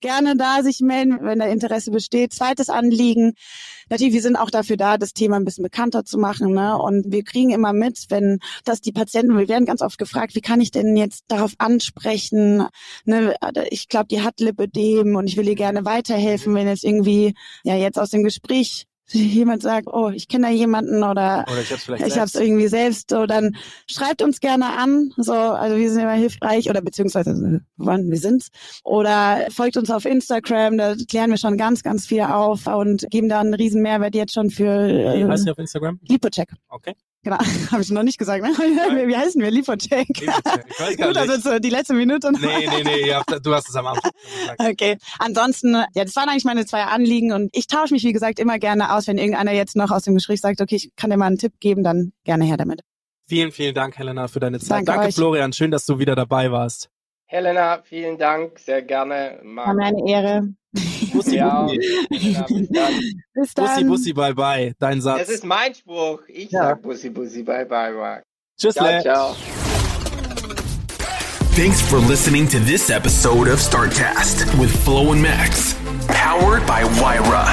gerne 0.00 0.36
da 0.36 0.62
sich 0.62 0.80
melden, 0.80 1.18
wenn 1.22 1.38
da 1.38 1.46
Interesse 1.46 1.90
besteht. 1.90 2.34
Zweites 2.34 2.68
Anliegen, 2.68 3.34
natürlich, 3.88 4.12
wir 4.12 4.22
sind 4.22 4.36
auch 4.36 4.50
dafür 4.50 4.76
da, 4.76 4.98
das 4.98 5.14
Thema 5.14 5.36
ein 5.36 5.44
bisschen 5.44 5.62
bekannter 5.62 6.04
zu 6.04 6.18
machen. 6.18 6.52
Ne? 6.52 6.76
Und 6.76 7.10
wir 7.10 7.24
kriegen 7.24 7.50
immer 7.50 7.72
mit, 7.72 8.06
wenn 8.08 8.38
das 8.64 8.80
die 8.80 8.92
Patienten, 8.92 9.38
wir 9.38 9.48
werden 9.48 9.64
ganz 9.64 9.80
oft 9.80 9.98
gefragt, 9.98 10.34
wie 10.34 10.40
kann 10.40 10.60
ich 10.60 10.70
denn 10.70 10.96
jetzt 10.96 11.24
darauf 11.28 11.52
ansprechen? 11.58 12.66
Ne? 13.04 13.34
Ich 13.70 13.88
glaube, 13.88 14.08
die 14.08 14.22
hat 14.22 14.40
Lipödem 14.40 15.16
und 15.16 15.26
ich 15.26 15.36
will 15.36 15.48
ihr 15.48 15.54
gerne 15.54 15.84
weiterhelfen, 15.84 16.54
wenn 16.54 16.68
jetzt 16.68 16.84
irgendwie 16.84 17.34
ja 17.64 17.76
jetzt 17.76 17.98
aus 17.98 18.10
dem 18.10 18.24
Gespräch 18.24 18.86
jemand 19.12 19.62
sagt, 19.62 19.86
oh, 19.86 20.10
ich 20.10 20.28
kenne 20.28 20.46
da 20.46 20.52
jemanden 20.52 21.02
oder, 21.02 21.44
oder 21.48 21.60
ich 21.60 21.72
habe 21.72 22.02
es 22.04 22.18
hab's 22.18 22.34
irgendwie 22.34 22.68
selbst, 22.68 23.10
so 23.10 23.26
dann 23.26 23.56
schreibt 23.86 24.22
uns 24.22 24.40
gerne 24.40 24.76
an, 24.76 25.12
so 25.16 25.32
also 25.32 25.76
wir 25.76 25.90
sind 25.90 26.02
immer 26.02 26.12
hilfreich 26.12 26.68
oder 26.68 26.80
beziehungsweise 26.80 27.60
wann 27.76 28.10
wir 28.10 28.18
sind's 28.18 28.48
oder 28.84 29.46
folgt 29.50 29.76
uns 29.76 29.90
auf 29.90 30.04
Instagram, 30.04 30.78
da 30.78 30.94
klären 31.08 31.30
wir 31.30 31.38
schon 31.38 31.56
ganz 31.56 31.82
ganz 31.82 32.06
viel 32.06 32.22
auf 32.22 32.66
und 32.66 33.06
geben 33.10 33.28
da 33.28 33.40
einen 33.40 33.54
riesen 33.54 33.82
Mehrwert 33.82 34.14
jetzt 34.14 34.34
schon 34.34 34.50
für 34.50 34.88
Wie 34.88 35.24
heißt 35.24 35.46
ihr 35.46 35.52
auf 35.52 35.58
Instagram? 35.58 35.98
Lipocheck. 36.08 36.52
Okay. 36.68 36.94
Genau, 37.24 37.38
habe 37.70 37.82
ich 37.82 37.90
noch 37.90 38.02
nicht 38.02 38.18
gesagt. 38.18 38.42
Ne? 38.42 38.50
Wie 38.50 39.16
heißen 39.16 39.40
wir? 39.40 39.50
Liefercheck. 39.50 40.08
Liefercheck. 40.08 40.96
Gut, 40.96 41.16
also 41.16 41.58
die 41.60 41.70
letzte 41.70 41.94
Minute. 41.94 42.32
noch. 42.32 42.40
Nee, 42.40 42.68
nee, 42.68 42.82
nee, 42.82 43.08
ja, 43.08 43.22
du 43.22 43.54
hast 43.54 43.68
es 43.68 43.76
am 43.76 43.86
Anfang 43.86 44.10
gesagt. 44.40 44.60
Okay. 44.60 44.98
Ansonsten, 45.18 45.74
ja, 45.94 46.04
das 46.04 46.16
waren 46.16 46.28
eigentlich 46.28 46.44
meine 46.44 46.66
zwei 46.66 46.82
Anliegen 46.84 47.32
und 47.32 47.50
ich 47.52 47.68
tausche 47.68 47.94
mich, 47.94 48.02
wie 48.02 48.12
gesagt, 48.12 48.40
immer 48.40 48.58
gerne 48.58 48.92
aus. 48.94 49.06
Wenn 49.06 49.18
irgendeiner 49.18 49.52
jetzt 49.52 49.76
noch 49.76 49.90
aus 49.90 50.02
dem 50.02 50.14
Gespräch 50.14 50.40
sagt, 50.40 50.60
okay, 50.60 50.76
ich 50.76 50.90
kann 50.96 51.10
dir 51.10 51.16
mal 51.16 51.26
einen 51.26 51.38
Tipp 51.38 51.52
geben, 51.60 51.84
dann 51.84 52.12
gerne 52.24 52.44
her 52.44 52.56
damit. 52.56 52.80
Vielen, 53.26 53.52
vielen 53.52 53.74
Dank, 53.74 53.96
Helena, 53.96 54.26
für 54.26 54.40
deine 54.40 54.58
Zeit. 54.58 54.88
Danke 54.88 55.02
Danke. 55.02 55.12
Florian. 55.12 55.52
Schön, 55.52 55.70
dass 55.70 55.86
du 55.86 55.98
wieder 55.98 56.16
dabei 56.16 56.50
warst. 56.50 56.90
Helena, 57.36 57.80
vielen 57.82 58.18
Dank, 58.18 58.58
sehr 58.58 58.82
gerne. 58.82 59.38
War 59.42 59.72
mir 59.72 59.86
eine 59.86 60.06
Ehre. 60.06 60.48
Bussi, 61.14 61.36
Ja, 61.36 61.62
Bussi. 61.62 61.78
Helena, 62.10 62.44
bis 62.46 62.68
dann. 62.68 63.00
Bis 63.32 63.54
dann. 63.54 63.66
Bussi, 63.66 63.84
Bussi, 63.84 64.12
bye, 64.12 64.34
bye. 64.34 64.74
Dein 64.78 64.96
Das 64.96 65.04
Satz. 65.04 65.28
ist 65.30 65.44
mein 65.46 65.74
Spruch. 65.74 66.20
Ich 66.28 66.50
Ja. 66.50 66.64
sag 66.64 66.82
Bussi, 66.82 67.08
Bussi, 67.08 67.42
bye, 67.42 67.64
bye, 67.64 67.94
bye. 67.94 68.22
Tschüss, 68.60 68.74
Ciao, 68.74 69.00
ciao. 69.00 69.36
Thanks 71.56 71.80
for 71.80 72.00
listening 72.00 72.46
to 72.48 72.58
this 72.66 72.90
episode 72.90 73.48
of 73.50 73.58
StartCast 73.60 74.44
with 74.60 74.70
Flo 74.84 75.12
and 75.12 75.22
Max, 75.22 75.74
powered 76.08 76.66
by 76.66 76.84
Wyra. 77.00 77.46